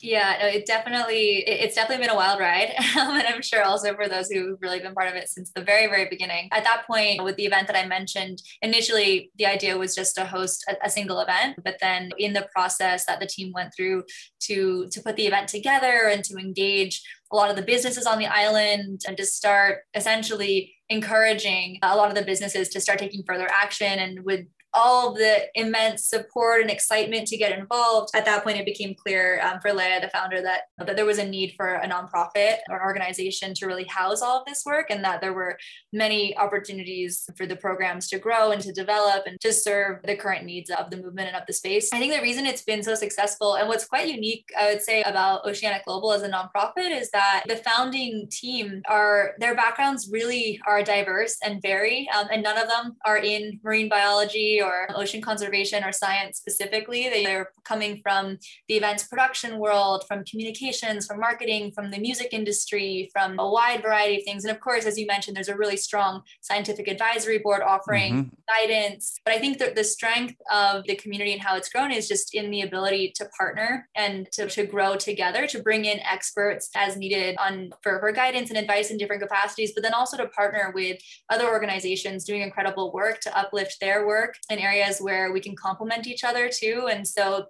yeah, 0.00 0.36
no, 0.40 0.46
it 0.48 0.66
definitely 0.66 1.44
it's 1.46 1.74
definitely 1.74 2.04
been 2.04 2.14
a 2.14 2.16
wild 2.16 2.40
ride, 2.40 2.70
um, 2.98 3.16
and 3.16 3.26
I'm 3.26 3.42
sure 3.42 3.62
also 3.62 3.94
for 3.94 4.08
those 4.08 4.28
who've 4.28 4.60
really 4.60 4.80
been 4.80 4.94
part 4.94 5.08
of 5.08 5.14
it 5.14 5.28
since 5.28 5.50
the 5.54 5.62
very 5.62 5.86
very 5.86 6.08
beginning. 6.08 6.48
At 6.52 6.64
that 6.64 6.84
point, 6.86 7.22
with 7.22 7.36
the 7.36 7.46
event 7.46 7.66
that 7.68 7.76
I 7.76 7.86
mentioned 7.86 8.42
initially, 8.62 9.30
the 9.36 9.46
idea 9.46 9.78
was 9.78 9.94
just 9.94 10.14
to 10.16 10.24
host 10.24 10.64
a, 10.68 10.86
a 10.86 10.90
single 10.90 11.20
event, 11.20 11.56
but 11.64 11.76
then 11.80 12.10
in 12.18 12.32
the 12.32 12.48
process 12.54 13.06
that 13.06 13.20
the 13.20 13.26
team 13.26 13.52
went 13.52 13.72
through 13.76 14.04
to 14.40 14.88
to 14.90 15.00
put 15.00 15.16
the 15.16 15.26
event 15.26 15.48
together 15.48 16.08
and 16.10 16.24
to 16.24 16.36
engage 16.36 17.02
a 17.32 17.36
lot 17.36 17.50
of 17.50 17.56
the 17.56 17.62
businesses 17.62 18.06
on 18.06 18.18
the 18.18 18.26
island 18.26 19.02
and 19.06 19.16
to 19.16 19.24
start 19.24 19.80
essentially 19.94 20.74
encouraging 20.90 21.78
a 21.82 21.96
lot 21.96 22.10
of 22.10 22.14
the 22.14 22.22
businesses 22.22 22.68
to 22.68 22.80
start 22.80 22.98
taking 22.98 23.22
further 23.26 23.48
action 23.50 23.98
and 23.98 24.24
would 24.24 24.46
all 24.74 25.10
of 25.10 25.16
the 25.16 25.42
immense 25.54 26.06
support 26.06 26.60
and 26.60 26.70
excitement 26.70 27.26
to 27.28 27.36
get 27.36 27.56
involved. 27.56 28.10
At 28.14 28.24
that 28.24 28.44
point, 28.44 28.58
it 28.58 28.64
became 28.64 28.94
clear 28.94 29.40
um, 29.42 29.60
for 29.60 29.72
Lea, 29.72 29.98
the 30.00 30.08
founder, 30.08 30.42
that, 30.42 30.62
that 30.78 30.96
there 30.96 31.04
was 31.04 31.18
a 31.18 31.28
need 31.28 31.54
for 31.56 31.74
a 31.74 31.88
nonprofit 31.88 32.58
or 32.68 32.76
an 32.76 32.82
organization 32.82 33.54
to 33.54 33.66
really 33.66 33.84
house 33.84 34.22
all 34.22 34.38
of 34.38 34.46
this 34.46 34.62
work 34.64 34.86
and 34.90 35.04
that 35.04 35.20
there 35.20 35.32
were 35.32 35.58
many 35.92 36.36
opportunities 36.36 37.28
for 37.36 37.46
the 37.46 37.56
programs 37.56 38.08
to 38.08 38.18
grow 38.18 38.50
and 38.50 38.62
to 38.62 38.72
develop 38.72 39.24
and 39.26 39.38
to 39.40 39.52
serve 39.52 39.98
the 40.04 40.16
current 40.16 40.44
needs 40.44 40.70
of 40.70 40.90
the 40.90 40.96
movement 40.96 41.28
and 41.28 41.36
of 41.36 41.46
the 41.46 41.52
space. 41.52 41.90
I 41.92 41.98
think 41.98 42.14
the 42.14 42.22
reason 42.22 42.46
it's 42.46 42.62
been 42.62 42.82
so 42.82 42.94
successful 42.94 43.54
and 43.54 43.68
what's 43.68 43.84
quite 43.84 44.08
unique, 44.08 44.48
I 44.58 44.72
would 44.72 44.82
say, 44.82 45.02
about 45.02 45.44
Oceanic 45.46 45.84
Global 45.84 46.12
as 46.12 46.22
a 46.22 46.30
nonprofit 46.30 46.90
is 46.90 47.10
that 47.10 47.44
the 47.46 47.56
founding 47.56 48.28
team 48.30 48.82
are 48.88 49.32
their 49.38 49.54
backgrounds 49.54 50.08
really 50.10 50.60
are 50.66 50.82
diverse 50.82 51.36
and 51.44 51.60
vary, 51.60 52.08
um, 52.16 52.28
and 52.32 52.42
none 52.42 52.58
of 52.58 52.68
them 52.68 52.96
are 53.04 53.18
in 53.18 53.60
marine 53.62 53.88
biology 53.88 54.61
or 54.62 54.88
ocean 54.94 55.20
conservation 55.20 55.84
or 55.84 55.92
science 55.92 56.38
specifically. 56.38 57.08
They 57.08 57.26
are 57.26 57.50
coming 57.64 58.00
from 58.02 58.38
the 58.68 58.76
events 58.76 59.04
production 59.04 59.58
world, 59.58 60.04
from 60.08 60.24
communications, 60.24 61.06
from 61.06 61.20
marketing, 61.20 61.72
from 61.72 61.90
the 61.90 61.98
music 61.98 62.28
industry, 62.32 63.10
from 63.12 63.38
a 63.38 63.48
wide 63.48 63.82
variety 63.82 64.16
of 64.18 64.24
things. 64.24 64.44
And 64.44 64.54
of 64.54 64.60
course, 64.60 64.86
as 64.86 64.98
you 64.98 65.06
mentioned, 65.06 65.36
there's 65.36 65.48
a 65.48 65.56
really 65.56 65.76
strong 65.76 66.22
scientific 66.40 66.88
advisory 66.88 67.38
board 67.38 67.62
offering 67.62 68.14
mm-hmm. 68.14 68.34
guidance. 68.48 69.18
But 69.24 69.34
I 69.34 69.38
think 69.38 69.58
that 69.58 69.74
the 69.74 69.84
strength 69.84 70.36
of 70.50 70.84
the 70.84 70.96
community 70.96 71.32
and 71.32 71.42
how 71.42 71.56
it's 71.56 71.68
grown 71.68 71.90
is 71.92 72.08
just 72.08 72.34
in 72.34 72.50
the 72.50 72.62
ability 72.62 73.12
to 73.16 73.26
partner 73.38 73.88
and 73.96 74.28
to, 74.32 74.48
to 74.48 74.64
grow 74.66 74.96
together, 74.96 75.46
to 75.48 75.62
bring 75.62 75.84
in 75.84 76.00
experts 76.00 76.70
as 76.76 76.96
needed 76.96 77.36
on 77.38 77.70
for, 77.82 77.98
for 78.00 78.12
guidance 78.12 78.50
and 78.50 78.58
advice 78.58 78.90
in 78.90 78.96
different 78.96 79.22
capacities, 79.22 79.72
but 79.74 79.82
then 79.82 79.94
also 79.94 80.16
to 80.16 80.28
partner 80.28 80.72
with 80.74 80.98
other 81.30 81.48
organizations 81.48 82.24
doing 82.24 82.42
incredible 82.42 82.92
work 82.92 83.20
to 83.20 83.38
uplift 83.38 83.76
their 83.80 84.06
work 84.06 84.36
and 84.52 84.60
areas 84.60 84.98
where 85.00 85.32
we 85.32 85.40
can 85.40 85.56
complement 85.56 86.06
each 86.06 86.24
other 86.24 86.48
too. 86.48 86.88
And 86.90 87.06
so 87.06 87.46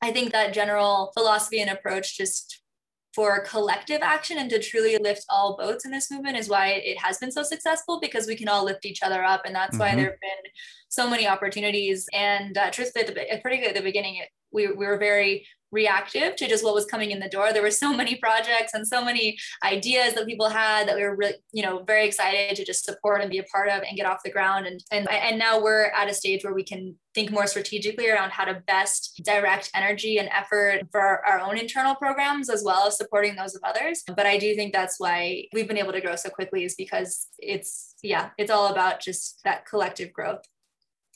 I 0.00 0.12
think 0.12 0.32
that 0.32 0.54
general 0.54 1.10
philosophy 1.14 1.60
and 1.60 1.70
approach 1.70 2.16
just 2.16 2.62
for 3.14 3.44
collective 3.44 4.00
action 4.02 4.38
and 4.38 4.50
to 4.50 4.58
truly 4.60 4.98
lift 4.98 5.24
all 5.28 5.56
boats 5.56 5.84
in 5.84 5.92
this 5.92 6.10
movement 6.10 6.36
is 6.36 6.48
why 6.48 6.68
it 6.68 6.98
has 6.98 7.16
been 7.18 7.30
so 7.30 7.44
successful 7.44 8.00
because 8.00 8.26
we 8.26 8.34
can 8.34 8.48
all 8.48 8.64
lift 8.64 8.84
each 8.84 9.02
other 9.02 9.22
up 9.22 9.42
and 9.44 9.54
that's 9.54 9.76
mm-hmm. 9.76 9.80
why 9.80 9.94
there 9.94 10.10
have 10.10 10.20
been 10.20 10.50
so 10.88 11.08
many 11.08 11.26
opportunities 11.26 12.08
and 12.12 12.58
uh, 12.58 12.70
truthfully 12.70 13.04
at 13.04 13.14
the, 13.14 13.14
particularly 13.40 13.68
at 13.68 13.76
the 13.76 13.82
beginning 13.82 14.16
it, 14.16 14.28
we, 14.50 14.66
we 14.66 14.84
were 14.86 14.98
very 14.98 15.46
reactive 15.74 16.36
to 16.36 16.48
just 16.48 16.64
what 16.64 16.74
was 16.74 16.86
coming 16.86 17.10
in 17.10 17.20
the 17.20 17.28
door. 17.28 17.52
There 17.52 17.62
were 17.62 17.70
so 17.70 17.92
many 17.92 18.14
projects 18.16 18.72
and 18.72 18.86
so 18.86 19.04
many 19.04 19.36
ideas 19.62 20.14
that 20.14 20.26
people 20.26 20.48
had 20.48 20.88
that 20.88 20.96
we 20.96 21.02
were 21.02 21.16
really, 21.16 21.34
you 21.52 21.62
know, 21.62 21.82
very 21.82 22.06
excited 22.06 22.56
to 22.56 22.64
just 22.64 22.84
support 22.84 23.20
and 23.20 23.30
be 23.30 23.38
a 23.38 23.44
part 23.44 23.68
of 23.68 23.82
and 23.82 23.96
get 23.96 24.06
off 24.06 24.22
the 24.24 24.30
ground. 24.30 24.66
And 24.66 24.82
and 24.90 25.10
and 25.10 25.38
now 25.38 25.60
we're 25.60 25.86
at 25.86 26.08
a 26.08 26.14
stage 26.14 26.44
where 26.44 26.54
we 26.54 26.64
can 26.64 26.96
think 27.14 27.30
more 27.30 27.46
strategically 27.46 28.08
around 28.08 28.30
how 28.30 28.44
to 28.44 28.62
best 28.66 29.20
direct 29.24 29.70
energy 29.74 30.18
and 30.18 30.28
effort 30.30 30.82
for 30.90 31.00
our, 31.00 31.24
our 31.26 31.40
own 31.40 31.56
internal 31.58 31.94
programs 31.94 32.50
as 32.50 32.62
well 32.64 32.86
as 32.86 32.96
supporting 32.96 33.36
those 33.36 33.54
of 33.54 33.62
others. 33.64 34.02
But 34.16 34.26
I 34.26 34.38
do 34.38 34.54
think 34.54 34.72
that's 34.72 34.96
why 34.98 35.44
we've 35.52 35.68
been 35.68 35.78
able 35.78 35.92
to 35.92 36.00
grow 36.00 36.16
so 36.16 36.30
quickly 36.30 36.64
is 36.64 36.74
because 36.74 37.28
it's 37.38 37.94
yeah, 38.02 38.30
it's 38.38 38.50
all 38.50 38.68
about 38.72 39.00
just 39.00 39.40
that 39.44 39.66
collective 39.66 40.12
growth. 40.12 40.44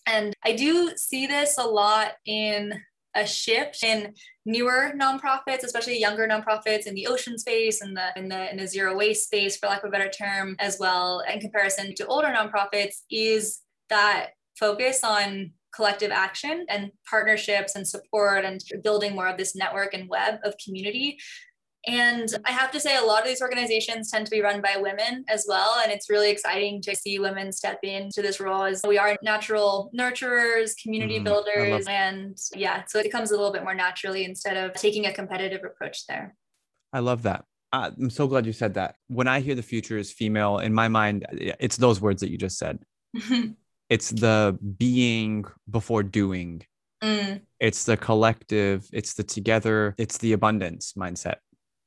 And 0.06 0.34
I 0.42 0.52
do 0.54 0.92
see 0.96 1.26
this 1.26 1.58
a 1.58 1.66
lot 1.66 2.12
in 2.24 2.72
a 3.14 3.26
shift 3.26 3.82
in 3.82 4.14
newer 4.44 4.92
nonprofits, 4.96 5.64
especially 5.64 5.98
younger 5.98 6.28
nonprofits 6.28 6.86
in 6.86 6.94
the 6.94 7.06
ocean 7.06 7.38
space 7.38 7.80
and 7.80 7.96
the 7.96 8.08
in 8.16 8.28
the 8.28 8.50
in 8.50 8.56
the 8.58 8.66
zero 8.66 8.96
waste 8.96 9.24
space, 9.24 9.56
for 9.56 9.66
lack 9.68 9.82
of 9.82 9.88
a 9.88 9.92
better 9.92 10.10
term, 10.10 10.56
as 10.58 10.78
well, 10.78 11.22
in 11.32 11.40
comparison 11.40 11.94
to 11.94 12.06
older 12.06 12.28
nonprofits, 12.28 13.02
is 13.10 13.60
that 13.90 14.30
focus 14.58 15.04
on 15.04 15.52
collective 15.74 16.10
action 16.10 16.64
and 16.68 16.90
partnerships 17.08 17.74
and 17.74 17.86
support 17.86 18.44
and 18.44 18.60
building 18.82 19.14
more 19.14 19.28
of 19.28 19.36
this 19.36 19.54
network 19.54 19.94
and 19.94 20.08
web 20.08 20.38
of 20.42 20.54
community 20.64 21.18
and 21.88 22.28
I 22.44 22.52
have 22.52 22.70
to 22.72 22.80
say, 22.80 22.96
a 22.96 23.02
lot 23.02 23.22
of 23.22 23.26
these 23.26 23.40
organizations 23.40 24.10
tend 24.10 24.26
to 24.26 24.30
be 24.30 24.42
run 24.42 24.60
by 24.60 24.76
women 24.76 25.24
as 25.28 25.46
well. 25.48 25.80
And 25.82 25.90
it's 25.90 26.10
really 26.10 26.30
exciting 26.30 26.82
to 26.82 26.94
see 26.94 27.18
women 27.18 27.50
step 27.50 27.78
into 27.82 28.20
this 28.20 28.40
role 28.40 28.64
as 28.64 28.82
we 28.86 28.98
are 28.98 29.16
natural 29.22 29.90
nurturers, 29.98 30.72
community 30.82 31.18
mm, 31.18 31.24
builders. 31.24 31.86
And 31.88 32.38
yeah, 32.54 32.84
so 32.86 32.98
it 32.98 33.10
comes 33.10 33.30
a 33.30 33.36
little 33.36 33.52
bit 33.52 33.64
more 33.64 33.74
naturally 33.74 34.24
instead 34.24 34.56
of 34.56 34.74
taking 34.74 35.06
a 35.06 35.12
competitive 35.12 35.64
approach 35.64 36.06
there. 36.06 36.34
I 36.92 37.00
love 37.00 37.22
that. 37.22 37.44
I'm 37.72 38.10
so 38.10 38.26
glad 38.26 38.46
you 38.46 38.52
said 38.52 38.74
that. 38.74 38.96
When 39.08 39.28
I 39.28 39.40
hear 39.40 39.54
the 39.54 39.62
future 39.62 39.98
is 39.98 40.10
female, 40.10 40.58
in 40.58 40.72
my 40.72 40.88
mind, 40.88 41.26
it's 41.32 41.76
those 41.76 42.00
words 42.00 42.20
that 42.20 42.30
you 42.30 42.38
just 42.38 42.58
said. 42.58 42.78
it's 43.90 44.10
the 44.10 44.58
being 44.78 45.44
before 45.70 46.02
doing. 46.02 46.62
Mm. 47.02 47.42
It's 47.60 47.84
the 47.84 47.96
collective, 47.96 48.88
it's 48.92 49.14
the 49.14 49.22
together, 49.22 49.94
it's 49.98 50.18
the 50.18 50.32
abundance 50.32 50.94
mindset. 50.94 51.36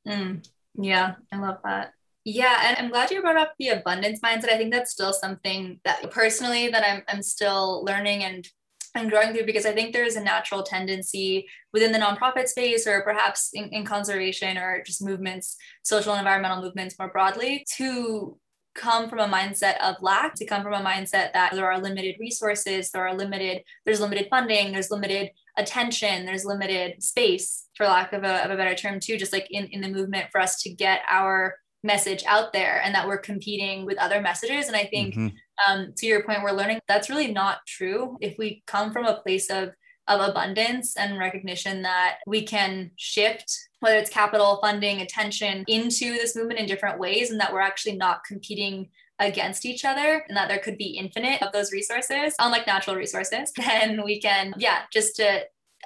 Mm, 0.08 0.48
yeah, 0.76 1.16
I 1.32 1.38
love 1.38 1.58
that. 1.64 1.94
Yeah, 2.24 2.62
and 2.66 2.78
I'm 2.78 2.92
glad 2.92 3.10
you 3.10 3.22
brought 3.22 3.38
up 3.38 3.54
the 3.58 3.70
abundance 3.70 4.20
mindset. 4.20 4.50
I 4.50 4.58
think 4.58 4.72
that's 4.72 4.92
still 4.92 5.14
something 5.14 5.80
that 5.86 6.12
personally 6.12 6.70
that 6.70 6.84
I'm 6.88 7.04
I'm 7.08 7.24
still 7.24 7.84
learning 7.84 8.24
and 8.24 8.48
and 8.94 9.10
growing 9.10 9.34
through 9.34 9.46
because 9.46 9.66
I 9.66 9.72
think 9.72 9.94
there 9.94 10.04
is 10.04 10.18
a 10.18 10.24
natural 10.24 10.64
tendency 10.64 11.48
within 11.74 11.92
the 11.94 11.98
nonprofit 11.98 12.48
space 12.48 12.86
or 12.86 13.02
perhaps 13.04 13.52
in, 13.54 13.70
in 13.70 13.86
conservation 13.86 14.58
or 14.58 14.84
just 14.86 15.02
movements, 15.02 15.56
social 15.84 16.12
and 16.12 16.20
environmental 16.20 16.62
movements 16.62 17.00
more 17.00 17.10
broadly, 17.10 17.66
to 17.78 18.38
come 18.74 19.10
from 19.10 19.20
a 19.20 19.28
mindset 19.28 19.78
of 19.80 19.96
lack 20.02 20.34
to 20.36 20.46
come 20.46 20.64
from 20.64 20.74
a 20.74 20.82
mindset 20.84 21.34
that 21.34 21.52
there 21.54 21.70
are 21.70 21.80
limited 21.82 22.16
resources 22.20 22.90
there 22.92 23.06
are 23.06 23.14
limited 23.14 23.62
there's 23.86 24.00
limited 24.00 24.28
funding 24.30 24.72
there's 24.72 24.90
limited 24.90 25.30
attention 25.58 26.26
there's 26.26 26.46
limited 26.46 27.02
space 27.02 27.68
for 27.76 27.86
lack 27.86 28.14
of 28.14 28.24
a, 28.24 28.44
of 28.46 28.52
a 28.52 28.58
better 28.58 28.76
term 28.76 29.00
too 29.00 29.18
just 29.18 29.34
like 29.34 29.48
in, 29.52 29.66
in 29.68 29.82
the 29.82 29.90
movement 29.90 30.28
for 30.32 30.40
us 30.40 30.62
to 30.62 30.74
get 30.74 31.02
our 31.10 31.56
message 31.84 32.24
out 32.28 32.54
there 32.54 32.82
and 32.84 32.94
that 32.94 33.08
we're 33.08 33.18
competing 33.18 33.86
with 33.86 33.98
other 33.98 34.22
messages 34.22 34.68
and 34.68 34.76
i 34.76 34.86
think 34.86 35.16
mm-hmm. 35.16 35.72
um, 35.72 35.94
to 35.98 36.06
your 36.06 36.24
point 36.24 36.44
we're 36.44 36.52
learning 36.52 36.80
that's 36.88 37.10
really 37.10 37.32
not 37.32 37.60
true 37.68 38.18
if 38.22 38.38
we 38.38 38.64
come 38.68 38.92
from 38.92 39.06
a 39.06 39.22
place 39.22 39.50
of 39.50 39.72
of 40.08 40.20
abundance 40.20 40.98
and 40.98 41.20
recognition 41.20 41.84
that 41.84 42.18
we 42.28 42.44
can 42.44 42.92
shift 42.98 43.52
whether 43.80 43.98
it's 43.98 44.10
capital 44.10 44.60
funding 44.62 45.02
attention 45.02 45.64
into 45.68 46.14
this 46.14 46.36
movement 46.36 46.60
in 46.60 46.66
different 46.66 47.00
ways 47.00 47.32
and 47.32 47.40
that 47.40 47.52
we're 47.52 47.60
actually 47.60 47.96
not 47.96 48.24
competing 48.24 48.90
against 49.22 49.66
each 49.66 49.86
other 49.86 50.26
and 50.28 50.36
that 50.36 50.50
there 50.50 50.60
could 50.60 50.78
be 50.78 50.98
infinite 50.98 51.42
of 51.42 51.54
those 51.54 51.72
resources 51.72 52.36
unlike 52.40 52.68
natural 52.68 52.96
resources 52.96 53.54
then 53.58 54.04
we 54.04 54.20
can 54.20 54.54
yeah 54.58 54.80
just 54.92 55.16
to 55.16 55.42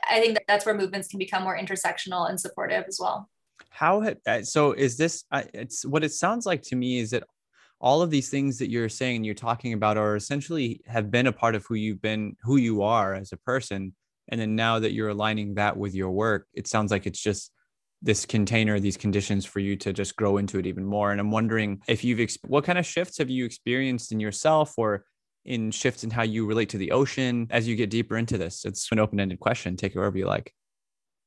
i 0.09 0.19
think 0.19 0.33
that 0.33 0.43
that's 0.47 0.65
where 0.65 0.75
movements 0.75 1.07
can 1.07 1.19
become 1.19 1.43
more 1.43 1.57
intersectional 1.57 2.29
and 2.29 2.39
supportive 2.39 2.85
as 2.87 2.97
well. 2.99 3.29
How 3.69 4.01
uh, 4.25 4.41
so 4.43 4.71
is 4.71 4.97
this 4.97 5.25
uh, 5.31 5.43
it's 5.53 5.85
what 5.85 6.03
it 6.03 6.13
sounds 6.13 6.45
like 6.45 6.61
to 6.63 6.75
me 6.75 6.99
is 6.99 7.11
that 7.11 7.23
all 7.81 8.01
of 8.01 8.09
these 8.09 8.29
things 8.29 8.57
that 8.59 8.69
you're 8.69 8.89
saying 8.89 9.17
and 9.17 9.25
you're 9.25 9.35
talking 9.35 9.73
about 9.73 9.97
are 9.97 10.15
essentially 10.15 10.81
have 10.87 11.11
been 11.11 11.27
a 11.27 11.31
part 11.31 11.55
of 11.55 11.65
who 11.65 11.75
you've 11.75 12.01
been 12.01 12.35
who 12.41 12.57
you 12.57 12.83
are 12.83 13.13
as 13.13 13.31
a 13.31 13.37
person. 13.37 13.93
And 14.29 14.41
then 14.41 14.55
now 14.55 14.79
that 14.79 14.93
you're 14.93 15.09
aligning 15.09 15.55
that 15.55 15.77
with 15.77 15.93
your 15.93 16.09
work 16.09 16.47
it 16.53 16.67
sounds 16.67 16.89
like 16.89 17.05
it's 17.05 17.21
just 17.21 17.51
this 18.05 18.25
container 18.25 18.79
these 18.79 18.97
conditions 18.97 19.45
for 19.45 19.59
you 19.59 19.75
to 19.75 19.91
just 19.91 20.15
grow 20.15 20.37
into 20.37 20.59
it 20.59 20.67
even 20.67 20.85
more. 20.85 21.11
And 21.11 21.19
i'm 21.19 21.31
wondering 21.31 21.81
if 21.87 22.03
you've 22.03 22.29
what 22.47 22.63
kind 22.63 22.77
of 22.77 22.85
shifts 22.85 23.17
have 23.17 23.29
you 23.29 23.43
experienced 23.45 24.11
in 24.11 24.19
yourself 24.19 24.75
or 24.77 25.05
in 25.43 25.71
shifts 25.71 26.03
in 26.03 26.09
how 26.09 26.23
you 26.23 26.45
relate 26.45 26.69
to 26.69 26.77
the 26.77 26.91
ocean 26.91 27.47
as 27.49 27.67
you 27.67 27.75
get 27.75 27.89
deeper 27.89 28.17
into 28.17 28.37
this? 28.37 28.63
It's 28.63 28.91
an 28.91 28.99
open-ended 28.99 29.39
question. 29.39 29.75
Take 29.75 29.93
it 29.93 29.97
wherever 29.97 30.17
you 30.17 30.27
like. 30.27 30.53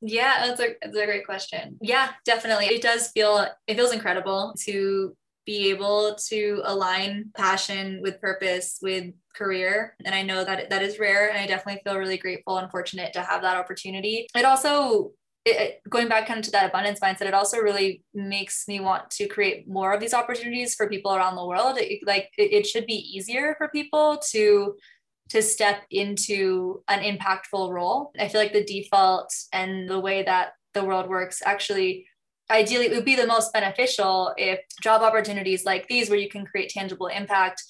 Yeah 0.01 0.47
that's 0.47 0.61
a, 0.61 0.68
that's 0.81 0.97
a 0.97 1.05
great 1.05 1.26
question. 1.26 1.79
Yeah 1.83 2.12
definitely. 2.24 2.66
It 2.66 2.83
does 2.83 3.09
feel 3.09 3.47
it 3.66 3.74
feels 3.74 3.93
incredible 3.93 4.55
to 4.64 5.16
be 5.45 5.70
able 5.70 6.14
to 6.29 6.61
align 6.64 7.31
passion 7.35 8.01
with 8.03 8.20
purpose 8.20 8.79
with 8.81 9.12
career. 9.35 9.97
And 10.05 10.14
i 10.14 10.22
know 10.22 10.45
that 10.45 10.70
that 10.70 10.83
is 10.83 11.01
rare 11.01 11.29
and 11.29 11.39
i 11.39 11.47
definitely 11.47 11.83
feel 11.83 11.99
really 11.99 12.18
grateful 12.18 12.59
and 12.59 12.70
fortunate 12.70 13.12
to 13.14 13.22
have 13.22 13.43
that 13.43 13.57
opportunity. 13.57 14.29
It 14.37 14.45
also 14.45 15.12
it, 15.57 15.80
going 15.88 16.09
back 16.09 16.26
kind 16.26 16.38
of 16.38 16.44
to 16.44 16.51
that 16.53 16.68
abundance 16.68 17.01
mindset 17.01 17.22
it 17.22 17.34
also 17.34 17.59
really 17.59 18.03
makes 18.14 18.66
me 18.68 18.80
want 18.80 19.11
to 19.11 19.26
create 19.26 19.68
more 19.68 19.92
of 19.92 20.01
these 20.01 20.14
opportunities 20.14 20.74
for 20.74 20.88
people 20.88 21.14
around 21.14 21.36
the 21.36 21.46
world. 21.46 21.78
It, 21.78 22.01
like 22.07 22.30
it, 22.36 22.53
it 22.53 22.66
should 22.66 22.86
be 22.86 22.94
easier 22.94 23.55
for 23.59 23.68
people 23.68 24.20
to 24.30 24.76
to 25.30 25.42
step 25.42 25.82
into 25.90 26.82
an 26.88 27.01
impactful 27.01 27.70
role. 27.70 28.12
I 28.18 28.28
feel 28.28 28.40
like 28.40 28.55
the 28.55 28.64
default 28.64 29.34
and 29.53 29.88
the 29.88 30.01
way 30.01 30.22
that 30.22 30.53
the 30.74 30.84
world 30.84 31.09
works 31.09 31.42
actually 31.44 32.07
ideally 32.51 32.86
it 32.86 32.92
would 32.92 33.05
be 33.05 33.16
the 33.16 33.26
most 33.26 33.53
beneficial 33.53 34.32
if 34.36 34.61
job 34.80 35.03
opportunities 35.03 35.64
like 35.64 35.86
these 35.88 36.09
where 36.09 36.18
you 36.18 36.28
can 36.28 36.46
create 36.46 36.70
tangible 36.70 37.09
impact 37.09 37.62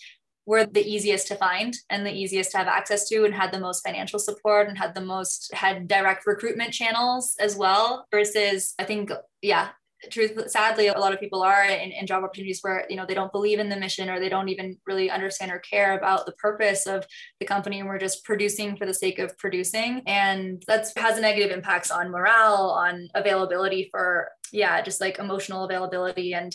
were 0.49 0.65
the 0.65 0.83
easiest 0.95 1.27
to 1.27 1.37
find 1.37 1.77
and 1.91 2.07
the 2.07 2.13
easiest 2.13 2.51
to 2.53 2.57
have 2.57 2.69
access 2.69 3.07
to 3.07 3.25
and 3.27 3.35
had 3.35 3.53
the 3.53 3.61
most 3.61 3.85
financial 3.85 4.19
support 4.19 4.67
and 4.67 4.79
had 4.79 4.95
the 4.95 5.01
most 5.15 5.53
had 5.53 5.87
direct 5.87 6.27
recruitment 6.27 6.73
channels 6.73 7.37
as 7.39 7.55
well 7.55 8.07
versus 8.11 8.75
i 8.79 8.85
think 8.85 9.13
yeah 9.43 9.69
truth 10.11 10.49
sadly 10.49 10.87
a 10.87 10.99
lot 10.99 11.13
of 11.13 11.21
people 11.21 11.43
are 11.43 11.65
in, 11.65 11.91
in, 11.91 12.07
job 12.07 12.23
opportunities 12.23 12.61
where 12.63 12.87
you 12.89 12.97
know 12.97 13.05
they 13.05 13.15
don't 13.15 13.33
believe 13.33 13.59
in 13.59 13.69
the 13.69 13.77
mission 13.77 14.09
or 14.09 14.21
they 14.21 14.29
don't 14.29 14.49
even 14.49 14.77
really 14.87 15.11
understand 15.11 15.51
or 15.51 15.59
care 15.59 15.99
about 15.99 16.25
the 16.25 16.33
purpose 16.33 16.87
of 16.87 17.05
the 17.41 17.47
company 17.47 17.81
and 17.81 17.89
we're 17.89 17.99
just 17.99 18.25
producing 18.25 18.77
for 18.77 18.87
the 18.87 18.95
sake 18.95 19.19
of 19.19 19.37
producing. 19.39 20.03
And 20.07 20.63
that's 20.67 20.93
has 20.97 21.19
a 21.19 21.21
negative 21.21 21.51
impacts 21.51 21.91
on 21.91 22.11
morale 22.11 22.71
on 22.71 23.09
availability 23.15 23.89
for 23.91 24.31
yeah 24.53 24.81
just 24.81 25.01
like 25.01 25.19
emotional 25.19 25.65
availability 25.65 26.33
and 26.33 26.55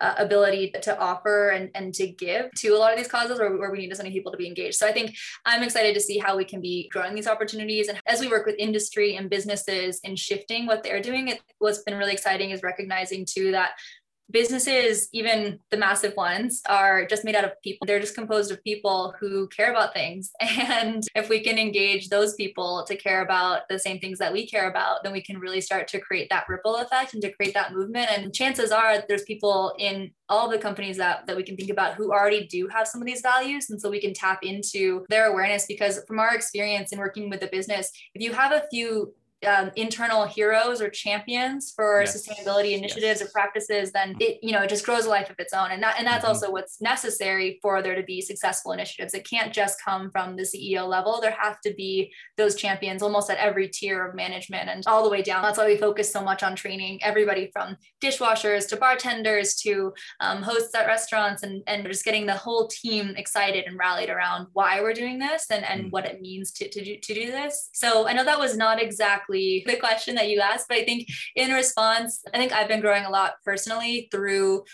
uh, 0.00 0.14
ability 0.18 0.72
to 0.82 0.98
offer 0.98 1.50
and, 1.50 1.70
and 1.74 1.94
to 1.94 2.06
give 2.06 2.50
to 2.56 2.68
a 2.70 2.78
lot 2.78 2.92
of 2.92 2.98
these 2.98 3.08
causes 3.08 3.38
where, 3.38 3.56
where 3.56 3.70
we 3.70 3.78
need 3.78 3.94
so 3.94 4.02
many 4.02 4.14
people 4.14 4.32
to 4.32 4.38
be 4.38 4.46
engaged. 4.46 4.76
So 4.76 4.86
I 4.86 4.92
think 4.92 5.14
I'm 5.44 5.62
excited 5.62 5.94
to 5.94 6.00
see 6.00 6.18
how 6.18 6.36
we 6.36 6.44
can 6.44 6.60
be 6.60 6.88
growing 6.92 7.14
these 7.14 7.26
opportunities. 7.26 7.88
And 7.88 8.00
as 8.06 8.20
we 8.20 8.28
work 8.28 8.46
with 8.46 8.56
industry 8.58 9.16
and 9.16 9.30
businesses 9.30 10.00
in 10.02 10.16
shifting 10.16 10.66
what 10.66 10.82
they're 10.82 11.02
doing, 11.02 11.28
it, 11.28 11.40
what's 11.58 11.82
been 11.82 11.96
really 11.96 12.12
exciting 12.12 12.50
is 12.50 12.62
recognizing 12.62 13.26
too 13.28 13.52
that 13.52 13.72
businesses, 14.30 15.08
even 15.12 15.58
the 15.70 15.76
massive 15.76 16.14
ones, 16.16 16.62
are 16.68 17.06
just 17.06 17.24
made 17.24 17.34
out 17.34 17.44
of 17.44 17.60
people. 17.62 17.86
They're 17.86 18.00
just 18.00 18.14
composed 18.14 18.50
of 18.50 18.62
people 18.64 19.14
who 19.20 19.48
care 19.48 19.70
about 19.70 19.94
things. 19.94 20.32
And 20.72 21.04
if 21.14 21.28
we 21.28 21.40
can 21.40 21.58
engage 21.58 22.08
those 22.08 22.34
people 22.34 22.84
to 22.86 22.96
care 22.96 23.22
about 23.22 23.68
the 23.68 23.78
same 23.78 23.98
things 23.98 24.18
that 24.18 24.32
we 24.32 24.46
care 24.46 24.70
about, 24.70 25.02
then 25.02 25.12
we 25.12 25.22
can 25.22 25.38
really 25.38 25.60
start 25.60 25.86
to 25.88 26.00
create 26.00 26.28
that 26.30 26.48
ripple 26.48 26.76
effect 26.76 27.14
and 27.14 27.22
to 27.22 27.32
create 27.32 27.54
that 27.54 27.72
movement. 27.72 28.10
And 28.10 28.34
chances 28.34 28.70
are 28.70 29.02
there's 29.08 29.24
people 29.24 29.74
in 29.78 30.12
all 30.28 30.48
the 30.48 30.58
companies 30.58 30.96
that, 30.96 31.26
that 31.26 31.36
we 31.36 31.42
can 31.42 31.56
think 31.56 31.70
about 31.70 31.94
who 31.94 32.12
already 32.12 32.46
do 32.46 32.68
have 32.68 32.88
some 32.88 33.02
of 33.02 33.06
these 33.06 33.20
values. 33.20 33.70
And 33.70 33.80
so 33.80 33.90
we 33.90 34.00
can 34.00 34.14
tap 34.14 34.40
into 34.42 35.04
their 35.08 35.26
awareness 35.26 35.66
because 35.66 36.00
from 36.06 36.18
our 36.18 36.34
experience 36.34 36.92
in 36.92 36.98
working 36.98 37.28
with 37.28 37.40
the 37.40 37.48
business, 37.48 37.90
if 38.14 38.22
you 38.22 38.32
have 38.32 38.52
a 38.52 38.64
few 38.70 39.14
um, 39.46 39.70
internal 39.76 40.24
heroes 40.26 40.80
or 40.80 40.88
champions 40.88 41.72
for 41.74 42.00
Yes. 42.02 42.16
sustainability 42.16 42.76
initiatives 42.76 43.20
Yes. 43.20 43.22
or 43.22 43.30
practices, 43.32 43.92
then 43.92 44.16
it 44.20 44.38
you 44.42 44.52
know 44.52 44.62
it 44.62 44.68
just 44.68 44.84
grows 44.84 45.04
a 45.06 45.08
life 45.08 45.30
of 45.30 45.36
its 45.38 45.52
own, 45.52 45.70
and 45.72 45.82
that 45.82 45.96
and 45.98 46.06
that's 46.06 46.24
Mhm. 46.24 46.28
also 46.28 46.50
what's 46.50 46.80
necessary 46.80 47.58
for 47.62 47.82
there 47.82 47.94
to 47.94 48.02
be 48.02 48.20
successful 48.20 48.72
initiatives. 48.72 49.14
It 49.14 49.28
can't 49.28 49.52
just 49.52 49.82
come 49.82 50.10
from 50.10 50.36
the 50.36 50.44
CEO 50.44 50.86
level. 50.86 51.20
There 51.20 51.36
have 51.38 51.60
to 51.62 51.74
be 51.74 52.12
those 52.36 52.54
champions 52.54 53.02
almost 53.02 53.30
at 53.30 53.38
every 53.38 53.68
tier 53.68 54.06
of 54.06 54.14
management 54.14 54.68
and 54.70 54.82
all 54.86 55.02
the 55.04 55.10
way 55.10 55.22
down. 55.22 55.42
That's 55.42 55.58
why 55.58 55.66
we 55.66 55.76
focus 55.76 56.12
so 56.12 56.22
much 56.22 56.42
on 56.42 56.54
training 56.56 57.02
everybody 57.02 57.50
from 57.52 57.76
dishwashers 58.00 58.68
to 58.68 58.76
bartenders 58.76 59.54
to 59.62 59.92
um, 60.20 60.42
hosts 60.42 60.74
at 60.74 60.86
restaurants 60.86 61.42
and, 61.42 61.62
and 61.66 61.86
just 61.86 62.04
getting 62.04 62.26
the 62.26 62.34
whole 62.36 62.68
team 62.68 63.14
excited 63.16 63.64
and 63.66 63.78
rallied 63.78 64.10
around 64.10 64.46
why 64.52 64.80
we're 64.80 64.92
doing 64.94 65.18
this 65.18 65.46
and, 65.50 65.64
and 65.64 65.82
Mm. 65.82 65.90
what 65.90 66.04
it 66.04 66.20
means 66.20 66.52
to, 66.52 66.68
to, 66.68 66.84
do, 66.84 66.96
to 66.98 67.14
do 67.14 67.26
this. 67.32 67.70
So 67.72 68.06
I 68.06 68.12
know 68.12 68.24
that 68.24 68.38
was 68.38 68.56
not 68.56 68.80
exactly 68.80 69.31
the 69.32 69.76
question 69.80 70.14
that 70.16 70.28
you 70.28 70.40
asked, 70.40 70.68
but 70.68 70.78
I 70.78 70.84
think 70.84 71.08
in 71.36 71.50
response, 71.50 72.22
I 72.32 72.38
think 72.38 72.52
I've 72.52 72.68
been 72.68 72.80
growing 72.80 73.04
a 73.04 73.10
lot 73.10 73.34
personally 73.44 74.08
through 74.10 74.64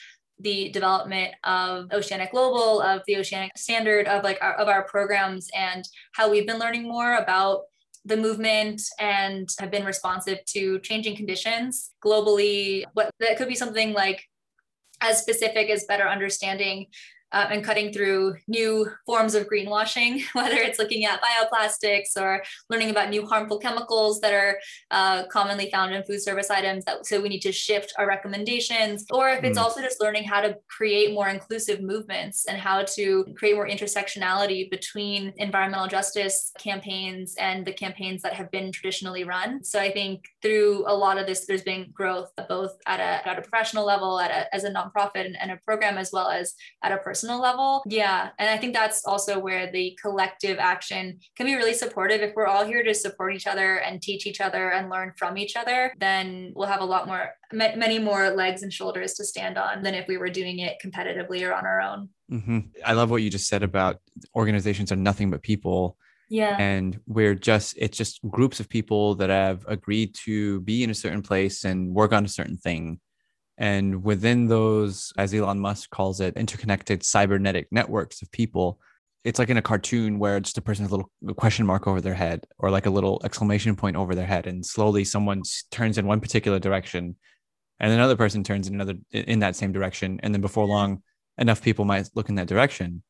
the 0.41 0.71
development 0.71 1.35
of 1.45 1.91
Oceanic 1.93 2.31
Global, 2.31 2.81
of 2.81 3.03
the 3.07 3.17
Oceanic 3.17 3.57
Standard, 3.57 4.07
of 4.07 4.23
like 4.23 4.39
our, 4.41 4.55
of 4.55 4.69
our 4.69 4.85
programs, 4.85 5.49
and 5.55 5.85
how 6.13 6.31
we've 6.31 6.47
been 6.47 6.59
learning 6.59 6.85
more 6.85 7.17
about 7.17 7.63
the 8.05 8.17
movement 8.17 8.81
and 8.99 9.49
have 9.59 9.71
been 9.71 9.85
responsive 9.85 10.39
to 10.47 10.79
changing 10.81 11.17
conditions 11.17 11.91
globally. 12.05 12.85
What 12.95 13.11
that 13.21 13.37
could 13.37 13.49
be 13.49 13.55
something 13.55 13.93
like 13.93 14.25
as 15.01 15.21
specific 15.21 15.71
as 15.71 15.85
better 15.85 16.09
understanding 16.09 16.87
uh, 17.33 17.47
and 17.51 17.65
cutting 17.65 17.93
through 17.93 18.35
new 18.47 18.89
forms 19.07 19.35
of 19.35 19.47
greenwashing, 19.49 20.23
whether 20.33 20.57
it's 20.57 20.79
looking 20.79 21.05
at 21.05 21.21
bioplastics 21.23 22.17
or 22.17 22.43
learning 22.71 22.91
about 22.91 23.11
new 23.11 23.27
harmful 23.27 23.59
chemicals 23.59 24.21
that 24.21 24.33
are 24.33 24.59
uh, 24.91 25.27
commonly 25.27 25.71
found 25.71 25.95
in 25.95 26.03
food 26.05 26.23
service 26.23 26.51
items. 26.51 26.85
That, 26.85 27.07
so 27.07 27.21
we 27.21 27.29
need 27.29 27.43
to 27.43 27.53
shift 27.53 27.93
our 27.99 28.07
recommendations, 28.07 29.05
or 29.11 29.29
if 29.31 29.45
it's 29.45 29.59
Mm. 29.59 29.63
also 29.63 29.81
just 29.81 30.01
learning 30.01 30.25
how 30.25 30.41
to 30.41 30.57
create 30.69 31.13
more 31.13 31.29
inclusive 31.29 31.81
movements 31.83 32.47
and 32.47 32.59
how 32.59 32.83
to 32.83 33.25
create 33.37 33.55
more 33.55 33.67
intersectionality 33.69 34.71
between 34.71 35.33
environmental 35.37 35.89
justice 35.89 36.53
campaigns 36.59 37.35
and 37.39 37.67
the 37.67 37.73
campaigns 37.73 38.23
that 38.23 38.35
have 38.35 38.51
been 38.51 38.71
traditionally 38.71 39.25
run. 39.25 39.65
So 39.65 39.81
I 39.81 39.91
think 39.91 40.25
through 40.43 40.85
a 40.87 40.95
lot 40.95 41.19
of 41.19 41.27
this, 41.27 41.47
there's 41.47 41.63
been 41.63 41.91
growth 41.93 42.31
both 42.49 42.79
at 42.87 43.01
a, 43.01 43.29
at 43.29 43.39
a 43.39 43.43
professional 43.43 43.85
level, 43.85 44.21
at 44.21 44.31
a, 44.31 44.55
as 44.55 44.65
a 44.65 44.71
nonprofit 44.71 45.27
and, 45.27 45.37
and 45.41 45.51
a 45.51 45.57
program, 45.57 45.99
as 45.99 46.11
well 46.13 46.29
as 46.29 46.55
at 46.83 46.93
a 46.93 46.99
personal 46.99 47.18
level. 47.25 47.83
Yeah. 47.87 48.31
And 48.39 48.49
I 48.49 48.57
think 48.57 48.75
that's 48.75 49.05
also 49.05 49.39
where 49.39 49.71
the 49.71 49.97
collective 50.01 50.59
action 50.59 51.19
can 51.37 51.47
be 51.47 51.55
really 51.55 51.75
supportive. 51.75 52.21
If 52.21 52.35
we're 52.35 52.47
all 52.47 52.65
here 52.65 52.83
to 52.83 52.95
support 52.95 53.35
each 53.35 53.47
other 53.47 53.77
and 53.77 54.01
teach 54.01 54.27
each 54.27 54.41
other 54.41 54.71
and 54.71 54.89
learn 54.91 55.13
from 55.17 55.37
each 55.37 55.57
other, 55.57 55.93
then 55.99 56.53
we'll 56.55 56.69
have 56.69 56.81
a 56.81 56.85
lot 56.85 57.07
more, 57.07 57.31
ma- 57.53 57.77
many 57.77 57.99
more 57.99 58.31
legs 58.31 58.63
and 58.63 58.73
shoulders 58.73 59.15
to 59.15 59.25
stand 59.25 59.59
on 59.59 59.83
than 59.83 59.95
if 59.95 60.07
we 60.09 60.17
were 60.17 60.31
doing 60.31 60.61
it 60.61 60.79
competitively 60.85 61.49
or 61.49 61.53
on 61.53 61.67
our 61.67 61.81
own. 61.81 62.09
hmm 62.31 62.59
I 62.85 62.93
love 62.93 63.11
what 63.11 63.23
you 63.23 63.31
just 63.31 63.49
said 63.49 63.63
about 63.63 64.01
organizations 64.35 64.93
are 64.93 64.97
nothing 64.97 65.31
but 65.31 65.43
people. 65.43 65.97
Yeah. 66.31 66.57
and 66.59 67.01
we're 67.07 67.35
just 67.35 67.79
it's 67.79 67.97
just 67.97 68.21
groups 68.29 68.61
of 68.61 68.69
people 68.69 69.15
that 69.15 69.31
have 69.31 69.65
agreed 69.67 70.15
to 70.27 70.61
be 70.61 70.85
in 70.85 70.91
a 70.91 70.95
certain 70.95 71.23
place 71.23 71.65
and 71.65 71.95
work 71.95 72.13
on 72.13 72.27
a 72.27 72.29
certain 72.29 72.59
thing 72.59 73.01
and 73.59 74.03
within 74.03 74.47
those 74.47 75.13
as 75.19 75.35
elon 75.35 75.59
musk 75.59 75.91
calls 75.91 76.21
it 76.21 76.37
interconnected 76.37 77.03
cybernetic 77.03 77.67
networks 77.71 78.23
of 78.23 78.31
people 78.33 78.81
it's 79.25 79.39
like 79.39 79.51
in 79.51 79.57
a 79.57 79.63
cartoon 79.63 80.19
where 80.19 80.41
just 80.41 80.59
a 80.59 80.63
person 80.63 80.85
has 80.85 80.93
a 80.93 80.97
little 80.97 81.11
question 81.37 81.67
mark 81.67 81.87
over 81.87 82.01
their 82.01 82.15
head 82.15 82.47
or 82.59 82.71
like 82.71 82.87
a 82.87 82.91
little 82.91 83.21
exclamation 83.25 83.75
point 83.77 83.97
over 83.97 84.15
their 84.15 84.27
head. 84.27 84.47
And 84.47 84.65
slowly 84.65 85.05
someone 85.05 85.43
turns 85.71 85.99
in 85.99 86.07
one 86.07 86.21
particular 86.21 86.59
direction 86.59 87.17
and 87.81 87.93
another 87.93 88.17
person 88.17 88.43
turns 88.43 88.69
in 88.69 88.75
another 88.75 88.95
in 89.11 89.41
that 89.41 89.57
same 89.57 89.73
direction. 89.73 90.21
And 90.23 90.33
then 90.33 90.41
before 90.41 90.67
long 90.67 91.03
enough 91.37 91.63
people 91.63 91.85
might 91.85 92.09
look 92.15 92.29
in 92.29 92.37
that 92.37 92.47
direction. 92.47 93.03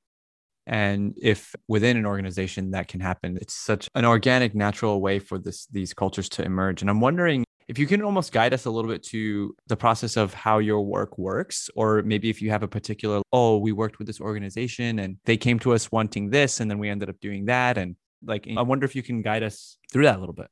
And 0.66 1.14
if 1.22 1.54
within 1.68 1.96
an 1.96 2.04
organization 2.04 2.72
that 2.72 2.88
can 2.88 3.00
happen 3.00 3.38
it's 3.40 3.54
such 3.54 3.88
an 3.94 4.04
organic 4.04 4.54
natural 4.54 5.00
way 5.00 5.18
for 5.18 5.38
this 5.38 5.66
these 5.66 5.94
cultures 5.94 6.28
to 6.30 6.44
emerge. 6.44 6.82
And 6.82 6.90
i'm 6.90 7.00
wondering 7.00 7.44
if 7.68 7.78
you 7.78 7.86
can 7.86 8.02
almost 8.02 8.32
guide 8.32 8.54
us 8.54 8.64
a 8.64 8.70
little 8.70 8.90
bit 8.90 9.02
to 9.02 9.54
the 9.66 9.76
process 9.76 10.16
of 10.16 10.32
how 10.34 10.58
your 10.58 10.80
work 10.80 11.18
works 11.18 11.70
or 11.76 12.02
maybe 12.02 12.30
if 12.30 12.40
you 12.42 12.50
have 12.50 12.62
a 12.62 12.68
particular 12.68 13.22
oh 13.32 13.58
we 13.58 13.72
worked 13.72 13.98
with 13.98 14.06
this 14.06 14.20
organization 14.20 14.98
and 14.98 15.16
they 15.24 15.36
came 15.36 15.58
to 15.58 15.72
us 15.74 15.92
wanting 15.92 16.30
this 16.30 16.60
and 16.60 16.70
then 16.70 16.78
we 16.78 16.88
ended 16.88 17.08
up 17.08 17.20
doing 17.20 17.44
that 17.46 17.78
and 17.78 17.94
like 18.24 18.48
i 18.56 18.62
wonder 18.62 18.84
if 18.84 18.96
you 18.96 19.02
can 19.02 19.22
guide 19.22 19.42
us 19.42 19.76
through 19.92 20.04
that 20.04 20.16
a 20.16 20.20
little 20.20 20.34
bit 20.34 20.48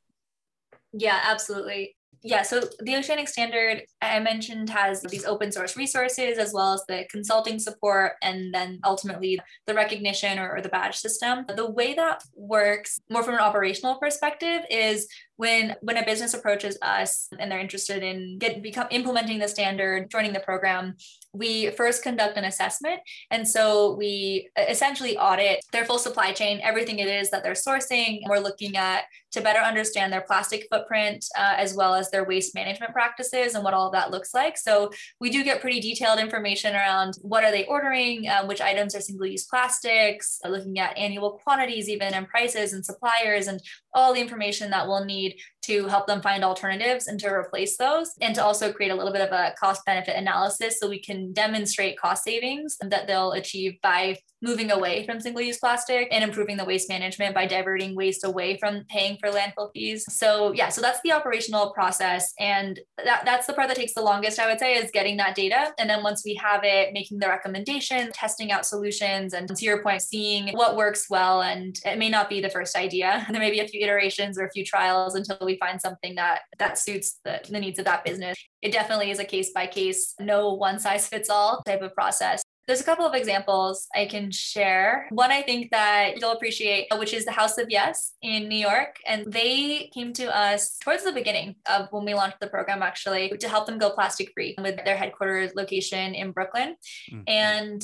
Yeah, 0.93 1.21
absolutely. 1.25 1.96
Yeah, 2.23 2.43
so 2.43 2.63
the 2.81 2.97
Oceanic 2.97 3.29
Standard, 3.29 3.83
I 4.03 4.19
mentioned, 4.21 4.71
has 4.71 5.03
these 5.03 5.25
open 5.25 5.53
source 5.53 5.77
resources 5.77 6.39
as 6.39 6.53
well 6.53 6.73
as 6.73 6.83
the 6.89 7.07
consulting 7.11 7.59
support 7.59 8.13
and 8.23 8.53
then 8.53 8.81
ultimately 8.85 9.41
the 9.67 9.75
recognition 9.75 10.39
or, 10.39 10.57
or 10.57 10.61
the 10.61 10.69
badge 10.69 10.97
system. 10.97 11.45
The 11.55 11.71
way 11.71 11.95
that 11.95 12.23
works, 12.35 13.01
more 13.11 13.23
from 13.23 13.35
an 13.35 13.41
operational 13.41 13.97
perspective, 13.97 14.63
is 14.71 15.09
when 15.37 15.77
when 15.83 15.99
a 15.99 16.05
business 16.05 16.35
approaches 16.35 16.79
us 16.81 17.29
and 17.39 17.53
they're 17.53 17.61
interested 17.61 18.03
in 18.03 18.39
get 18.39 18.63
become 18.63 18.87
implementing 18.91 19.39
the 19.39 19.49
standard, 19.49 20.11
joining 20.11 20.33
the 20.33 20.41
program, 20.41 20.97
we 21.33 21.71
first 21.71 22.03
conduct 22.03 22.37
an 22.37 22.45
assessment. 22.45 23.01
And 23.31 23.47
so 23.47 23.95
we 23.95 24.49
essentially 24.57 25.19
audit 25.19 25.65
their 25.73 25.85
full 25.85 25.99
supply 25.99 26.33
chain, 26.33 26.61
everything 26.63 26.99
it 26.99 27.09
is 27.09 27.31
that 27.31 27.43
they're 27.43 27.53
sourcing. 27.53 28.21
We're 28.27 28.39
looking 28.39 28.77
at 28.77 29.05
to 29.37 29.43
better 29.43 29.61
understand 29.61 30.13
their 30.13 30.23
plastic 30.23 30.67
footprint 30.71 31.27
uh, 31.37 31.55
as 31.57 31.75
well 31.75 31.95
as 31.95 32.11
their 32.11 32.25
waste 32.25 32.55
management 32.55 32.93
practices 32.93 33.55
and 33.55 33.63
what 33.63 33.75
all 33.75 33.87
of 33.87 33.93
that 33.93 34.11
looks 34.11 34.33
like. 34.33 34.57
So 34.57 34.91
we 35.21 35.29
do 35.29 35.45
get 35.45 35.61
pretty 35.61 35.79
detailed 35.79 36.19
information 36.19 36.75
around 36.75 37.15
what 37.21 37.45
are 37.45 37.51
they 37.51 37.67
ordering, 37.67 38.29
uh, 38.29 38.47
which 38.47 38.63
items 38.63 38.95
are 38.95 39.01
single-use 39.01 39.45
plastics, 39.45 40.41
uh, 40.43 40.49
looking 40.49 40.79
at 40.79 40.97
annual 40.97 41.33
quantities 41.45 41.89
even 41.91 42.15
and 42.15 42.27
prices 42.27 42.73
and 42.73 42.85
suppliers 42.85 43.47
and 43.47 43.61
all 43.93 44.15
the 44.15 44.21
information 44.21 44.71
that 44.71 44.87
we'll 44.87 45.05
need 45.05 45.37
to 45.67 45.87
help 45.89 46.07
them 46.07 46.23
find 46.23 46.45
alternatives 46.45 47.09
and 47.09 47.19
to 47.19 47.29
replace 47.29 47.77
those 47.77 48.13
and 48.21 48.35
to 48.37 48.43
also 48.43 48.73
create 48.73 48.93
a 48.93 48.95
little 48.95 49.13
bit 49.13 49.21
of 49.21 49.33
a 49.33 49.53
cost 49.59 49.85
benefit 49.85 50.17
analysis 50.17 50.79
so 50.79 50.89
we 50.89 51.01
can 51.01 51.33
demonstrate 51.33 51.99
cost 51.99 52.23
savings 52.23 52.77
that 52.81 53.07
they'll 53.07 53.33
achieve 53.33 53.75
by 53.83 54.17
moving 54.43 54.71
away 54.71 55.05
from 55.05 55.21
single 55.21 55.43
use 55.43 55.59
plastic 55.59 56.09
and 56.13 56.23
improving 56.23 56.57
the 56.57 56.65
waste 56.65 56.89
management 56.89 57.35
by 57.35 57.47
diverting 57.47 57.97
waste 57.97 58.25
away 58.25 58.57
from 58.59 58.85
paying 58.89 59.17
for 59.19 59.26
landfill 59.31 59.71
fees. 59.73 60.05
So, 60.09 60.53
yeah, 60.53 60.69
so 60.69 60.81
that's 60.81 61.01
the 61.03 61.13
operational 61.13 61.73
process. 61.73 62.33
And 62.39 62.81
that, 63.05 63.23
that's 63.25 63.47
the 63.47 63.53
part 63.53 63.69
that 63.69 63.77
takes 63.77 63.95
the 63.95 64.03
longest, 64.03 64.39
I 64.39 64.49
would 64.49 64.59
say, 64.59 64.75
is 64.75 64.91
getting 64.91 65.17
that 65.19 65.35
data. 65.35 65.73
And 65.79 65.89
then 65.89 66.03
once 66.03 66.23
we 66.25 66.35
have 66.35 66.61
it, 66.65 66.93
making 66.93 67.19
the 67.19 67.29
recommendation, 67.29 68.11
testing 68.13 68.53
out 68.53 68.67
solutions, 68.67 69.35
and 69.35 69.49
to 69.49 69.65
your 69.65 69.83
point, 69.83 70.03
seeing 70.03 70.55
what 70.57 70.77
works 70.77 71.07
well. 71.11 71.43
And 71.43 71.79
it 71.85 71.99
may 71.99 72.09
not 72.09 72.29
be 72.29 72.41
the 72.41 72.51
first 72.51 72.77
idea. 72.77 73.27
There 73.37 73.45
may 73.45 73.51
be 73.51 73.61
a 73.61 73.69
few 73.69 73.83
iterations 73.83 74.39
or 74.39 74.47
a 74.47 74.51
few 74.51 74.65
trials 74.65 75.15
until 75.15 75.37
we 75.43 75.59
find 75.59 75.79
something 75.79 76.15
that 76.15 76.41
that 76.59 76.79
suits 76.79 77.21
the, 77.23 77.39
the 77.51 77.61
needs 77.61 77.79
of 77.79 77.85
that 77.85 78.03
business. 78.03 78.35
It 78.63 78.73
definitely 78.73 79.11
is 79.11 79.19
a 79.19 79.25
case 79.25 79.51
by 79.53 79.67
case, 79.67 80.15
no 80.19 80.55
one 80.55 80.79
size 80.79 81.07
fits 81.07 81.29
all 81.29 81.63
type 81.67 81.83
of 81.83 81.95
process. 81.95 82.43
There's 82.67 82.81
a 82.81 82.85
couple 82.85 83.07
of 83.07 83.15
examples 83.15 83.87
I 83.95 84.07
can 84.07 84.33
share. 84.33 85.07
One 85.11 85.31
I 85.31 85.43
think 85.43 85.71
that 85.71 86.19
you'll 86.19 86.33
appreciate, 86.33 86.89
which 86.99 87.15
is 87.15 87.25
the 87.25 87.31
House 87.31 87.59
of 87.59 87.67
Yes 87.71 88.15
in 88.23 88.49
New 88.49 88.59
York. 88.59 88.97
And 89.07 89.33
they 89.33 89.89
came 89.95 90.13
to 90.15 90.37
us 90.37 90.77
towards 90.79 91.05
the 91.05 91.13
beginning 91.13 91.57
of 91.71 91.87
when 91.93 92.05
we 92.05 92.15
launched 92.15 92.41
the 92.41 92.49
program, 92.49 92.83
actually, 92.83 93.29
to 93.39 93.49
help 93.49 93.67
them 93.67 93.79
go 93.79 93.91
plastic 93.91 94.33
free 94.35 94.57
with 94.61 94.85
their 94.85 94.97
headquarters 94.97 95.53
location 95.55 96.15
in 96.17 96.33
Brooklyn. 96.33 96.75
Mhm. 97.13 97.23
And 97.29 97.83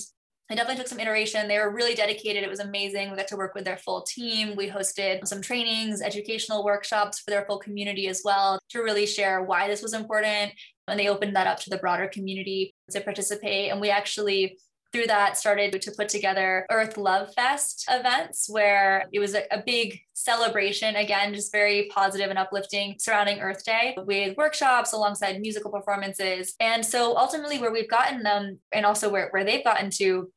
it 0.51 0.57
definitely 0.57 0.83
took 0.83 0.89
some 0.89 1.01
iteration. 1.01 1.47
They 1.47 1.59
were 1.59 1.73
really 1.73 1.95
dedicated. 1.95 2.43
It 2.43 2.51
was 2.51 2.61
amazing. 2.61 3.11
We 3.11 3.17
got 3.17 3.29
to 3.29 3.37
work 3.37 3.55
with 3.55 3.65
their 3.65 3.79
full 3.79 4.03
team. 4.03 4.57
We 4.57 4.69
hosted 4.69 5.27
some 5.27 5.41
trainings, 5.41 6.03
educational 6.03 6.65
workshops 6.65 7.21
for 7.21 7.31
their 7.31 7.47
full 7.47 7.59
community 7.59 8.09
as 8.09 8.23
well 8.25 8.59
to 8.71 8.83
really 8.83 9.07
share 9.07 9.43
why 9.43 9.69
this 9.69 9.81
was 9.81 9.95
important. 9.95 10.53
And 10.89 10.99
they 10.99 11.09
opened 11.09 11.37
that 11.37 11.47
up 11.47 11.61
to 11.61 11.71
the 11.71 11.79
broader 11.79 12.09
community 12.09 12.75
to 12.91 13.01
participate. 13.01 13.71
And 13.71 13.81
we 13.81 13.89
actually 13.89 14.59
through 14.93 15.07
that 15.07 15.39
started 15.39 15.81
to 15.81 15.91
put 15.93 16.09
together 16.09 16.67
earth 16.71 16.97
love 16.97 17.33
fest 17.35 17.87
events 17.89 18.49
where 18.49 19.07
it 19.13 19.21
was 19.21 19.35
a, 19.35 19.43
a, 19.51 19.63
big 19.65 19.99
celebration 20.13 20.97
again 20.97 21.33
just 21.33 21.51
very 21.51 21.89
positive 21.95 22.29
and 22.29 22.39
uplifting 22.39 22.95
surrounding 22.99 23.41
earth 23.41 23.65
day 23.65 23.97
with 24.07 24.37
workshops 24.37 24.93
alongside 24.93 25.41
musical 25.41 25.71
performances. 25.71 26.55
And 26.61 26.85
so 26.85 27.17
ultimately 27.17 27.59
where 27.59 27.73
we've 27.73 27.89
gotten 27.89 28.23
them 28.23 28.59
and 28.73 28.85
also 28.85 29.09
where, 29.09 29.29
where 29.31 29.45
they've 29.45 29.65
gotten 29.65 29.91
to 29.93 30.31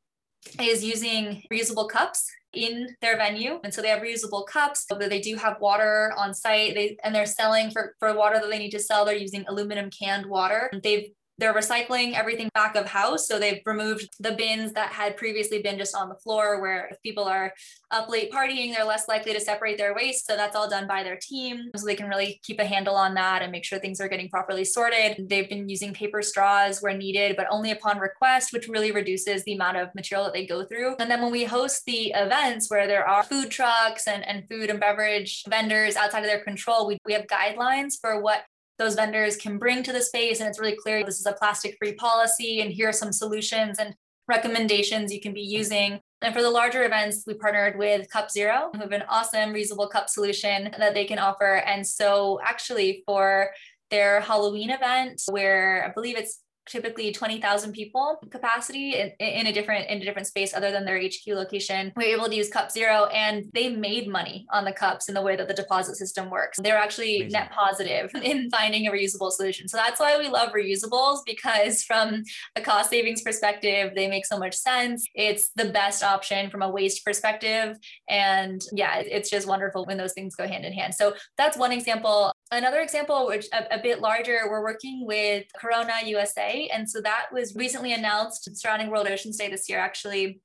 is 0.60 0.84
using 0.84 1.44
reusable 1.52 1.90
cups 1.90 2.30
in 2.54 2.96
their 3.02 3.18
venue. 3.18 3.60
And 3.64 3.74
so 3.74 3.82
they 3.82 3.90
have 3.90 4.02
reusable 4.02 4.46
cups 4.48 4.86
but 4.88 5.10
they 5.10 5.20
do 5.20 5.36
have 5.36 5.60
water 5.60 6.14
on 6.18 6.34
site. 6.34 6.76
They 6.76 6.98
and 7.04 7.14
they're 7.14 7.26
selling 7.26 7.72
for 7.72 7.96
for 8.00 8.14
water 8.16 8.40
that 8.40 8.50
they 8.50 8.60
need 8.60 8.72
to 8.72 8.80
sell. 8.80 9.06
They're 9.06 9.16
using 9.16 9.46
aluminum 9.48 9.90
canned 9.90 10.26
water. 10.26 10.72
They've 10.82 11.10
they're 11.38 11.54
recycling 11.54 12.14
everything 12.14 12.50
back 12.54 12.76
of 12.76 12.86
house. 12.86 13.28
So 13.28 13.40
they've 13.40 13.62
removed 13.66 14.10
the 14.20 14.32
bins 14.32 14.74
that 14.74 14.92
had 14.92 15.18
previously 15.18 15.62
been 15.62 15.78
just 15.78 15.96
on 15.96 16.10
the 16.10 16.16
floor 16.16 16.62
where 16.62 16.88
if 16.92 17.02
people 17.02 17.26
are 17.26 17.54
up 17.92 18.10
late 18.10 18.32
partying, 18.32 18.74
they're 18.74 18.86
less 18.86 19.08
likely 19.08 19.34
to 19.34 19.40
separate 19.40 19.78
their 19.78 19.94
waste. 19.94 20.26
So 20.26 20.36
that's 20.36 20.56
all 20.56 20.70
done 20.70 20.88
by 20.88 21.04
their 21.04 21.18
team. 21.22 21.72
So 21.76 21.86
they 21.86 21.96
can 21.96 22.08
really 22.08 22.40
keep 22.44 22.60
a 22.60 22.66
handle 22.66 22.96
on 22.96 23.14
that 23.16 23.42
and 23.42 23.52
make 23.52 23.66
sure 23.66 23.80
things 23.80 24.00
are 24.00 24.08
getting 24.08 24.30
properly 24.30 24.66
sorted. 24.66 25.30
They've 25.30 25.50
been 25.50 25.68
using 25.70 25.94
paper 25.94 26.22
straws 26.22 26.80
where 26.80 26.96
needed, 26.96 27.36
but 27.36 27.48
only 27.50 27.72
upon 27.72 28.00
request, 28.00 28.54
which 28.54 28.68
really 28.68 28.92
reduces 28.92 29.44
the 29.44 29.54
amount 29.54 29.78
of 29.78 29.94
material 29.96 30.26
that 30.26 30.34
they 30.34 30.46
go 30.46 30.66
through. 30.66 30.96
And 31.00 31.12
then 31.12 31.22
when 31.22 31.32
we 31.32 31.44
host 31.44 31.84
the 31.86 32.14
events 32.16 32.70
where 32.70 32.88
there 32.88 33.08
are 33.08 33.24
food 33.24 33.52
trucks 33.52 34.08
and, 34.08 34.26
and 34.28 34.48
food 34.50 34.70
and 34.70 34.80
beverage 34.80 35.44
vendors 35.50 35.96
outside 35.96 36.20
of 36.20 36.26
their 36.26 36.44
control, 36.44 36.88
we, 36.88 36.98
we 37.06 37.14
have 37.14 37.28
guidelines 37.28 37.94
for 38.00 38.22
what 38.22 38.44
those 38.78 38.96
vendors 38.96 39.38
can 39.38 39.58
bring 39.58 39.84
to 39.84 39.94
the 39.94 40.02
space. 40.02 40.40
And 40.40 40.50
it's 40.50 40.60
really 40.60 40.76
clear 40.76 41.04
this 41.04 41.20
is 41.20 41.26
a 41.26 41.34
plastic 41.34 41.78
free 41.78 41.94
policy, 41.94 42.62
and 42.62 42.72
here 42.72 42.90
are 42.90 42.94
some 42.94 43.12
solutions 43.12 43.80
and 43.80 43.96
recommendations 44.28 45.14
you 45.14 45.22
can 45.22 45.34
be 45.34 45.42
using. 45.42 46.00
And 46.22 46.34
for 46.34 46.42
the 46.42 46.50
larger 46.50 46.84
events, 46.84 47.24
we 47.28 47.36
partnered 47.36 47.78
with 47.78 48.10
Cup 48.10 48.32
Zero, 48.32 48.70
who 48.74 48.80
have 48.80 48.92
an 48.92 49.04
awesome 49.10 49.54
reusable 49.54 49.90
cup 49.90 50.10
solution 50.10 50.74
that 50.78 50.94
they 50.94 51.06
can 51.06 51.20
offer. 51.20 51.58
And 51.58 51.86
so, 51.86 52.40
actually, 52.44 53.04
for 53.06 53.52
their 53.92 54.22
Halloween 54.22 54.72
event, 54.72 55.22
where 55.30 55.86
I 55.86 55.94
believe 55.94 56.18
it's 56.18 56.40
typically 56.68 57.12
20,000 57.12 57.72
people 57.72 58.18
capacity 58.32 58.96
in, 58.96 59.12
in, 59.20 59.48
a 59.48 59.52
different 59.52 59.90
in 59.90 60.02
a 60.02 60.06
different 60.06 60.28
space 60.28 60.54
other 60.54 60.72
than 60.72 60.86
their 60.86 61.00
HQ 61.00 61.28
location. 61.28 61.92
We 61.96 62.08
were 62.08 62.18
able 62.18 62.30
to 62.30 62.36
use 62.36 62.50
Cup 62.50 62.72
Zero 62.72 63.06
and 63.06 63.46
they 63.54 63.70
made 63.70 64.08
money 64.08 64.46
on 64.52 64.66
the 64.66 64.72
cups 64.72 65.08
in 65.08 65.16
the 65.16 65.22
way 65.22 65.36
that 65.36 65.48
the 65.48 65.54
deposit 65.54 65.96
system 65.96 66.30
works. 66.30 66.58
They're 66.62 66.78
actually 66.78 67.18
Amazing. 67.18 67.32
net 67.32 67.52
positive 67.52 68.12
in 68.24 68.50
finding 68.50 68.88
a 68.88 68.92
reusable 68.92 69.32
solution. 69.32 69.68
So 69.68 69.78
that's 69.78 70.00
why 70.00 70.18
we 70.18 70.30
love 70.30 70.52
reusables 70.54 71.20
because 71.26 71.84
from 71.84 72.24
a 72.56 72.62
cost 72.62 72.90
savings 72.90 73.22
perspective, 73.22 73.92
they 73.96 74.08
make 74.08 74.26
so 74.26 74.38
much 74.38 74.56
sense. 74.56 75.06
It's 75.14 75.50
the 75.56 75.66
best 75.66 76.04
option 76.04 76.50
from 76.50 76.62
a 76.62 76.70
waste 76.70 77.06
perspective 77.06 77.78
and 78.10 78.62
yeah, 78.74 78.98
it's 78.98 79.30
just 79.30 79.48
wonderful 79.48 79.86
when 79.86 79.98
those 79.98 80.14
things 80.14 80.36
go 80.36 80.48
hand 80.48 80.66
in 80.66 80.74
hand. 80.74 80.96
So 80.96 81.14
that's 81.38 81.58
one 81.58 81.72
example. 81.72 82.32
Another 82.52 82.80
example, 82.80 83.28
which 83.28 83.48
a, 83.54 83.80
a 83.80 83.82
bit 83.82 84.00
larger, 84.00 84.40
we're 84.50 84.64
working 84.64 85.06
with 85.06 85.46
Corona 85.60 85.94
USA. 86.06 86.55
And 86.74 86.90
so 86.90 87.02
that 87.02 87.26
was 87.32 87.56
recently 87.56 87.94
announced 87.94 88.56
surrounding 88.58 88.90
World 88.90 89.08
Oceans 89.08 89.38
Day 89.38 89.50
this 89.50 89.70
year, 89.70 89.80
actually. 89.80 90.42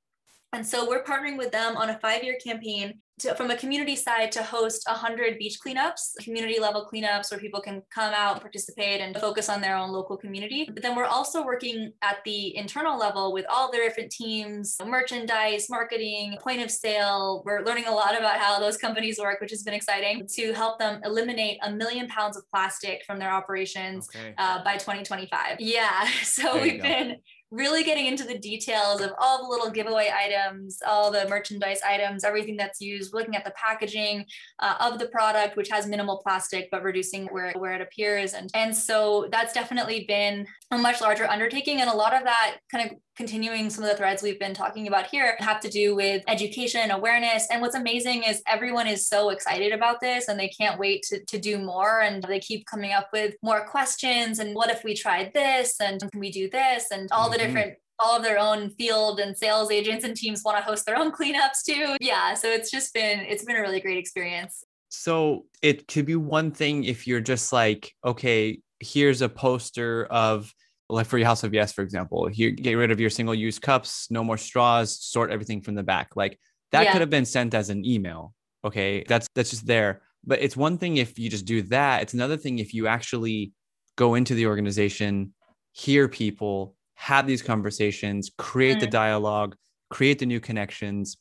And 0.53 0.65
so 0.67 0.87
we're 0.87 1.03
partnering 1.03 1.37
with 1.37 1.51
them 1.51 1.77
on 1.77 1.89
a 1.89 1.99
five 1.99 2.23
year 2.23 2.37
campaign 2.43 2.99
to, 3.19 3.35
from 3.35 3.51
a 3.51 3.55
community 3.55 3.95
side 3.95 4.31
to 4.33 4.43
host 4.43 4.83
100 4.87 5.37
beach 5.37 5.59
cleanups, 5.65 6.15
community 6.21 6.59
level 6.59 6.89
cleanups 6.91 7.31
where 7.31 7.39
people 7.39 7.61
can 7.61 7.81
come 7.93 8.13
out 8.13 8.33
and 8.33 8.41
participate 8.41 8.99
and 8.99 9.15
focus 9.17 9.47
on 9.47 9.61
their 9.61 9.77
own 9.77 9.91
local 9.91 10.17
community. 10.17 10.67
But 10.71 10.83
then 10.83 10.95
we're 10.95 11.05
also 11.05 11.45
working 11.45 11.93
at 12.01 12.17
the 12.25 12.55
internal 12.57 12.97
level 12.97 13.31
with 13.31 13.45
all 13.49 13.71
the 13.71 13.77
different 13.77 14.11
teams, 14.11 14.75
merchandise, 14.85 15.69
marketing, 15.69 16.37
point 16.41 16.61
of 16.61 16.71
sale. 16.71 17.43
We're 17.45 17.63
learning 17.63 17.85
a 17.85 17.91
lot 17.91 18.17
about 18.17 18.37
how 18.37 18.59
those 18.59 18.77
companies 18.77 19.19
work, 19.19 19.39
which 19.39 19.51
has 19.51 19.63
been 19.63 19.73
exciting 19.73 20.27
to 20.35 20.53
help 20.53 20.79
them 20.79 20.99
eliminate 21.05 21.59
a 21.61 21.71
million 21.71 22.07
pounds 22.07 22.35
of 22.35 22.43
plastic 22.49 23.03
from 23.05 23.19
their 23.19 23.31
operations 23.31 24.09
okay. 24.13 24.33
uh, 24.37 24.63
by 24.63 24.73
2025. 24.73 25.57
Yeah. 25.59 26.07
So 26.23 26.61
we've 26.61 26.81
been 26.81 27.17
really 27.51 27.83
getting 27.83 28.05
into 28.05 28.23
the 28.23 28.37
details 28.37 29.01
of 29.01 29.11
all 29.19 29.43
the 29.43 29.49
little 29.49 29.69
giveaway 29.69 30.09
items, 30.09 30.79
all 30.87 31.11
the 31.11 31.27
merchandise 31.27 31.81
items, 31.85 32.23
everything 32.23 32.55
that's 32.55 32.79
used, 32.79 33.13
looking 33.13 33.35
at 33.35 33.43
the 33.43 33.51
packaging 33.51 34.25
uh, 34.59 34.75
of 34.79 34.99
the 34.99 35.07
product, 35.07 35.57
which 35.57 35.69
has 35.69 35.85
minimal 35.85 36.21
plastic, 36.23 36.69
but 36.71 36.81
reducing 36.81 37.27
where, 37.27 37.51
where 37.53 37.73
it 37.73 37.81
appears. 37.81 38.33
And, 38.33 38.49
and 38.53 38.75
so 38.75 39.27
that's 39.31 39.53
definitely 39.53 40.05
been 40.07 40.47
a 40.71 40.77
much 40.77 41.01
larger 41.01 41.25
undertaking. 41.29 41.81
And 41.81 41.89
a 41.89 41.95
lot 41.95 42.15
of 42.15 42.23
that 42.23 42.57
kind 42.71 42.89
of 42.89 42.97
continuing 43.17 43.69
some 43.69 43.83
of 43.83 43.89
the 43.89 43.97
threads 43.97 44.23
we've 44.23 44.39
been 44.39 44.53
talking 44.53 44.87
about 44.87 45.07
here 45.07 45.35
have 45.39 45.59
to 45.59 45.69
do 45.69 45.95
with 45.95 46.23
education 46.27 46.91
awareness. 46.91 47.47
And 47.51 47.61
what's 47.61 47.75
amazing 47.75 48.23
is 48.23 48.41
everyone 48.47 48.87
is 48.87 49.07
so 49.07 49.29
excited 49.29 49.73
about 49.73 49.99
this 49.99 50.29
and 50.29 50.39
they 50.39 50.47
can't 50.47 50.79
wait 50.79 51.03
to, 51.09 51.23
to 51.25 51.37
do 51.37 51.59
more. 51.59 52.01
And 52.01 52.23
they 52.23 52.39
keep 52.39 52.65
coming 52.65 52.93
up 52.93 53.09
with 53.11 53.35
more 53.43 53.65
questions 53.65 54.39
and 54.39 54.55
what 54.55 54.71
if 54.71 54.83
we 54.83 54.95
tried 54.95 55.33
this 55.33 55.75
and 55.81 55.99
can 55.99 56.19
we 56.19 56.31
do 56.31 56.49
this? 56.49 56.85
And 56.91 57.11
all 57.11 57.29
the 57.29 57.37
mm-hmm. 57.37 57.47
different 57.47 57.73
all 58.03 58.17
of 58.17 58.23
their 58.23 58.39
own 58.39 58.71
field 58.71 59.19
and 59.19 59.37
sales 59.37 59.69
agents 59.69 60.03
and 60.03 60.15
teams 60.15 60.41
want 60.43 60.57
to 60.57 60.63
host 60.63 60.87
their 60.87 60.97
own 60.97 61.11
cleanups 61.11 61.63
too. 61.63 61.95
Yeah 61.99 62.33
so 62.33 62.47
it's 62.47 62.71
just 62.71 62.93
been 62.93 63.19
it's 63.19 63.43
been 63.43 63.57
a 63.57 63.61
really 63.61 63.81
great 63.81 63.97
experience. 63.97 64.63
So 64.89 65.45
it 65.61 65.87
could 65.87 66.05
be 66.05 66.15
one 66.15 66.51
thing 66.51 66.85
if 66.85 67.05
you're 67.05 67.21
just 67.21 67.53
like 67.53 67.93
okay 68.03 68.59
here's 68.79 69.21
a 69.21 69.29
poster 69.29 70.05
of 70.05 70.51
like 70.91 71.07
for 71.07 71.17
your 71.17 71.27
house 71.27 71.43
of 71.43 71.53
yes, 71.53 71.71
for 71.71 71.81
example, 71.81 72.29
you 72.31 72.51
get 72.51 72.75
rid 72.75 72.91
of 72.91 72.99
your 72.99 73.09
single 73.09 73.35
use 73.35 73.59
cups, 73.59 74.09
no 74.11 74.23
more 74.23 74.37
straws, 74.37 74.99
sort 75.01 75.31
everything 75.31 75.61
from 75.61 75.75
the 75.75 75.83
back. 75.83 76.15
Like 76.15 76.39
that 76.71 76.85
yeah. 76.85 76.91
could 76.91 77.01
have 77.01 77.09
been 77.09 77.25
sent 77.25 77.53
as 77.53 77.69
an 77.69 77.85
email. 77.85 78.33
Okay. 78.63 79.03
That's 79.07 79.27
that's 79.35 79.49
just 79.49 79.65
there. 79.65 80.01
But 80.23 80.41
it's 80.41 80.55
one 80.55 80.77
thing 80.77 80.97
if 80.97 81.17
you 81.17 81.29
just 81.29 81.45
do 81.45 81.63
that. 81.63 82.03
It's 82.03 82.13
another 82.13 82.37
thing 82.37 82.59
if 82.59 82.73
you 82.73 82.87
actually 82.87 83.53
go 83.95 84.15
into 84.15 84.35
the 84.35 84.45
organization, 84.45 85.33
hear 85.71 86.07
people, 86.07 86.75
have 86.95 87.25
these 87.25 87.41
conversations, 87.41 88.29
create 88.37 88.77
mm. 88.77 88.81
the 88.81 88.87
dialogue, 88.87 89.55
create 89.89 90.19
the 90.19 90.25
new 90.25 90.39
connections, 90.39 91.17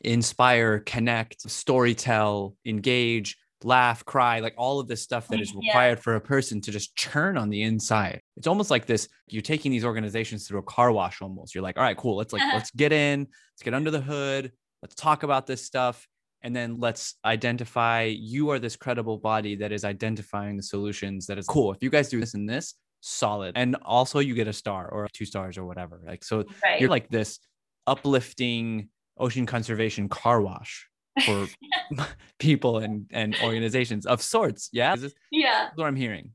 inspire, 0.00 0.80
connect, 0.80 1.46
storytell, 1.46 2.54
engage, 2.64 3.36
laugh, 3.62 4.04
cry, 4.04 4.40
like 4.40 4.54
all 4.56 4.80
of 4.80 4.88
this 4.88 5.02
stuff 5.02 5.28
that 5.28 5.40
is 5.40 5.54
required 5.54 5.98
yeah. 5.98 6.02
for 6.02 6.16
a 6.16 6.20
person 6.20 6.60
to 6.62 6.70
just 6.70 6.96
churn 6.96 7.36
on 7.36 7.50
the 7.50 7.62
inside. 7.62 8.20
It's 8.36 8.46
almost 8.46 8.70
like 8.70 8.86
this 8.86 9.08
you're 9.26 9.42
taking 9.42 9.70
these 9.72 9.84
organizations 9.84 10.46
through 10.46 10.58
a 10.58 10.62
car 10.62 10.92
wash 10.92 11.22
almost. 11.22 11.54
You're 11.54 11.62
like, 11.62 11.76
all 11.76 11.82
right, 11.82 11.96
cool. 11.96 12.16
Let's 12.16 12.32
like 12.32 12.42
uh-huh. 12.42 12.54
let's 12.54 12.70
get 12.70 12.92
in, 12.92 13.20
let's 13.20 13.62
get 13.62 13.74
under 13.74 13.90
the 13.90 14.00
hood, 14.00 14.52
let's 14.82 14.94
talk 14.94 15.22
about 15.22 15.46
this 15.46 15.64
stuff 15.64 16.06
and 16.42 16.54
then 16.54 16.78
let's 16.78 17.14
identify 17.24 18.02
you 18.02 18.50
are 18.50 18.58
this 18.58 18.76
credible 18.76 19.18
body 19.18 19.56
that 19.56 19.72
is 19.72 19.84
identifying 19.84 20.56
the 20.56 20.62
solutions 20.62 21.26
that 21.26 21.38
is 21.38 21.46
cool. 21.46 21.72
If 21.72 21.78
you 21.82 21.90
guys 21.90 22.08
do 22.08 22.20
this 22.20 22.34
and 22.34 22.48
this, 22.48 22.74
solid. 23.00 23.52
And 23.56 23.76
also 23.82 24.18
you 24.18 24.34
get 24.34 24.48
a 24.48 24.52
star 24.52 24.88
or 24.88 25.08
two 25.12 25.24
stars 25.24 25.58
or 25.58 25.64
whatever. 25.64 26.00
Like 26.06 26.22
so 26.22 26.44
right. 26.62 26.80
you're 26.80 26.90
like 26.90 27.08
this 27.08 27.40
uplifting 27.86 28.90
ocean 29.18 29.46
conservation 29.46 30.08
car 30.08 30.40
wash 30.40 30.86
for 31.24 31.46
people 32.38 32.78
and 32.78 33.06
and 33.10 33.36
organizations 33.42 34.06
of 34.06 34.22
sorts. 34.22 34.68
Yeah. 34.72 34.96
This, 34.96 35.14
yeah. 35.30 35.64
That's 35.64 35.76
what 35.76 35.86
I'm 35.86 35.96
hearing. 35.96 36.30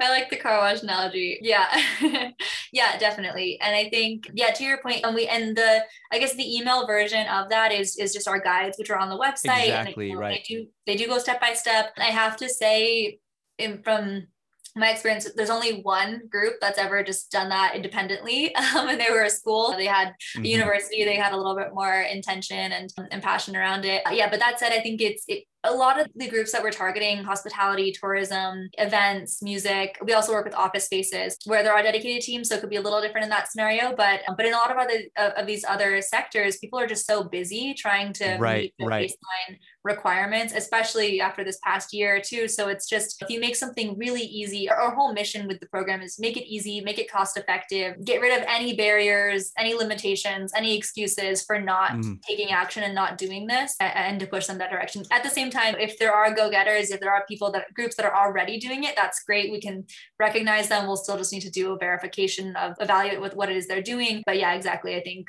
I 0.00 0.10
like 0.10 0.30
the 0.30 0.36
car 0.36 0.58
wash 0.58 0.82
analogy. 0.82 1.38
Yeah. 1.42 1.66
yeah, 2.72 2.98
definitely. 2.98 3.58
And 3.60 3.74
I 3.74 3.88
think, 3.88 4.30
yeah, 4.34 4.50
to 4.52 4.64
your 4.64 4.78
point, 4.78 5.04
and 5.04 5.14
we 5.14 5.26
and 5.26 5.56
the 5.56 5.84
I 6.10 6.18
guess 6.18 6.34
the 6.34 6.56
email 6.56 6.86
version 6.86 7.26
of 7.28 7.48
that 7.50 7.72
is 7.72 7.96
is 7.96 8.12
just 8.12 8.28
our 8.28 8.40
guides, 8.40 8.78
which 8.78 8.90
are 8.90 8.98
on 8.98 9.08
the 9.08 9.18
website. 9.18 9.66
Exactly. 9.66 10.10
And, 10.10 10.18
right. 10.18 10.42
They 10.48 10.54
do 10.54 10.66
they 10.86 10.96
do 10.96 11.06
go 11.06 11.18
step 11.18 11.40
by 11.40 11.52
step. 11.54 11.92
I 11.98 12.04
have 12.04 12.36
to 12.38 12.48
say 12.48 13.18
in, 13.58 13.82
from 13.82 14.26
my 14.74 14.90
experience, 14.90 15.28
there's 15.36 15.50
only 15.50 15.82
one 15.82 16.22
group 16.30 16.54
that's 16.60 16.78
ever 16.78 17.02
just 17.02 17.30
done 17.30 17.50
that 17.50 17.74
independently. 17.74 18.54
Um, 18.74 18.88
and 18.88 18.98
they 18.98 19.10
were 19.10 19.24
a 19.24 19.30
school, 19.30 19.74
they 19.76 19.84
had 19.86 20.08
mm-hmm. 20.08 20.44
a 20.44 20.48
university, 20.48 21.04
they 21.04 21.16
had 21.16 21.32
a 21.32 21.36
little 21.36 21.54
bit 21.54 21.74
more 21.74 21.92
intention 21.92 22.72
and, 22.72 22.90
and 23.10 23.22
passion 23.22 23.54
around 23.54 23.84
it. 23.84 24.02
Yeah, 24.10 24.30
but 24.30 24.38
that 24.40 24.58
said, 24.58 24.72
I 24.72 24.80
think 24.80 25.02
it's 25.02 25.24
it, 25.28 25.44
a 25.64 25.72
lot 25.72 26.00
of 26.00 26.08
the 26.16 26.28
groups 26.28 26.52
that 26.52 26.62
we're 26.62 26.70
targeting 26.70 27.22
hospitality 27.22 27.92
tourism 27.92 28.68
events 28.78 29.42
music 29.42 29.96
we 30.04 30.12
also 30.12 30.32
work 30.32 30.44
with 30.44 30.54
office 30.54 30.84
spaces 30.86 31.36
where 31.46 31.62
there 31.62 31.72
are 31.72 31.82
dedicated 31.82 32.22
teams 32.22 32.48
so 32.48 32.56
it 32.56 32.60
could 32.60 32.70
be 32.70 32.76
a 32.76 32.80
little 32.80 33.00
different 33.00 33.24
in 33.24 33.30
that 33.30 33.50
scenario 33.50 33.94
but 33.96 34.20
um, 34.28 34.34
but 34.36 34.46
in 34.46 34.52
a 34.52 34.56
lot 34.56 34.70
of 34.70 34.76
other 34.76 35.00
of 35.36 35.46
these 35.46 35.64
other 35.68 36.00
sectors 36.00 36.58
people 36.58 36.78
are 36.78 36.86
just 36.86 37.06
so 37.06 37.24
busy 37.24 37.74
trying 37.74 38.12
to 38.12 38.36
right, 38.38 38.62
meet 38.62 38.74
the 38.78 38.86
right. 38.86 39.10
baseline 39.10 39.58
requirements 39.84 40.52
especially 40.54 41.20
after 41.20 41.44
this 41.44 41.58
past 41.62 41.92
year 41.92 42.20
too 42.20 42.48
so 42.48 42.68
it's 42.68 42.88
just 42.88 43.20
if 43.22 43.28
you 43.30 43.40
make 43.40 43.56
something 43.56 43.96
really 43.98 44.22
easy 44.22 44.68
our 44.68 44.94
whole 44.94 45.12
mission 45.12 45.46
with 45.46 45.60
the 45.60 45.68
program 45.68 46.02
is 46.02 46.18
make 46.18 46.36
it 46.36 46.46
easy 46.48 46.80
make 46.80 46.98
it 46.98 47.10
cost 47.10 47.36
effective 47.36 47.96
get 48.04 48.20
rid 48.20 48.36
of 48.36 48.44
any 48.48 48.74
barriers 48.74 49.52
any 49.58 49.74
limitations 49.74 50.52
any 50.56 50.76
excuses 50.76 51.42
for 51.42 51.60
not 51.60 51.92
mm. 51.92 52.20
taking 52.22 52.50
action 52.50 52.82
and 52.82 52.94
not 52.94 53.18
doing 53.18 53.46
this 53.46 53.76
and, 53.80 54.20
to 54.20 54.26
push 54.26 54.46
them 54.46 54.58
that 54.58 54.70
direction 54.70 55.02
at 55.10 55.22
the 55.22 55.30
same 55.30 55.50
time, 55.50 55.74
if 55.78 55.98
there 55.98 56.12
are 56.12 56.34
go-getters, 56.34 56.90
if 56.90 57.00
there 57.00 57.12
are 57.12 57.24
people 57.28 57.50
that 57.52 57.72
groups 57.74 57.96
that 57.96 58.06
are 58.06 58.14
already 58.14 58.58
doing 58.58 58.84
it, 58.84 58.94
that's 58.96 59.22
great. 59.24 59.50
We 59.50 59.60
can 59.60 59.84
recognize 60.18 60.68
them. 60.68 60.86
We'll 60.86 60.96
still 60.96 61.16
just 61.16 61.32
need 61.32 61.42
to 61.42 61.50
do 61.50 61.72
a 61.72 61.78
verification 61.78 62.56
of 62.56 62.74
evaluate 62.80 63.20
with 63.20 63.34
what 63.34 63.50
it 63.50 63.56
is 63.56 63.66
they're 63.66 63.82
doing. 63.82 64.22
But 64.26 64.38
yeah, 64.38 64.54
exactly. 64.54 64.96
I 64.96 65.02
think 65.02 65.28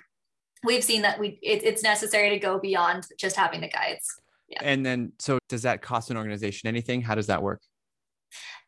we've 0.64 0.84
seen 0.84 1.02
that 1.02 1.20
we 1.20 1.40
it, 1.42 1.64
it's 1.64 1.84
necessary 1.84 2.30
to 2.30 2.40
go 2.40 2.60
beyond 2.60 3.06
just 3.20 3.36
having 3.36 3.62
the 3.62 3.70
guides. 3.70 4.08
Yeah. 4.54 4.60
And 4.64 4.86
then, 4.86 5.14
so 5.20 5.40
does 5.50 5.64
that 5.64 5.82
cost 5.82 6.12
an 6.12 6.18
organization 6.18 6.68
anything? 6.68 7.02
How 7.02 7.16
does 7.16 7.28
that 7.28 7.42
work? 7.42 7.62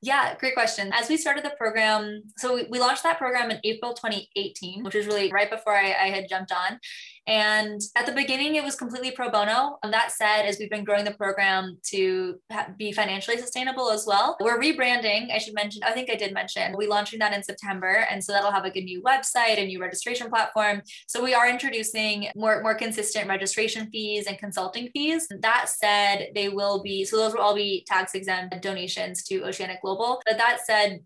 Yeah, 0.01 0.35
great 0.35 0.53
question. 0.53 0.91
As 0.93 1.09
we 1.09 1.17
started 1.17 1.43
the 1.43 1.53
program, 1.57 2.23
so 2.37 2.53
we, 2.53 2.65
we 2.69 2.79
launched 2.79 3.03
that 3.03 3.17
program 3.17 3.49
in 3.49 3.59
April 3.63 3.93
2018, 3.93 4.83
which 4.83 4.93
was 4.93 5.07
really 5.07 5.31
right 5.31 5.49
before 5.49 5.75
I, 5.75 5.87
I 5.93 6.09
had 6.09 6.29
jumped 6.29 6.51
on. 6.51 6.79
And 7.27 7.81
at 7.95 8.05
the 8.05 8.11
beginning, 8.11 8.55
it 8.55 8.63
was 8.63 8.75
completely 8.75 9.11
pro 9.11 9.29
bono. 9.29 9.77
And 9.83 9.91
that 9.91 10.11
said, 10.11 10.43
as 10.43 10.59
we've 10.59 10.69
been 10.69 10.83
growing 10.83 11.05
the 11.05 11.13
program 11.13 11.77
to 11.87 12.39
be 12.77 12.91
financially 12.91 13.37
sustainable 13.37 13.89
as 13.89 14.05
well, 14.05 14.37
we're 14.39 14.59
rebranding. 14.59 15.33
I 15.33 15.39
should 15.39 15.55
mention, 15.55 15.81
I 15.83 15.91
think 15.91 16.09
I 16.09 16.15
did 16.15 16.33
mention, 16.33 16.75
we're 16.77 16.89
launching 16.89 17.19
that 17.19 17.33
in 17.33 17.41
September. 17.41 18.05
And 18.09 18.23
so 18.23 18.31
that'll 18.31 18.51
have 18.51 18.63
like 18.63 18.75
a 18.75 18.81
new 18.81 19.01
website, 19.01 19.57
a 19.57 19.65
new 19.65 19.81
registration 19.81 20.29
platform. 20.29 20.81
So 21.07 21.23
we 21.23 21.33
are 21.33 21.49
introducing 21.49 22.27
more, 22.35 22.61
more 22.61 22.75
consistent 22.75 23.27
registration 23.27 23.89
fees 23.89 24.27
and 24.27 24.37
consulting 24.37 24.89
fees. 24.91 25.27
That 25.41 25.69
said, 25.69 26.29
they 26.35 26.49
will 26.49 26.83
be, 26.83 27.05
so 27.05 27.17
those 27.17 27.33
will 27.33 27.41
all 27.41 27.55
be 27.55 27.85
tax 27.87 28.13
exempt 28.13 28.61
donations 28.61 29.23
to 29.23 29.43
Oceanic 29.43 29.81
Global. 29.81 30.21
But 30.25 30.37
that 30.37 30.59
said, 30.65 30.99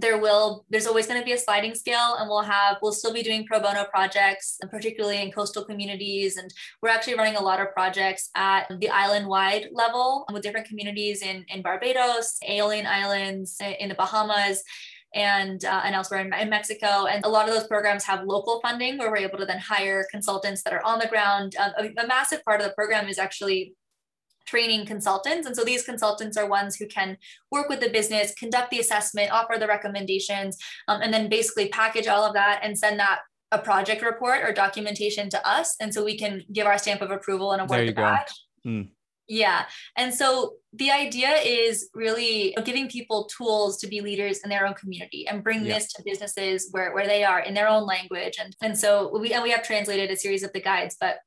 there 0.00 0.18
will 0.18 0.64
there's 0.70 0.86
always 0.86 1.06
going 1.06 1.20
to 1.20 1.24
be 1.24 1.32
a 1.32 1.38
sliding 1.38 1.74
scale 1.74 2.16
and 2.18 2.28
we'll 2.28 2.42
have 2.42 2.76
we'll 2.82 2.92
still 2.92 3.12
be 3.12 3.22
doing 3.22 3.44
pro 3.46 3.60
bono 3.60 3.84
projects 3.84 4.58
particularly 4.70 5.20
in 5.22 5.30
coastal 5.30 5.64
communities 5.64 6.36
and 6.36 6.52
we're 6.82 6.88
actually 6.88 7.14
running 7.14 7.36
a 7.36 7.42
lot 7.42 7.60
of 7.60 7.72
projects 7.72 8.30
at 8.34 8.66
the 8.80 8.88
island 8.88 9.26
wide 9.26 9.68
level 9.72 10.24
with 10.32 10.42
different 10.42 10.66
communities 10.66 11.22
in 11.22 11.44
in 11.48 11.62
barbados 11.62 12.38
Aeolian 12.48 12.86
islands 12.86 13.58
in 13.78 13.88
the 13.88 13.94
bahamas 13.94 14.62
and 15.14 15.64
uh, 15.64 15.82
and 15.84 15.94
elsewhere 15.94 16.20
in, 16.20 16.32
in, 16.34 16.48
Mexico. 16.48 17.06
And 17.06 17.24
a 17.24 17.28
lot 17.28 17.48
of 17.48 17.54
those 17.54 17.66
programs 17.66 18.04
have 18.04 18.24
local 18.24 18.60
funding 18.60 18.98
where 18.98 19.10
we're 19.10 19.18
able 19.18 19.38
to 19.38 19.44
then 19.44 19.58
hire 19.58 20.06
consultants 20.10 20.62
that 20.62 20.72
are 20.72 20.84
on 20.84 20.98
the 20.98 21.08
ground. 21.08 21.56
Um, 21.58 21.72
a, 21.78 22.02
a, 22.02 22.06
massive 22.06 22.44
part 22.44 22.60
of 22.60 22.66
the 22.66 22.72
program 22.74 23.08
is 23.08 23.18
actually 23.18 23.74
training 24.50 24.84
consultants. 24.84 25.46
And 25.46 25.54
so 25.56 25.62
these 25.64 25.84
consultants 25.84 26.36
are 26.36 26.48
ones 26.48 26.74
who 26.76 26.86
can 26.86 27.16
work 27.50 27.68
with 27.68 27.80
the 27.80 27.90
business, 27.98 28.34
conduct 28.34 28.70
the 28.70 28.80
assessment, 28.80 29.30
offer 29.30 29.56
the 29.58 29.66
recommendations, 29.76 30.58
um, 30.88 31.00
and 31.02 31.14
then 31.14 31.28
basically 31.28 31.68
package 31.68 32.08
all 32.08 32.24
of 32.24 32.34
that 32.34 32.60
and 32.64 32.76
send 32.76 32.98
that 32.98 33.20
a 33.52 33.58
project 33.58 34.02
report 34.02 34.40
or 34.44 34.52
documentation 34.52 35.30
to 35.30 35.48
us. 35.48 35.76
And 35.80 35.94
so 35.94 36.04
we 36.04 36.18
can 36.18 36.42
give 36.52 36.66
our 36.66 36.78
stamp 36.78 37.00
of 37.00 37.10
approval 37.10 37.52
and 37.52 37.62
award 37.62 37.88
the 37.88 37.92
badge. 37.92 38.32
Mm. 38.66 38.88
Yeah. 39.28 39.66
And 39.96 40.12
so 40.12 40.54
the 40.72 40.90
idea 40.90 41.30
is 41.36 41.88
really 41.94 42.56
giving 42.64 42.88
people 42.88 43.30
tools 43.36 43.78
to 43.78 43.86
be 43.86 44.00
leaders 44.00 44.40
in 44.42 44.50
their 44.50 44.66
own 44.66 44.74
community 44.74 45.28
and 45.28 45.44
bring 45.44 45.64
yeah. 45.64 45.74
this 45.74 45.92
to 45.92 46.02
businesses 46.04 46.68
where, 46.72 46.92
where 46.92 47.06
they 47.06 47.22
are 47.22 47.38
in 47.38 47.54
their 47.54 47.68
own 47.68 47.86
language. 47.86 48.36
And, 48.42 48.56
and 48.60 48.76
so 48.76 49.16
we, 49.16 49.32
and 49.32 49.44
we 49.44 49.52
have 49.52 49.62
translated 49.62 50.10
a 50.10 50.16
series 50.16 50.42
of 50.42 50.52
the 50.52 50.60
guides, 50.60 50.96
but 51.00 51.18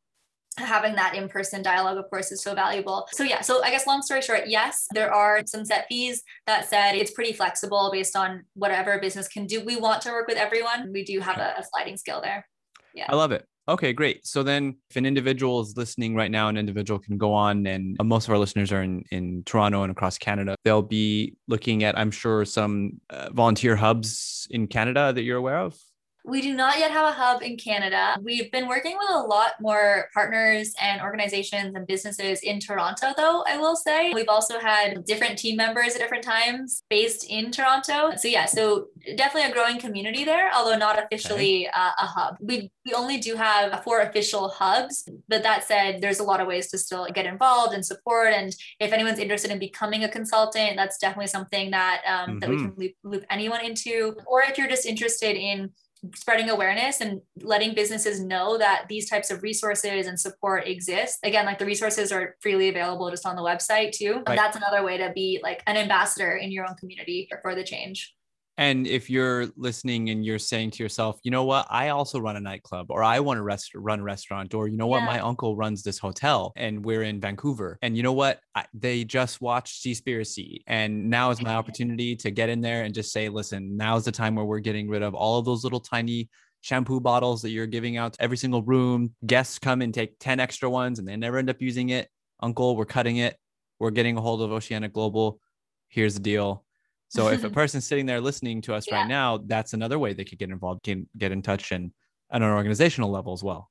having 0.58 0.96
that 0.96 1.16
in-person 1.16 1.62
dialogue 1.62 1.98
of 1.98 2.10
course 2.10 2.32
is 2.32 2.42
so 2.42 2.54
valuable 2.54 3.08
so 3.12 3.24
yeah 3.24 3.42
so 3.42 3.64
i 3.64 3.70
guess 3.70 3.88
long 3.88 4.02
story 4.02 4.22
short 4.22 4.48
yes 4.48 4.88
there 4.94 5.14
are 5.14 5.42
some 5.46 5.66
set 5.66 5.86
fees 5.90 6.24
that 6.48 6.70
said 6.70 6.94
it's 6.96 7.12
pretty 7.12 7.34
flexible 7.34 7.90
based 7.92 8.16
on 8.16 8.44
whatever 8.54 9.00
business 9.00 9.28
can 9.28 9.46
do 9.46 9.64
we 9.64 9.76
want 9.76 10.02
to 10.02 10.10
work 10.10 10.28
with 10.28 10.38
everyone 10.38 10.92
we 10.94 11.04
do 11.04 11.20
have 11.20 11.38
a, 11.38 11.54
a 11.58 11.64
sliding 11.64 11.98
scale 11.98 12.22
there 12.22 12.46
yeah 12.94 13.06
i 13.10 13.16
love 13.16 13.32
it 13.32 13.46
Okay, 13.66 13.94
great. 13.94 14.28
So 14.28 14.44
then 14.44 14.76
if 14.90 14.98
an 14.98 15.06
individual 15.06 15.62
is 15.62 15.78
listening 15.78 16.16
right 16.16 16.30
now, 16.30 16.50
an 16.50 16.58
individual 16.58 17.00
can 17.00 17.18
go 17.18 17.32
on 17.34 17.66
and 17.66 17.96
most 18.04 18.28
of 18.28 18.32
our 18.32 18.38
listeners 18.38 18.74
are 18.74 18.84
in, 18.84 19.06
in 19.10 19.44
Toronto 19.46 19.84
and 19.84 19.92
across 19.92 20.18
Canada. 20.18 20.56
They'll 20.66 20.82
be 20.82 21.38
looking 21.48 21.86
at, 21.86 21.98
I'm 21.98 22.12
sure, 22.12 22.44
some 22.44 23.00
uh, 23.10 23.30
volunteer 23.32 23.78
hubs 23.78 24.48
in 24.50 24.68
Canada 24.68 25.14
that 25.14 25.22
you're 25.22 25.38
aware 25.38 25.60
of. 25.60 25.78
We 26.26 26.42
do 26.42 26.54
not 26.54 26.80
yet 26.80 26.92
have 26.92 27.06
a 27.06 27.12
hub 27.12 27.42
in 27.42 27.58
Canada. 27.58 28.18
We've 28.22 28.50
been 28.52 28.68
working 28.68 28.98
with 28.98 29.10
a 29.10 29.20
lot 29.20 29.52
more 29.60 30.10
partners 30.14 30.74
and 30.82 31.02
organizations 31.02 31.76
and 31.76 31.86
businesses 31.86 32.40
in 32.42 32.60
Toronto, 32.60 33.14
though, 33.18 33.44
I 33.46 33.58
will 33.58 33.76
say. 33.76 34.14
We've 34.14 34.30
also 34.30 34.60
had 34.60 35.04
different 35.06 35.38
team 35.38 35.58
members 35.58 35.96
at 35.96 36.00
different 36.00 36.24
times 36.24 36.84
based 36.90 37.30
in 37.30 37.52
Toronto. 37.52 38.12
So, 38.16 38.30
yeah, 38.30 38.46
so 38.46 38.88
definitely 39.18 39.52
a 39.52 39.54
growing 39.54 39.80
community 39.80 40.24
there, 40.24 40.50
although 40.54 40.78
not 40.78 40.98
officially 41.04 41.68
okay. 41.68 41.74
uh, 41.76 41.92
a 42.00 42.06
hub. 42.06 42.38
We, 42.40 42.72
we 42.86 42.94
only 42.94 43.18
do 43.18 43.36
have 43.36 43.84
four 43.84 44.00
official 44.02 44.48
hubs, 44.50 45.08
but 45.28 45.44
that 45.44 45.66
said, 45.66 46.02
there's 46.02 46.20
a 46.20 46.24
lot 46.24 46.40
of 46.40 46.48
ways 46.48 46.70
to 46.72 46.78
still 46.78 47.06
get 47.14 47.26
involved 47.26 47.74
and 47.74 47.86
support. 47.86 48.34
And 48.34 48.56
if 48.80 48.94
anyone's 48.94 49.20
interested 49.20 49.52
in 49.52 49.60
becoming 49.60 50.06
a 50.06 50.10
consultant, 50.10 50.78
that's 50.78 50.98
definitely 50.98 51.28
something 51.28 51.72
that, 51.72 52.02
um, 52.08 52.30
mm-hmm. 52.30 52.40
that 52.40 52.50
we 52.50 52.56
mm-hmm. 52.56 52.66
can 52.66 52.76
loop, 52.78 52.92
loop 53.04 53.26
anyone 53.30 53.64
into. 53.64 54.16
Or 54.26 54.42
if 54.42 54.58
you're 54.58 54.70
just 54.70 54.86
interested 54.86 55.36
in 55.36 55.72
spreading 56.16 56.50
awareness 56.50 57.02
and 57.02 57.22
letting 57.42 57.74
businesses 57.74 58.20
know 58.20 58.58
that 58.58 58.86
these 58.90 59.10
types 59.10 59.32
of 59.32 59.42
resources 59.44 60.08
and 60.08 60.20
support 60.20 60.68
exist. 60.68 61.20
Again, 61.24 61.46
like 61.46 61.60
the 61.60 61.66
resources 61.66 62.12
are 62.12 62.36
freely 62.42 62.70
available 62.70 63.10
just 63.10 63.26
on 63.26 63.36
the 63.36 63.42
website 63.42 63.92
too. 63.92 64.24
Right. 64.28 64.36
That's 64.36 64.58
another 64.58 64.84
way 64.84 64.98
to 64.98 65.12
be 65.14 65.40
like 65.44 65.64
an 65.68 65.78
ambassador 65.78 66.36
in 66.36 66.52
your 66.52 66.68
own 66.68 66.76
community 66.76 67.30
for 67.42 67.56
the 67.56 67.64
change. 67.64 68.14
And 68.58 68.86
if 68.86 69.10
you're 69.10 69.48
listening 69.58 70.10
and 70.10 70.24
you're 70.24 70.38
saying 70.38 70.72
to 70.72 70.84
yourself, 70.84 71.20
you 71.24 71.32
know 71.32 71.44
what, 71.44 71.66
I 71.70 71.90
also 71.90 72.20
run 72.20 72.36
a 72.36 72.40
nightclub, 72.40 72.88
or 72.92 73.04
I 73.04 73.20
want 73.20 73.38
to 73.38 73.44
rest- 73.44 73.74
run 73.74 74.02
a 74.02 74.04
restaurant, 74.04 74.54
or 74.54 74.68
you 74.68 74.78
know 74.78 74.86
what, 74.86 75.00
yeah. 75.00 75.08
my 75.08 75.20
uncle 75.20 75.56
runs 75.56 75.82
this 75.82 75.98
hotel 75.98 76.54
and 76.56 76.86
we're 76.86 77.04
in 77.04 77.20
Vancouver. 77.20 77.80
And 77.82 77.98
you 77.98 78.04
know 78.04 78.14
what, 78.14 78.40
I, 78.54 78.66
they 78.74 79.06
just 79.06 79.42
watched 79.42 79.84
Seaspiracy. 79.84 80.60
And 80.68 81.10
now 81.10 81.32
is 81.32 81.42
my 81.42 81.56
opportunity 81.56 82.16
to 82.18 82.30
get 82.30 82.50
in 82.50 82.62
there 82.62 82.84
and 82.84 82.94
just 82.94 83.12
say, 83.12 83.28
listen, 83.28 83.76
now's 83.76 84.06
the 84.06 84.12
time 84.12 84.36
where 84.36 84.46
we're 84.46 84.60
getting 84.60 84.88
rid 84.88 85.02
of 85.02 85.16
all 85.16 85.40
of 85.40 85.46
those 85.46 85.64
little 85.64 85.80
tiny 85.80 86.30
shampoo 86.62 87.00
bottles 87.00 87.42
that 87.42 87.50
you're 87.50 87.68
giving 87.68 87.98
out 87.98 88.14
to 88.14 88.22
every 88.22 88.38
single 88.38 88.62
room. 88.62 89.14
Guests 89.26 89.58
come 89.58 89.82
and 89.82 89.94
take 89.94 90.20
10 90.20 90.40
extra 90.40 90.70
ones 90.70 91.00
and 91.00 91.08
they 91.08 91.16
never 91.16 91.38
end 91.38 91.50
up 91.50 91.62
using 91.62 91.90
it. 91.90 92.08
Uncle, 92.40 92.76
we're 92.76 92.86
cutting 92.86 93.18
it. 93.18 93.36
We're 93.80 93.92
getting 93.92 94.16
a 94.18 94.22
hold 94.22 94.42
of 94.42 94.52
Oceanic 94.52 94.94
Global. 94.94 95.40
Here's 95.90 96.14
the 96.14 96.20
deal 96.20 96.63
so 97.14 97.28
if 97.28 97.44
a 97.44 97.50
person's 97.62 97.86
sitting 97.86 98.08
there 98.08 98.20
listening 98.20 98.62
to 98.64 98.74
us 98.74 98.88
yeah. 98.88 98.96
right 98.96 99.08
now, 99.08 99.38
that's 99.38 99.74
another 99.74 100.00
way 100.00 100.14
they 100.14 100.26
could 100.26 100.40
get 100.40 100.50
involved, 100.50 100.84
can 100.84 101.08
get 101.16 101.32
in 101.32 101.44
touch 101.44 101.72
and 101.72 101.92
on 102.32 102.42
an 102.42 102.50
organizational 102.50 103.12
level 103.12 103.34
as 103.34 103.44
well. 103.44 103.70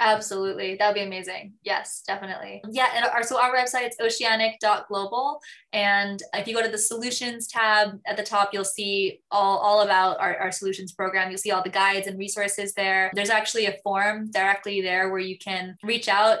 Absolutely. 0.00 0.76
That 0.76 0.88
would 0.88 0.94
be 0.94 1.02
amazing. 1.02 1.54
Yes, 1.64 2.02
definitely. 2.06 2.62
Yeah. 2.70 2.86
And 2.94 3.04
our, 3.04 3.22
so 3.24 3.38
our 3.38 3.54
website 3.54 3.88
is 3.88 3.96
oceanic.global. 4.00 5.40
And 5.72 6.22
if 6.34 6.46
you 6.46 6.54
go 6.54 6.62
to 6.62 6.68
the 6.68 6.78
solutions 6.78 7.48
tab 7.48 7.98
at 8.06 8.16
the 8.16 8.22
top, 8.22 8.50
you'll 8.52 8.64
see 8.64 9.20
all, 9.30 9.58
all 9.58 9.82
about 9.82 10.20
our, 10.20 10.36
our 10.38 10.52
solutions 10.52 10.92
program. 10.92 11.30
You'll 11.30 11.38
see 11.38 11.50
all 11.50 11.64
the 11.64 11.68
guides 11.68 12.06
and 12.06 12.16
resources 12.16 12.72
there. 12.74 13.10
There's 13.12 13.28
actually 13.28 13.66
a 13.66 13.76
form 13.82 14.30
directly 14.30 14.80
there 14.80 15.10
where 15.10 15.18
you 15.18 15.36
can 15.36 15.76
reach 15.82 16.08
out 16.08 16.38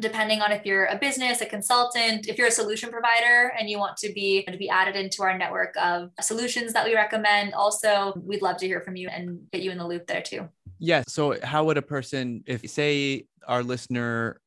depending 0.00 0.40
on 0.40 0.50
if 0.52 0.64
you're 0.64 0.86
a 0.86 0.96
business 0.96 1.40
a 1.40 1.46
consultant 1.46 2.26
if 2.26 2.38
you're 2.38 2.48
a 2.48 2.52
solution 2.52 2.90
provider 2.90 3.52
and 3.58 3.68
you 3.68 3.78
want 3.78 3.96
to 3.96 4.12
be 4.12 4.42
to 4.44 4.56
be 4.56 4.68
added 4.68 4.96
into 4.96 5.22
our 5.22 5.36
network 5.36 5.74
of 5.80 6.10
solutions 6.20 6.72
that 6.72 6.84
we 6.84 6.94
recommend. 6.94 7.52
Also 7.54 8.14
we'd 8.24 8.42
love 8.42 8.56
to 8.56 8.66
hear 8.66 8.80
from 8.80 8.96
you 8.96 9.08
and 9.08 9.40
get 9.52 9.62
you 9.62 9.70
in 9.70 9.78
the 9.78 9.86
loop 9.86 10.06
there 10.06 10.22
too. 10.22 10.48
Yeah 10.78 11.02
so 11.06 11.38
how 11.42 11.64
would 11.64 11.76
a 11.76 11.82
person 11.82 12.42
if 12.46 12.68
say 12.68 13.26
our 13.46 13.62
listener 13.62 14.40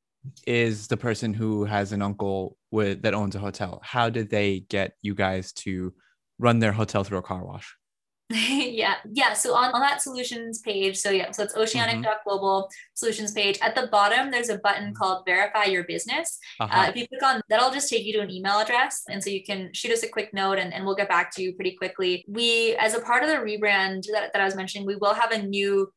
is 0.47 0.87
the 0.87 0.97
person 0.97 1.33
who 1.33 1.65
has 1.65 1.91
an 1.91 2.01
uncle 2.01 2.57
with 2.71 3.03
that 3.03 3.13
owns 3.13 3.35
a 3.35 3.39
hotel 3.39 3.79
how 3.83 4.09
did 4.09 4.29
they 4.29 4.61
get 4.69 4.93
you 5.03 5.13
guys 5.13 5.53
to 5.53 5.93
run 6.39 6.57
their 6.59 6.71
hotel 6.71 7.03
through 7.03 7.19
a 7.19 7.21
car 7.21 7.45
wash 7.45 7.75
yeah 8.31 8.95
yeah 9.13 9.33
so 9.33 9.53
on, 9.53 9.71
on 9.73 9.81
that 9.81 10.01
solutions 10.01 10.59
page 10.59 10.97
so 10.97 11.11
yeah 11.11 11.29
so 11.29 11.43
it's 11.43 11.55
oceanic.global 11.55 12.63
mm-hmm. 12.63 12.75
solutions 12.95 13.31
page 13.33 13.59
at 13.61 13.75
the 13.75 13.85
bottom 13.91 14.31
there's 14.31 14.49
a 14.49 14.57
button 14.57 14.85
mm-hmm. 14.85 14.93
called 14.93 15.23
verify 15.27 15.65
your 15.65 15.83
business 15.83 16.39
uh-huh. 16.59 16.81
uh, 16.81 16.89
if 16.89 16.95
you 16.95 17.07
click 17.07 17.21
on 17.21 17.39
that'll 17.49 17.69
just 17.69 17.87
take 17.87 18.03
you 18.03 18.13
to 18.13 18.21
an 18.21 18.31
email 18.31 18.57
address 18.57 19.03
and 19.09 19.23
so 19.23 19.29
you 19.29 19.43
can 19.43 19.71
shoot 19.73 19.91
us 19.91 20.01
a 20.01 20.07
quick 20.07 20.33
note 20.33 20.57
and, 20.57 20.73
and 20.73 20.83
we'll 20.83 20.95
get 20.95 21.07
back 21.07 21.31
to 21.31 21.43
you 21.43 21.53
pretty 21.53 21.75
quickly 21.75 22.25
we 22.27 22.75
as 22.77 22.95
a 22.95 22.99
part 23.01 23.21
of 23.21 23.29
the 23.29 23.35
rebrand 23.35 24.03
that, 24.11 24.33
that 24.33 24.41
i 24.41 24.45
was 24.45 24.55
mentioning 24.55 24.87
we 24.87 24.95
will 24.95 25.13
have 25.13 25.29
a 25.29 25.43
new 25.43 25.87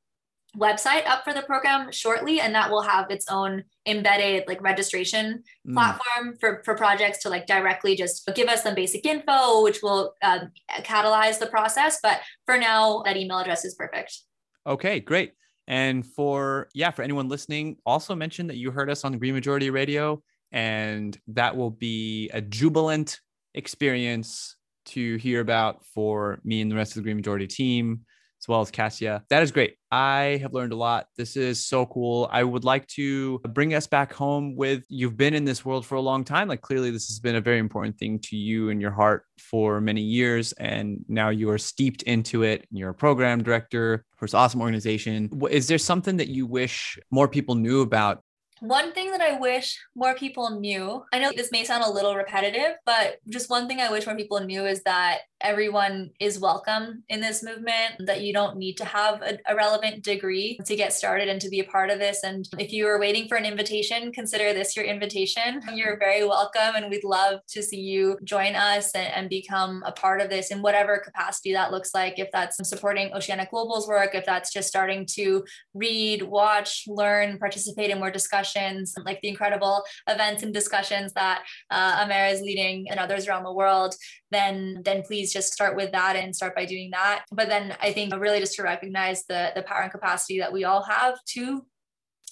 website 0.57 1.07
up 1.07 1.24
for 1.24 1.34
the 1.34 1.42
program 1.42 1.92
shortly 1.92 2.40
and 2.40 2.55
that 2.55 2.70
will 2.70 2.82
have 2.82 3.11
its 3.11 3.26
own 3.28 3.62
embedded 3.86 4.44
like 4.49 4.61
registration 4.62 5.42
mm. 5.66 5.74
platform 5.74 6.36
for, 6.40 6.62
for 6.64 6.74
projects 6.74 7.18
to 7.22 7.28
like 7.28 7.46
directly 7.46 7.94
just 7.94 8.28
give 8.34 8.49
us 8.49 8.62
some 8.62 8.74
basic 8.74 9.05
info 9.05 9.62
which 9.62 9.82
will 9.82 10.14
uh, 10.22 10.40
catalyze 10.80 11.38
the 11.38 11.46
process. 11.46 11.99
But 12.03 12.20
for 12.46 12.57
now 12.57 13.03
that 13.05 13.16
email 13.16 13.38
address 13.38 13.64
is 13.64 13.74
perfect. 13.74 14.20
Okay 14.66 15.01
great. 15.01 15.32
And 15.66 16.05
for 16.05 16.68
yeah 16.74 16.90
for 16.90 17.03
anyone 17.03 17.28
listening 17.28 17.76
also 17.84 18.14
mention 18.14 18.46
that 18.46 18.57
you 18.57 18.70
heard 18.70 18.90
us 18.90 19.05
on 19.05 19.12
the 19.12 19.18
green 19.18 19.34
majority 19.34 19.68
radio 19.68 20.22
and 20.51 21.18
that 21.28 21.55
will 21.55 21.70
be 21.70 22.30
a 22.32 22.40
jubilant 22.40 23.20
experience 23.55 24.57
to 24.86 25.16
hear 25.16 25.40
about 25.40 25.84
for 25.84 26.40
me 26.42 26.62
and 26.62 26.70
the 26.70 26.76
rest 26.76 26.92
of 26.92 26.96
the 26.96 27.03
green 27.03 27.16
majority 27.16 27.46
team 27.46 28.01
as 28.41 28.49
well 28.49 28.61
as 28.61 28.70
Cassia. 28.70 29.24
That 29.30 29.43
is 29.43 29.53
great. 29.53 29.76
I 29.91 30.39
have 30.43 30.53
learned 30.53 30.72
a 30.72 30.76
lot. 30.76 31.07
This 31.16 31.36
is 31.36 31.64
so 31.64 31.86
cool. 31.86 32.28
I 32.30 32.45
would 32.45 32.64
like 32.64 32.86
to 32.89 33.39
bring 33.39 33.74
us 33.74 33.86
back 33.86 34.12
home 34.12 34.55
with 34.55 34.84
you've 34.89 35.16
been 35.16 35.34
in 35.34 35.45
this 35.45 35.64
world 35.64 35.86
for 35.86 35.95
a 35.95 36.01
long 36.01 36.24
time. 36.24 36.49
Like 36.49 36.61
clearly, 36.61 36.91
this 36.91 37.09
has 37.09 37.20
been 37.20 37.36
a 37.36 37.41
very 37.41 37.59
important 37.59 37.99
thing 37.99 38.18
to 38.20 38.36
you 38.36 38.70
and 38.70 38.80
your 38.80 38.91
heart 38.91 39.24
for 39.39 39.80
many 39.80 40.03
years. 40.03 40.53
And 40.53 41.05
now 41.09 41.30
you 41.30 41.51
are 41.51 41.59
steeped 41.59 42.03
into 42.03 42.43
it. 42.43 42.66
You're 42.70 42.91
a 42.91 42.95
program 42.95 43.43
director 43.43 44.05
for 44.16 44.26
this 44.26 44.34
awesome 44.34 44.61
organization. 44.61 45.30
Is 45.51 45.68
there 45.68 45.78
something 45.78 46.18
that 46.18 46.28
you 46.28 46.47
wish 46.47 46.99
more 47.11 47.28
people 47.28 47.55
knew 47.55 47.80
about 47.80 48.22
one 48.61 48.92
thing 48.92 49.11
that 49.12 49.20
I 49.20 49.38
wish 49.38 49.78
more 49.94 50.14
people 50.14 50.61
knew, 50.61 51.04
I 51.12 51.18
know 51.18 51.30
this 51.34 51.52
may 51.52 51.64
sound 51.64 51.84
a 51.84 51.90
little 51.90 52.14
repetitive, 52.14 52.76
but 52.84 53.18
just 53.28 53.50
one 53.50 53.68
thing 53.68 53.80
I 53.80 53.90
wish 53.90 54.06
more 54.06 54.16
people 54.16 54.40
knew 54.40 54.66
is 54.66 54.82
that 54.84 55.20
everyone 55.40 56.11
is 56.18 56.38
welcome 56.38 57.04
in 57.09 57.20
this 57.20 57.42
movement, 57.42 57.94
that 58.00 58.22
you 58.22 58.32
don't 58.32 58.56
need 58.56 58.76
to 58.76 58.84
have 58.84 59.22
a, 59.22 59.38
a, 59.46 59.54
relevant 59.54 60.02
degree 60.02 60.59
to 60.64 60.76
get 60.76 60.92
started 60.92 61.28
and 61.28 61.40
to 61.40 61.48
be 61.48 61.61
a 61.61 61.64
part 61.64 61.90
of 61.90 61.98
this. 61.98 62.22
And 62.24 62.48
if 62.59 62.72
you 62.72 62.86
are 62.88 62.98
waiting 62.98 63.28
for 63.28 63.36
an 63.36 63.44
invitation, 63.44 64.12
consider 64.12 64.52
this 64.52 64.76
your 64.76 64.84
invitation. 64.84 65.61
You're 65.74 65.98
very 65.98 66.24
welcome, 66.24 66.74
and 66.74 66.90
we'd 66.90 67.04
love 67.04 67.40
to 67.48 67.62
see 67.62 67.80
you 67.80 68.18
join 68.24 68.54
us 68.54 68.92
and, 68.94 69.12
and 69.14 69.28
become 69.28 69.82
a 69.86 69.92
part 69.92 70.20
of 70.20 70.30
this 70.30 70.50
in 70.50 70.62
whatever 70.62 70.98
capacity 70.98 71.52
that 71.52 71.70
looks 71.70 71.94
like. 71.94 72.18
If 72.18 72.30
that's 72.32 72.56
supporting 72.68 73.12
Oceanic 73.12 73.50
Global's 73.50 73.86
work, 73.86 74.14
if 74.14 74.24
that's 74.26 74.52
just 74.52 74.68
starting 74.68 75.06
to 75.14 75.44
read, 75.74 76.22
watch, 76.22 76.84
learn, 76.88 77.38
participate 77.38 77.90
in 77.90 77.98
more 77.98 78.11
discussions, 78.49 78.94
like 79.05 79.20
the 79.20 79.28
incredible 79.28 79.82
events 80.09 80.42
and 80.42 80.53
discussions 80.53 81.12
that 81.14 81.44
uh, 81.70 82.05
Amer 82.05 82.26
is 82.26 82.40
leading 82.40 82.90
and 82.90 82.99
others 83.01 83.26
around 83.26 83.44
the 83.44 83.53
world, 83.53 83.94
then 84.30 84.82
then 84.84 85.03
please 85.03 85.32
just 85.32 85.53
start 85.53 85.76
with 85.76 85.92
that 85.92 86.16
and 86.16 86.34
start 86.34 86.55
by 86.55 86.64
doing 86.64 86.90
that. 86.90 87.24
But 87.32 87.49
then 87.49 87.76
I 87.80 87.92
think 87.92 88.14
really 88.14 88.40
just 88.40 88.55
to 88.57 88.62
recognize 88.62 89.24
the 89.24 89.53
the 89.55 89.62
power 89.62 89.82
and 89.82 89.92
capacity 89.92 90.38
that 90.40 90.53
we 90.53 90.64
all 90.64 90.82
have 90.82 91.18
to 91.34 91.64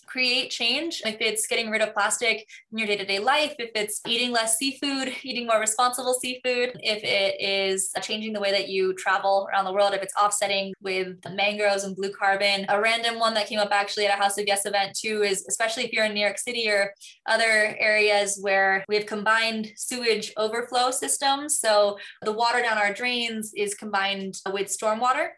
create 0.06 0.50
change. 0.50 1.02
If 1.04 1.16
it's 1.20 1.46
getting 1.46 1.70
rid 1.70 1.82
of 1.82 1.92
plastic 1.92 2.46
in 2.72 2.78
your 2.78 2.86
day 2.86 2.96
to 2.96 3.04
day 3.04 3.18
life, 3.18 3.54
if 3.58 3.70
it's 3.74 4.00
eating 4.06 4.32
less 4.32 4.56
seafood, 4.56 5.14
eating 5.22 5.46
more 5.46 5.60
responsible 5.60 6.14
seafood, 6.14 6.78
if 6.82 7.02
it 7.02 7.40
is 7.40 7.90
changing 8.02 8.32
the 8.32 8.40
way 8.40 8.50
that 8.50 8.68
you 8.68 8.94
travel 8.94 9.48
around 9.50 9.64
the 9.64 9.72
world, 9.72 9.94
if 9.94 10.02
it's 10.02 10.14
offsetting 10.16 10.72
with 10.82 11.16
mangroves 11.32 11.84
and 11.84 11.96
blue 11.96 12.10
carbon. 12.10 12.66
A 12.68 12.80
random 12.80 13.18
one 13.18 13.34
that 13.34 13.46
came 13.46 13.58
up 13.58 13.70
actually 13.72 14.06
at 14.06 14.18
a 14.18 14.22
House 14.22 14.38
of 14.38 14.46
Yes 14.46 14.66
event 14.66 14.96
too 14.96 15.22
is 15.22 15.44
especially 15.48 15.84
if 15.84 15.92
you're 15.92 16.04
in 16.04 16.14
New 16.14 16.20
York 16.20 16.38
City 16.38 16.68
or 16.68 16.92
other 17.26 17.76
areas 17.78 18.38
where 18.40 18.84
we 18.88 18.96
have 18.96 19.06
combined 19.06 19.72
sewage 19.76 20.32
overflow 20.36 20.90
systems. 20.90 21.60
So 21.60 21.98
the 22.22 22.32
water 22.32 22.60
down 22.60 22.78
our 22.78 22.92
drains 22.92 23.52
is 23.56 23.74
combined 23.74 24.40
with 24.52 24.68
stormwater. 24.68 25.28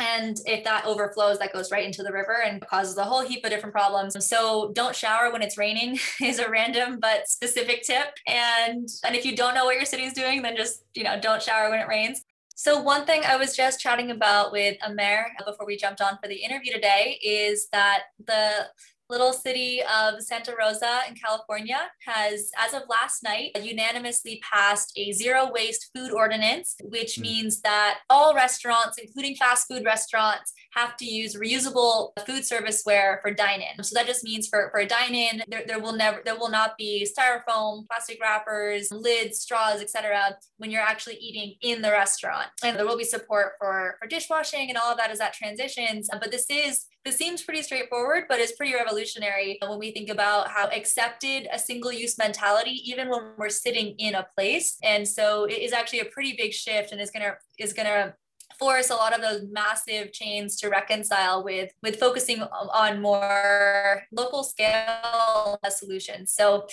And 0.00 0.40
if 0.46 0.64
that 0.64 0.86
overflows, 0.86 1.38
that 1.38 1.52
goes 1.52 1.70
right 1.70 1.84
into 1.84 2.02
the 2.02 2.12
river 2.12 2.42
and 2.44 2.60
causes 2.66 2.96
a 2.96 3.04
whole 3.04 3.20
heap 3.20 3.44
of 3.44 3.50
different 3.50 3.74
problems. 3.74 4.16
So 4.26 4.72
don't 4.74 4.96
shower 4.96 5.30
when 5.30 5.42
it's 5.42 5.58
raining 5.58 5.98
is 6.22 6.38
a 6.38 6.50
random 6.50 6.98
but 7.00 7.28
specific 7.28 7.82
tip. 7.82 8.14
And 8.26 8.88
and 9.04 9.14
if 9.14 9.24
you 9.24 9.36
don't 9.36 9.54
know 9.54 9.66
what 9.66 9.76
your 9.76 9.84
city 9.84 10.04
is 10.04 10.14
doing, 10.14 10.42
then 10.42 10.56
just 10.56 10.84
you 10.94 11.04
know 11.04 11.20
don't 11.20 11.42
shower 11.42 11.70
when 11.70 11.80
it 11.80 11.88
rains. 11.88 12.24
So 12.56 12.80
one 12.80 13.06
thing 13.06 13.22
I 13.24 13.36
was 13.36 13.56
just 13.56 13.80
chatting 13.80 14.10
about 14.10 14.52
with 14.52 14.76
Amer 14.86 15.28
before 15.46 15.64
we 15.66 15.78
jumped 15.78 16.02
on 16.02 16.18
for 16.20 16.28
the 16.28 16.36
interview 16.36 16.72
today 16.72 17.18
is 17.22 17.68
that 17.72 18.02
the 18.26 18.66
little 19.10 19.32
city 19.32 19.82
of 19.82 20.22
Santa 20.22 20.54
Rosa 20.58 21.00
in 21.08 21.14
California 21.14 21.80
has, 22.06 22.50
as 22.56 22.72
of 22.72 22.82
last 22.88 23.22
night, 23.22 23.50
unanimously 23.60 24.40
passed 24.48 24.92
a 24.96 25.12
zero 25.12 25.50
waste 25.52 25.90
food 25.94 26.12
ordinance, 26.12 26.76
which 26.84 27.16
mm. 27.16 27.22
means 27.22 27.60
that 27.62 27.98
all 28.08 28.34
restaurants, 28.34 28.96
including 28.98 29.34
fast 29.34 29.66
food 29.68 29.84
restaurants, 29.84 30.52
have 30.72 30.96
to 30.98 31.04
use 31.04 31.34
reusable 31.34 32.12
food 32.26 32.44
service 32.44 32.82
ware 32.86 33.18
for 33.22 33.32
dine-in. 33.32 33.82
So 33.82 33.94
that 33.94 34.06
just 34.06 34.24
means 34.24 34.48
for, 34.48 34.70
for 34.70 34.80
a 34.80 34.86
dine-in, 34.86 35.42
there, 35.48 35.64
there 35.66 35.80
will 35.80 35.94
never 35.94 36.20
there 36.24 36.36
will 36.36 36.50
not 36.50 36.76
be 36.78 37.06
styrofoam, 37.06 37.86
plastic 37.88 38.20
wrappers, 38.20 38.90
lids, 38.92 39.40
straws, 39.40 39.80
etc. 39.80 40.36
when 40.58 40.70
you're 40.70 40.80
actually 40.82 41.16
eating 41.16 41.54
in 41.62 41.82
the 41.82 41.90
restaurant. 41.90 42.48
And 42.62 42.76
there 42.76 42.86
will 42.86 42.98
be 42.98 43.04
support 43.04 43.52
for, 43.58 43.96
for 44.00 44.06
dishwashing 44.06 44.68
and 44.68 44.78
all 44.78 44.92
of 44.92 44.98
that 44.98 45.10
as 45.10 45.18
that 45.18 45.32
transitions. 45.32 46.08
Uh, 46.12 46.18
but 46.20 46.30
this 46.30 46.46
is 46.48 46.86
this 47.04 47.16
seems 47.16 47.42
pretty 47.42 47.62
straightforward, 47.62 48.24
but 48.28 48.40
it's 48.40 48.52
pretty 48.52 48.74
revolutionary 48.74 49.58
when 49.66 49.78
we 49.78 49.90
think 49.90 50.10
about 50.10 50.48
how 50.48 50.68
accepted 50.68 51.48
a 51.50 51.58
single 51.58 51.90
use 51.90 52.18
mentality, 52.18 52.82
even 52.84 53.08
when 53.08 53.32
we're 53.38 53.48
sitting 53.48 53.94
in 53.98 54.14
a 54.14 54.26
place. 54.36 54.76
And 54.82 55.08
so 55.08 55.44
it 55.44 55.58
is 55.58 55.72
actually 55.72 56.00
a 56.00 56.04
pretty 56.04 56.34
big 56.36 56.52
shift 56.52 56.92
and 56.92 57.00
is 57.00 57.10
gonna 57.10 57.36
is 57.58 57.72
gonna 57.72 58.14
force 58.58 58.90
a 58.90 58.94
lot 58.94 59.14
of 59.14 59.22
those 59.22 59.42
massive 59.50 60.12
chains 60.12 60.56
to 60.56 60.68
reconcile 60.68 61.42
with 61.44 61.70
with 61.82 61.98
focusing 61.98 62.42
on 62.42 63.00
more 63.00 64.02
local 64.12 64.44
scale 64.44 65.58
solutions. 65.68 66.32
So 66.32 66.66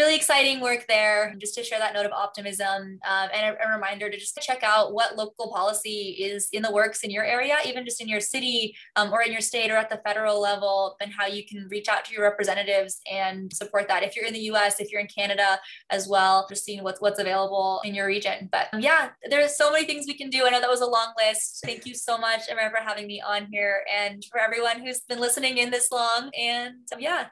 really 0.00 0.16
exciting 0.16 0.60
work 0.60 0.86
there. 0.88 1.34
Just 1.38 1.54
to 1.56 1.62
share 1.62 1.78
that 1.78 1.92
note 1.92 2.06
of 2.06 2.12
optimism 2.12 2.98
um, 3.06 3.28
and 3.34 3.54
a, 3.54 3.68
a, 3.68 3.74
reminder 3.74 4.08
to 4.08 4.16
just 4.16 4.38
check 4.40 4.62
out 4.62 4.94
what 4.94 5.16
local 5.16 5.52
policy 5.52 6.16
is 6.18 6.48
in 6.52 6.62
the 6.62 6.72
works 6.72 7.04
in 7.04 7.10
your 7.10 7.24
area, 7.24 7.56
even 7.66 7.84
just 7.84 8.00
in 8.00 8.08
your 8.08 8.20
city 8.20 8.74
um, 8.96 9.12
or 9.12 9.22
in 9.22 9.30
your 9.30 9.42
state 9.42 9.70
or 9.70 9.76
at 9.76 9.90
the 9.90 10.00
federal 10.02 10.40
level, 10.40 10.96
and 11.02 11.12
how 11.12 11.26
you 11.26 11.44
can 11.44 11.68
reach 11.70 11.86
out 11.86 12.06
to 12.06 12.14
your 12.14 12.22
representatives 12.22 13.02
and 13.12 13.52
support 13.52 13.88
that. 13.88 14.02
If 14.02 14.16
you're 14.16 14.24
in 14.24 14.32
the 14.32 14.46
U.S., 14.52 14.80
if 14.80 14.90
you're 14.90 15.02
in 15.02 15.08
Canada 15.14 15.60
as 15.90 16.08
well, 16.08 16.46
just 16.48 16.64
seeing 16.64 16.82
what's 16.82 17.00
what's 17.00 17.20
available 17.20 17.82
in 17.84 17.94
your 17.94 18.06
region. 18.06 18.48
But 18.50 18.68
um, 18.72 18.80
yeah, 18.80 19.10
there's 19.28 19.56
so 19.58 19.70
many 19.70 19.84
things 19.84 20.06
we 20.06 20.14
can 20.14 20.30
do. 20.30 20.46
I 20.46 20.50
know 20.50 20.60
that 20.60 20.70
was 20.70 20.80
a 20.80 20.86
long 20.86 21.12
list. 21.18 21.60
Thank 21.62 21.84
you 21.84 21.94
so 21.94 22.16
much, 22.16 22.42
Emma, 22.48 22.70
for 22.70 22.82
having 22.82 23.06
me 23.06 23.20
on 23.20 23.48
here, 23.52 23.84
and 23.94 24.24
for 24.32 24.40
everyone 24.40 24.80
who's 24.80 25.00
been 25.00 25.20
listening 25.20 25.58
in 25.58 25.70
this 25.70 25.92
long. 25.92 26.30
And 26.38 26.76
um, 26.94 27.00
yeah, 27.00 27.26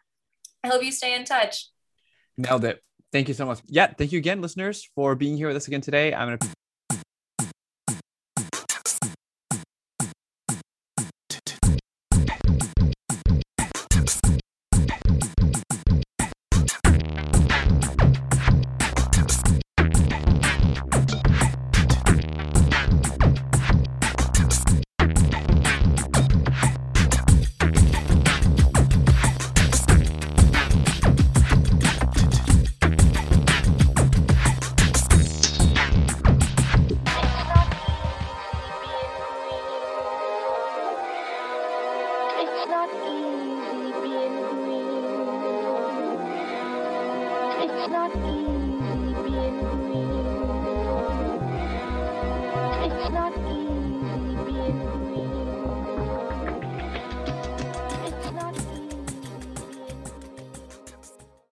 I 0.63 0.69
hope 0.69 0.85
you 0.85 0.93
stay 0.93 1.15
in 1.15 1.25
touch. 1.25 1.65
Nailed 2.39 2.65
it. 2.65 2.83
Thank 3.13 3.29
you 3.29 3.35
so 3.35 3.47
much. 3.47 3.61
Yeah, 3.67 3.89
thank 3.89 4.13
you 4.13 4.19
again, 4.19 4.41
listeners, 4.41 4.89
for 4.95 5.15
being 5.15 5.37
here 5.37 5.49
with 5.49 5.57
us 5.57 5.67
again 5.67 5.81
today. 5.81 6.15
I'm 6.15 6.29
going 6.29 6.39
to 6.39 6.49